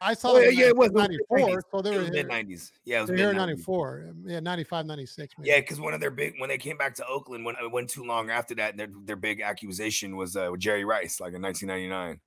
I 0.00 0.12
saw 0.14 0.32
Oh, 0.32 0.34
them 0.34 0.44
yeah, 0.44 0.50
yeah, 0.50 0.66
it 0.66 0.76
was 0.76 0.90
ninety 0.90 1.16
four, 1.28 1.38
90s. 1.38 1.62
so 1.70 1.80
they 1.80 1.94
It 1.94 2.02
were 2.02 2.10
mid 2.10 2.28
nineties. 2.28 2.72
Yeah, 2.84 2.98
it 2.98 3.00
was 3.02 3.08
They 3.08 3.12
were 3.14 3.18
here 3.18 3.28
mid 3.28 3.36
ninety 3.36 3.62
four. 3.62 4.12
Yeah, 4.26 4.40
95, 4.40 4.84
96. 4.84 5.34
Maybe. 5.38 5.48
Yeah, 5.48 5.60
because 5.60 5.80
one 5.80 5.94
of 5.94 6.00
their 6.00 6.10
big 6.10 6.34
when 6.38 6.48
they 6.50 6.58
came 6.58 6.76
back 6.76 6.94
to 6.96 7.06
Oakland, 7.06 7.44
when 7.46 7.54
it 7.56 7.70
went 7.72 7.88
too 7.88 8.04
long 8.04 8.28
after 8.30 8.54
that, 8.56 8.76
their 8.76 8.88
their 9.04 9.16
big 9.16 9.40
accusation 9.40 10.16
was 10.16 10.36
uh, 10.36 10.48
with 10.50 10.60
Jerry 10.60 10.84
Rice, 10.84 11.18
like 11.20 11.32
in 11.34 11.40
1999. 11.40 12.20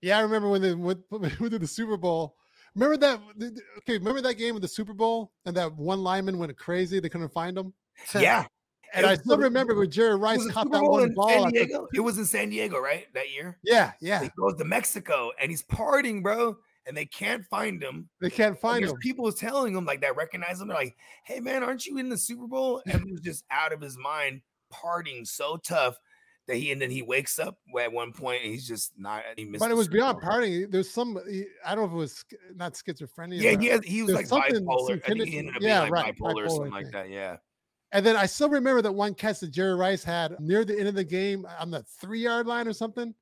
Yeah, 0.00 0.18
I 0.18 0.22
remember 0.22 0.48
when 0.48 0.62
they 0.62 0.74
went, 0.74 1.00
went 1.10 1.38
to 1.52 1.58
the 1.58 1.66
Super 1.68 1.96
Bowl. 1.96 2.36
Remember 2.74 2.96
that? 2.96 3.20
th- 3.38 3.52
th- 3.54 3.66
Okay, 3.78 3.98
remember 3.98 4.20
that 4.22 4.34
game 4.34 4.54
with 4.54 4.62
the 4.62 4.68
Super 4.68 4.92
Bowl 4.94 5.32
and 5.46 5.56
that 5.56 5.72
one 5.76 6.02
lineman 6.02 6.38
went 6.38 6.56
crazy. 6.56 6.98
They 7.00 7.08
couldn't 7.08 7.28
find 7.32 7.56
him. 7.56 7.72
Yeah, 8.14 8.46
And 8.94 9.06
I 9.06 9.16
still 9.16 9.38
remember 9.38 9.74
when 9.74 9.90
Jerry 9.90 10.16
Rice 10.16 10.46
caught 10.50 10.70
that 10.70 10.82
one 10.82 11.12
ball. 11.14 11.50
The- 11.50 11.88
It 11.94 12.00
was 12.00 12.18
in 12.18 12.24
San 12.24 12.50
Diego, 12.50 12.78
right? 12.78 13.06
That 13.14 13.30
year. 13.32 13.58
yeah, 13.62 13.92
yeah. 14.00 14.22
He 14.22 14.30
goes 14.38 14.54
to 14.56 14.64
Mexico 14.64 15.32
and 15.40 15.50
he's 15.50 15.62
partying, 15.62 16.22
bro, 16.22 16.56
and 16.86 16.96
they 16.96 17.06
can't 17.06 17.44
find 17.46 17.82
him. 17.82 18.08
They 18.20 18.30
can't 18.30 18.58
find 18.60 18.84
him. 18.84 18.96
people 18.98 19.24
was 19.24 19.34
telling 19.36 19.74
him 19.76 19.84
like 19.84 20.00
that 20.02 20.16
recognize 20.16 20.60
him. 20.60 20.68
They're 20.68 20.76
like, 20.76 20.96
"Hey 21.24 21.40
man, 21.40 21.62
aren't 21.62 21.86
you 21.86 21.98
in 21.98 22.08
the 22.08 22.18
Super 22.18 22.46
Bowl?" 22.46 22.82
And 22.86 23.02
he 23.04 23.12
was 23.12 23.20
just 23.20 23.44
out 23.50 23.72
of 23.72 23.80
his 23.80 23.96
mind, 23.98 24.42
partying 24.72 25.26
so 25.26 25.56
tough 25.56 25.96
that 26.46 26.56
he 26.56 26.70
and 26.72 26.80
then 26.82 26.90
he 26.90 27.00
wakes 27.00 27.38
up 27.38 27.56
at 27.80 27.90
one 27.90 28.12
point 28.12 28.42
and 28.44 28.52
he's 28.52 28.68
just 28.68 28.92
not. 28.98 29.22
He 29.36 29.46
missed 29.46 29.60
But 29.60 29.70
it 29.70 29.76
was 29.76 29.88
beyond 29.88 30.20
partying. 30.20 30.70
There's 30.70 30.90
some. 30.90 31.18
he- 31.26 31.46
I 31.64 31.74
don't 31.74 31.84
know 31.84 31.86
if 31.86 31.92
it 31.92 31.96
was 31.96 32.24
not 32.54 32.74
schizophrenia. 32.74 33.40
Yeah, 33.40 33.58
he, 33.58 33.68
has, 33.68 33.82
he 33.82 34.02
was 34.02 34.12
like 34.14 34.26
bipolar. 34.28 34.50
some 34.52 34.52
I 34.52 34.86
think 34.86 35.00
he 35.00 35.00
condition- 35.00 35.38
ended 35.38 35.56
up 35.56 35.62
yeah, 35.62 35.80
like 35.80 35.90
right, 35.90 36.14
bipolar, 36.14 36.34
or 36.34 36.34
bipolar 36.44 36.50
something 36.50 36.72
like 36.72 36.90
that. 36.92 37.08
Yeah. 37.08 37.36
And 37.94 38.04
then 38.04 38.16
I 38.16 38.26
still 38.26 38.48
remember 38.50 38.82
that 38.82 38.92
one 38.92 39.14
catch 39.14 39.38
that 39.40 39.52
Jerry 39.52 39.74
Rice 39.76 40.02
had 40.02 40.38
near 40.40 40.64
the 40.64 40.76
end 40.76 40.88
of 40.88 40.96
the 40.96 41.04
game 41.04 41.46
on 41.60 41.70
the 41.70 41.84
three 42.00 42.20
yard 42.20 42.46
line 42.46 42.66
or 42.66 42.72
something. 42.72 43.14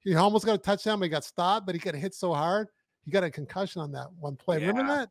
He 0.00 0.14
almost 0.16 0.44
got 0.44 0.54
a 0.56 0.58
touchdown, 0.58 0.98
but 0.98 1.04
he 1.04 1.08
got 1.10 1.24
stopped. 1.24 1.64
But 1.64 1.76
he 1.76 1.78
got 1.78 1.94
hit 1.94 2.12
so 2.12 2.34
hard, 2.34 2.68
he 3.04 3.10
got 3.12 3.22
a 3.24 3.30
concussion 3.30 3.82
on 3.82 3.92
that 3.92 4.08
one 4.18 4.36
play. 4.36 4.58
Remember 4.58 4.82
Yeah. 4.82 4.96
that? 4.96 5.10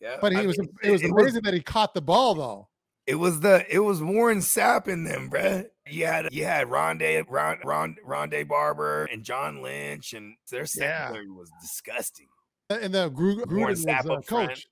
Yeah. 0.00 0.16
But 0.20 0.32
he 0.32 0.38
I 0.38 0.46
was. 0.46 0.58
mean, 0.58 0.68
It 0.82 0.90
was 0.90 1.02
it 1.02 1.10
amazing 1.12 1.42
that 1.44 1.54
he 1.54 1.60
caught 1.60 1.94
the 1.94 2.02
ball 2.02 2.34
though. 2.34 2.68
It 3.06 3.14
was 3.14 3.38
the 3.40 3.64
it 3.72 3.78
was 3.78 4.02
Warren 4.02 4.38
Sapp 4.38 4.88
in 4.88 5.04
them, 5.04 5.30
bruh. 5.30 5.66
You 5.86 6.06
had 6.06 6.28
you 6.32 6.44
had 6.44 6.66
Rondé 6.68 7.24
Ron, 7.28 7.58
Ron, 7.64 7.96
Rondé 8.04 8.48
Barber 8.48 9.04
and 9.04 9.22
John 9.22 9.62
Lynch, 9.62 10.12
and 10.12 10.34
their 10.50 10.66
secondary 10.66 11.30
was 11.30 11.50
disgusting. 11.60 12.26
And 12.70 12.92
the 12.94 13.10
Gru- 13.10 13.44
Gruden 13.44 13.66
was 13.66 13.86
uh, 13.86 14.20
coach. 14.26 14.66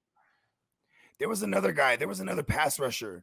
There 1.18 1.28
was 1.28 1.42
another 1.42 1.72
guy. 1.72 1.94
There 1.96 2.08
was 2.08 2.20
another 2.20 2.42
pass 2.42 2.80
rusher. 2.80 3.22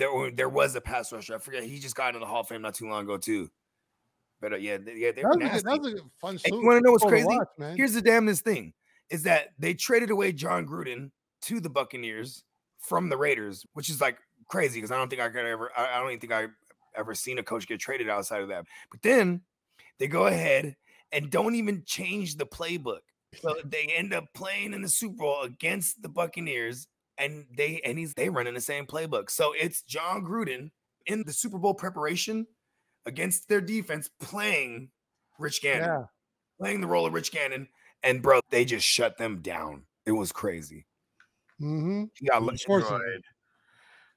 There 0.00 0.30
there 0.30 0.48
was 0.48 0.74
a 0.74 0.80
pass 0.80 1.12
rusher. 1.12 1.34
I 1.34 1.38
forget. 1.38 1.62
He 1.62 1.78
just 1.78 1.94
got 1.94 2.08
into 2.08 2.20
the 2.20 2.26
Hall 2.26 2.40
of 2.40 2.48
Fame 2.48 2.62
not 2.62 2.74
too 2.74 2.88
long 2.88 3.04
ago 3.04 3.18
too. 3.18 3.50
But 4.40 4.54
uh, 4.54 4.56
yeah, 4.56 4.78
yeah, 4.86 5.12
they 5.12 5.20
That 5.20 5.38
was, 5.38 5.60
a, 5.60 5.64
that 5.64 5.80
was 5.82 5.92
a 5.92 5.96
fun 6.18 6.38
you 6.46 6.64
want 6.64 6.78
to 6.78 6.80
know 6.80 6.92
what's 6.92 7.04
crazy? 7.04 7.26
watch. 7.26 7.76
Here's 7.76 7.92
the 7.92 8.00
damnedest 8.00 8.42
thing: 8.42 8.72
is 9.10 9.24
that 9.24 9.48
they 9.58 9.74
traded 9.74 10.10
away 10.10 10.32
Jon 10.32 10.66
Gruden 10.66 11.10
to 11.42 11.60
the 11.60 11.68
Buccaneers 11.68 12.42
from 12.78 13.10
the 13.10 13.18
Raiders, 13.18 13.66
which 13.74 13.90
is 13.90 14.00
like 14.00 14.16
crazy 14.48 14.78
because 14.78 14.90
I 14.90 14.96
don't 14.96 15.10
think 15.10 15.20
I 15.20 15.28
could 15.28 15.44
ever. 15.44 15.70
I 15.76 15.96
I 15.96 15.98
don't 16.00 16.08
even 16.08 16.20
think 16.20 16.32
I 16.32 16.46
ever 16.96 17.14
seen 17.14 17.38
a 17.38 17.42
coach 17.42 17.68
get 17.68 17.78
traded 17.78 18.08
outside 18.08 18.40
of 18.40 18.48
that. 18.48 18.64
But 18.90 19.02
then 19.02 19.42
they 19.98 20.06
go 20.06 20.26
ahead 20.26 20.76
and 21.12 21.30
don't 21.30 21.56
even 21.56 21.82
change 21.84 22.36
the 22.36 22.46
playbook. 22.46 23.00
So 23.42 23.54
they 23.64 23.92
end 23.94 24.14
up 24.14 24.24
playing 24.34 24.72
in 24.72 24.80
the 24.80 24.88
Super 24.88 25.16
Bowl 25.16 25.42
against 25.42 26.02
the 26.02 26.08
Buccaneers, 26.08 26.88
and 27.20 27.46
they 27.56 27.80
and 27.84 27.98
he's 27.98 28.14
they 28.14 28.28
running 28.28 28.54
the 28.54 28.60
same 28.60 28.86
playbook. 28.86 29.30
So 29.30 29.52
it's 29.52 29.82
Jon 29.82 30.24
Gruden 30.24 30.70
in 31.06 31.22
the 31.24 31.32
Super 31.32 31.58
Bowl 31.58 31.74
preparation 31.74 32.46
against 33.06 33.48
their 33.48 33.60
defense 33.60 34.08
playing 34.20 34.90
Rich 35.38 35.62
Gannon 35.62 35.88
yeah. 35.88 36.04
playing 36.60 36.80
the 36.80 36.86
role 36.86 37.06
of 37.06 37.14
Rich 37.14 37.32
Gannon, 37.32 37.68
and 38.02 38.22
bro, 38.22 38.40
they 38.50 38.64
just 38.64 38.86
shut 38.86 39.16
them 39.18 39.40
down. 39.40 39.84
It 40.06 40.12
was 40.12 40.32
crazy. 40.32 40.86
hmm 41.58 42.04
He 42.14 42.26
got. 42.26 42.46
Destroyed. 42.50 43.22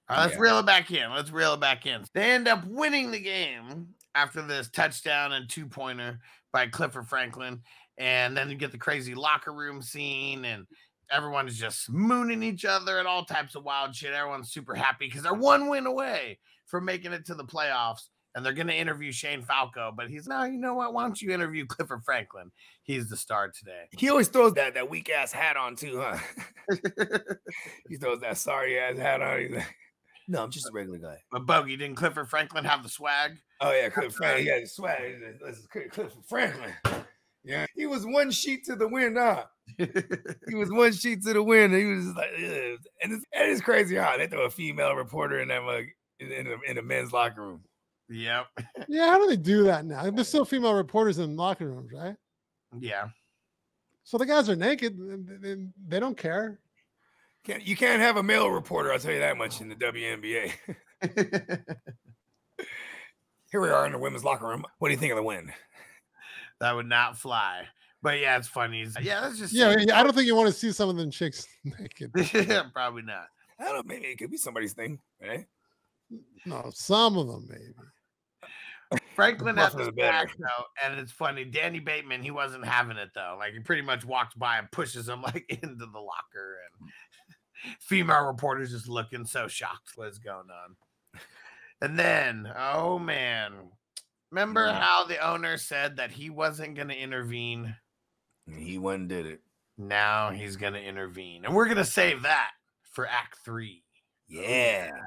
All 0.10 0.18
right, 0.18 0.24
let's 0.24 0.34
Yeah. 0.34 0.40
reel 0.42 0.60
it 0.60 0.66
back 0.66 0.92
in. 0.92 1.12
Let's 1.12 1.32
reel 1.32 1.54
it 1.54 1.62
back 1.62 1.86
in. 1.86 2.04
They 2.14 2.32
end 2.32 2.48
up 2.48 2.66
winning 2.66 3.12
the 3.12 3.20
game 3.20 3.96
after 4.16 4.42
this 4.42 4.70
touchdown 4.70 5.32
and 5.32 5.50
two 5.50 5.66
pointer 5.66 6.20
by 6.52 6.68
Clifford 6.68 7.08
Franklin. 7.08 7.62
And 7.98 8.36
then 8.36 8.50
you 8.50 8.56
get 8.56 8.72
the 8.72 8.78
crazy 8.78 9.16
locker 9.16 9.54
room 9.54 9.82
scene, 9.82 10.46
and 10.46 10.66
everyone 11.12 11.48
is 11.48 11.58
just 11.58 11.90
mooning 11.90 12.44
each 12.44 12.66
other 12.66 13.00
and 13.00 13.08
all 13.08 13.26
types 13.26 13.56
of 13.56 13.64
wild 13.64 13.96
shit. 13.96 14.14
Everyone's 14.14 14.52
super 14.52 14.76
happy 14.76 15.08
because 15.08 15.24
they're 15.24 15.34
one 15.34 15.70
win 15.70 15.86
away 15.86 16.40
from 16.66 16.86
making 16.86 17.14
it 17.14 17.26
to 17.28 17.36
the 17.36 17.46
playoffs. 17.46 18.10
And 18.36 18.44
they're 18.44 18.54
going 18.54 18.66
to 18.66 18.76
interview 18.76 19.12
Shane 19.12 19.44
Falco, 19.44 19.94
but 19.96 20.10
he's 20.10 20.26
no, 20.26 20.44
you 20.44 20.58
know 20.58 20.74
what? 20.74 20.92
Why 20.92 21.04
don't 21.04 21.22
you 21.22 21.32
interview 21.32 21.68
Clifford 21.68 22.04
Franklin? 22.04 22.52
He's 22.82 23.08
the 23.08 23.16
star 23.16 23.52
today. 23.56 23.84
he 23.96 24.10
always 24.10 24.28
throws 24.28 24.54
that 24.54 24.74
that 24.74 24.90
weak 24.90 25.12
ass 25.12 25.32
hat 25.32 25.56
on 25.56 25.76
too, 25.76 26.04
huh? 26.04 26.18
he 27.88 27.98
throws 27.98 28.22
that 28.22 28.40
sorry 28.40 28.80
ass 28.80 28.98
hat 28.98 29.22
on. 29.22 29.40
He's 29.40 29.52
like, 29.52 29.76
no, 30.28 30.44
I'm 30.44 30.50
just 30.50 30.68
a 30.68 30.72
regular 30.74 30.98
guy. 30.98 31.18
But 31.32 31.46
Bogey, 31.46 31.78
didn't 31.78 31.96
Clifford 31.96 32.28
Franklin 32.28 32.66
have 32.66 32.82
the 32.82 32.90
swag? 32.90 33.34
Oh 33.62 33.72
yeah, 33.72 33.90
Clifford 33.90 34.14
Franklin. 34.16 34.46
Yeah, 34.48 34.66
swag. 34.66 35.14
He's 35.14 35.22
like, 35.22 35.40
This 35.40 35.60
is 35.60 35.68
Clifford 35.68 36.12
Franklin. 36.28 36.74
Yeah, 37.46 37.66
he 37.76 37.86
was 37.86 38.06
one 38.06 38.32
sheet 38.32 38.66
to 38.66 38.76
the 38.76 38.88
wind, 38.88 39.18
huh? 39.18 39.46
He 39.78 40.56
was 40.56 40.72
one 40.72 40.94
sheet 40.94 41.24
to 41.24 41.34
the 41.34 41.44
wind. 41.44 41.74
And 41.74 41.82
he 41.82 41.88
was 41.94 42.06
just 42.06 42.18
like, 42.18 42.30
Ugh. 42.36 42.80
and 43.02 43.14
it's, 43.14 43.26
and 43.34 43.52
it's 43.52 43.62
crazy 43.62 43.96
how 43.96 44.18
they 44.18 44.28
throw 44.28 44.46
a 44.46 44.50
female 44.50 44.94
reporter 44.96 45.40
in 45.42 45.50
that 45.50 45.64
mug 45.64 45.86
in, 46.20 46.32
in, 46.32 46.46
the, 46.46 46.58
in 46.70 46.76
the 46.78 46.82
men's 46.82 47.12
locker 47.12 47.42
room. 47.42 47.62
Yep. 48.10 48.46
Yeah, 48.88 49.08
how 49.08 49.20
do 49.20 49.28
they 49.28 49.38
do 49.38 49.64
that 49.64 49.86
now? 49.86 50.10
There's 50.10 50.28
still 50.28 50.46
female 50.46 50.74
reporters 50.74 51.20
in 51.20 51.36
locker 51.36 51.66
rooms, 51.68 51.92
right? 51.94 52.16
Yeah. 52.80 53.08
So 54.04 54.18
the 54.18 54.26
guys 54.26 54.50
are 54.50 54.56
naked. 54.56 54.98
and- 54.98 55.30
and 55.46 55.74
They 55.88 56.00
don't 56.00 56.18
care. 56.18 56.60
Can't, 57.46 57.66
you 57.66 57.76
can't 57.76 58.02
have 58.02 58.16
a 58.18 58.24
male 58.24 58.50
reporter, 58.50 58.94
I'll 58.94 59.00
tell 59.00 59.12
you 59.14 59.20
that 59.20 59.38
much 59.38 59.60
in 59.60 59.68
the 59.70 59.76
WNBA. 59.76 60.52
Here 63.52 63.62
we 63.62 63.70
are 63.70 63.86
in 63.86 63.92
the 63.92 63.98
women's 64.00 64.24
locker 64.24 64.48
room. 64.48 64.64
What 64.80 64.88
do 64.88 64.94
you 64.94 65.00
think 65.00 65.12
of 65.12 65.18
the 65.18 65.24
win? 65.24 65.52
That 66.64 66.76
would 66.76 66.88
not 66.88 67.18
fly. 67.18 67.68
But 68.02 68.20
yeah, 68.20 68.38
it's 68.38 68.48
funny. 68.48 68.82
It's- 68.84 69.04
Yeah, 69.04 69.20
that's 69.22 69.38
just 69.38 69.54
Yeah, 69.54 69.76
yeah, 69.78 70.00
I 70.00 70.04
don't 70.04 70.14
think 70.14 70.28
you 70.28 70.36
want 70.36 70.48
to 70.48 70.54
see 70.54 70.72
some 70.72 70.88
of 70.90 70.96
them 70.96 71.12
chicks 71.12 71.46
naked. 71.64 72.12
probably 72.74 73.02
not. 73.02 73.28
I 73.60 73.66
don't 73.66 73.76
know, 73.76 73.84
maybe 73.86 74.08
it 74.08 74.18
could 74.18 74.32
be 74.32 74.38
somebody's 74.38 74.74
thing, 74.74 75.00
right? 75.22 75.46
No, 76.46 76.72
some 76.74 77.18
of 77.18 77.28
them 77.28 77.48
maybe. 77.50 77.74
Franklin 79.16 79.58
had 79.58 79.74
Rougher 79.74 79.78
the 79.80 79.86
the 79.86 79.92
back 79.92 80.36
though, 80.38 80.66
and 80.84 81.00
it's 81.00 81.12
funny. 81.12 81.46
Danny 81.46 81.80
Bateman, 81.80 82.22
he 82.22 82.32
wasn't 82.32 82.66
having 82.66 82.98
it 82.98 83.10
though. 83.16 83.36
Like 83.40 83.54
he 83.54 83.60
pretty 83.60 83.82
much 83.82 84.06
walks 84.06 84.36
by 84.36 84.58
and 84.58 84.72
pushes 84.72 85.10
him 85.10 85.22
like 85.24 85.46
into 85.50 85.86
the 85.86 86.00
locker, 86.00 86.58
and 86.80 86.90
female 87.80 88.26
reporters 88.26 88.72
just 88.72 88.88
looking 88.88 89.26
so 89.26 89.48
shocked 89.48 89.92
what's 89.96 90.20
going 90.20 90.48
on. 90.50 90.76
And 91.82 91.98
then, 92.00 92.52
oh 92.58 93.00
man, 93.00 93.54
remember 94.34 94.66
Yeah. 94.66 94.80
how 94.82 95.06
the 95.06 95.20
owner 95.26 95.58
said 95.58 95.98
that 95.98 96.12
he 96.12 96.30
wasn't 96.30 96.76
going 96.76 96.88
to 96.88 96.98
intervene? 96.98 97.76
He 98.58 98.78
went 98.78 99.02
and 99.02 99.10
did 99.10 99.26
it. 99.28 99.42
Now 99.78 100.32
he's 100.32 100.56
going 100.56 100.74
to 100.74 100.82
intervene, 100.82 101.46
and 101.46 101.56
we're 101.56 101.66
going 101.66 101.78
to 101.78 101.86
save 101.86 102.24
that 102.24 102.52
for 102.92 103.08
Act 103.08 103.38
Three. 103.46 103.84
Yeah. 104.28 104.90
Oh, 104.94 105.00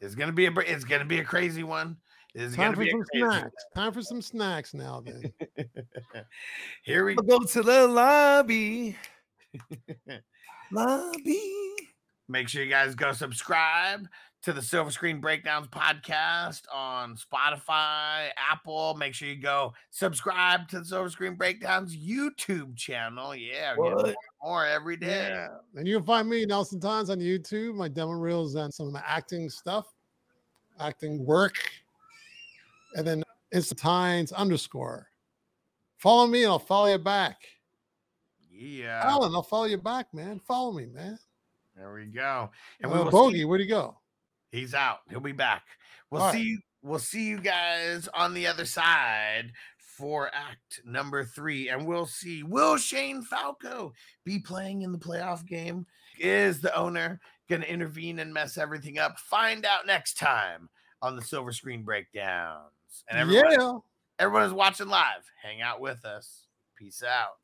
it's 0.00 0.14
gonna 0.14 0.32
be 0.32 0.46
a 0.46 0.52
it's 0.66 0.84
gonna 0.84 1.04
be 1.04 1.18
a 1.18 1.24
crazy 1.24 1.62
one. 1.62 1.96
It's 2.34 2.56
Time 2.56 2.74
gonna 2.74 2.76
for 2.76 2.82
be 2.82 2.88
a 2.88 2.92
some 2.92 3.04
crazy 3.04 3.24
snacks. 3.26 3.64
Time 3.74 3.92
for 3.92 4.02
some 4.02 4.22
snacks 4.22 4.74
now. 4.74 5.02
Then. 5.04 5.32
Here 6.82 7.04
we 7.04 7.14
go 7.14 7.40
to 7.40 7.62
the 7.62 7.86
lobby. 7.86 8.96
lobby. 10.72 11.52
make 12.28 12.48
sure 12.48 12.62
you 12.64 12.70
guys 12.70 12.94
go 12.94 13.12
subscribe 13.12 14.06
to 14.44 14.52
the 14.52 14.60
Silver 14.60 14.90
Screen 14.90 15.20
Breakdowns 15.20 15.68
podcast 15.68 16.62
on 16.72 17.16
Spotify, 17.16 18.28
Apple. 18.36 18.94
Make 18.94 19.14
sure 19.14 19.26
you 19.28 19.36
go 19.36 19.72
subscribe 19.90 20.68
to 20.68 20.80
the 20.80 20.84
Silver 20.84 21.08
Screen 21.08 21.34
Breakdowns 21.34 21.96
YouTube 21.96 22.76
channel. 22.76 23.34
Yeah, 23.34 23.74
we're 23.76 23.90
getting 23.96 23.96
What? 23.96 24.16
more, 24.42 24.50
more 24.52 24.66
every 24.66 24.96
day. 24.96 25.28
yeah, 25.30 25.48
and 25.76 25.88
you 25.88 25.96
can 25.96 26.04
find 26.06 26.28
me 26.28 26.44
Nelson 26.44 26.78
Tons 26.78 27.08
on 27.08 27.20
YouTube, 27.20 27.74
my 27.74 27.88
demo 27.88 28.12
reels, 28.12 28.54
and 28.54 28.72
some 28.72 28.86
of 28.86 28.92
my 28.92 29.02
acting 29.06 29.48
stuff, 29.48 29.86
acting 30.78 31.24
work, 31.24 31.56
and 32.96 33.06
then 33.06 33.22
Insta 33.54 33.76
Tines 33.78 34.30
underscore. 34.32 35.08
Follow 35.96 36.26
me, 36.26 36.42
and 36.42 36.52
I'll 36.52 36.58
follow 36.58 36.86
you 36.92 36.98
back. 36.98 37.38
Yeah, 38.52 39.00
Alan, 39.04 39.34
I'll 39.34 39.42
follow 39.42 39.64
you 39.64 39.78
back, 39.78 40.12
man. 40.12 40.38
Follow 40.38 40.72
me, 40.72 40.86
man. 40.86 41.18
there 41.76 41.92
we 41.94 42.04
go. 42.04 42.50
And 42.80 42.90
And 42.90 42.92
we 42.92 42.98
uh, 42.98 43.04
will 43.04 43.10
Bogey, 43.10 43.38
see- 43.38 43.44
where'd 43.46 43.62
he 43.62 43.66
go? 43.66 43.96
He's 44.54 44.74
out. 44.74 44.98
He'll 45.10 45.20
be 45.20 45.32
back. 45.32 45.64
We'll 46.10 46.22
All 46.22 46.32
see 46.32 46.38
right. 46.38 46.46
you. 46.46 46.58
We'll 46.82 46.98
see 46.98 47.26
you 47.26 47.40
guys 47.40 48.08
on 48.14 48.34
the 48.34 48.46
other 48.46 48.66
side 48.66 49.52
for 49.78 50.30
act 50.34 50.80
number 50.84 51.24
three. 51.24 51.70
And 51.70 51.86
we'll 51.86 52.06
see 52.06 52.42
will 52.42 52.76
Shane 52.76 53.22
Falco 53.22 53.92
be 54.24 54.38
playing 54.38 54.82
in 54.82 54.92
the 54.92 54.98
playoff 54.98 55.46
game? 55.46 55.86
Is 56.18 56.60
the 56.60 56.74
owner 56.76 57.20
gonna 57.48 57.64
intervene 57.64 58.18
and 58.18 58.32
mess 58.32 58.58
everything 58.58 58.98
up? 58.98 59.18
Find 59.18 59.64
out 59.64 59.86
next 59.86 60.18
time 60.18 60.68
on 61.02 61.16
the 61.16 61.22
silver 61.22 61.52
screen 61.52 61.82
breakdowns. 61.82 62.70
And 63.08 63.18
everyone, 63.18 63.52
yeah. 63.52 63.78
everyone 64.18 64.44
is 64.44 64.52
watching 64.52 64.88
live. 64.88 65.24
Hang 65.42 65.62
out 65.62 65.80
with 65.80 66.04
us. 66.04 66.46
Peace 66.76 67.02
out. 67.02 67.38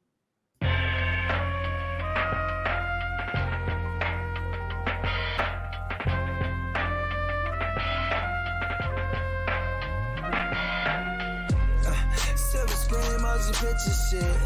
Pictures 13.60 14.08
shit. 14.10 14.36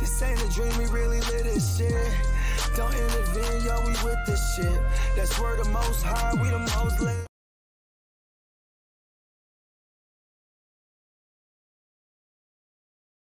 This 0.00 0.22
ain't 0.22 0.40
a 0.40 0.48
dream, 0.54 0.72
we 0.78 0.86
really 0.86 1.20
live 1.20 1.44
this 1.44 1.76
shit. 1.76 1.92
Don't 2.74 2.94
intervene, 2.94 3.64
yo, 3.64 3.80
we 3.80 3.92
with 4.02 4.18
this 4.26 4.56
shit. 4.56 4.80
That's 5.14 5.38
where 5.38 5.56
the 5.62 5.68
most 5.68 6.02
high, 6.02 6.32
we 6.40 6.48
the 6.48 6.58
most 6.58 7.00
lit. 7.00 7.35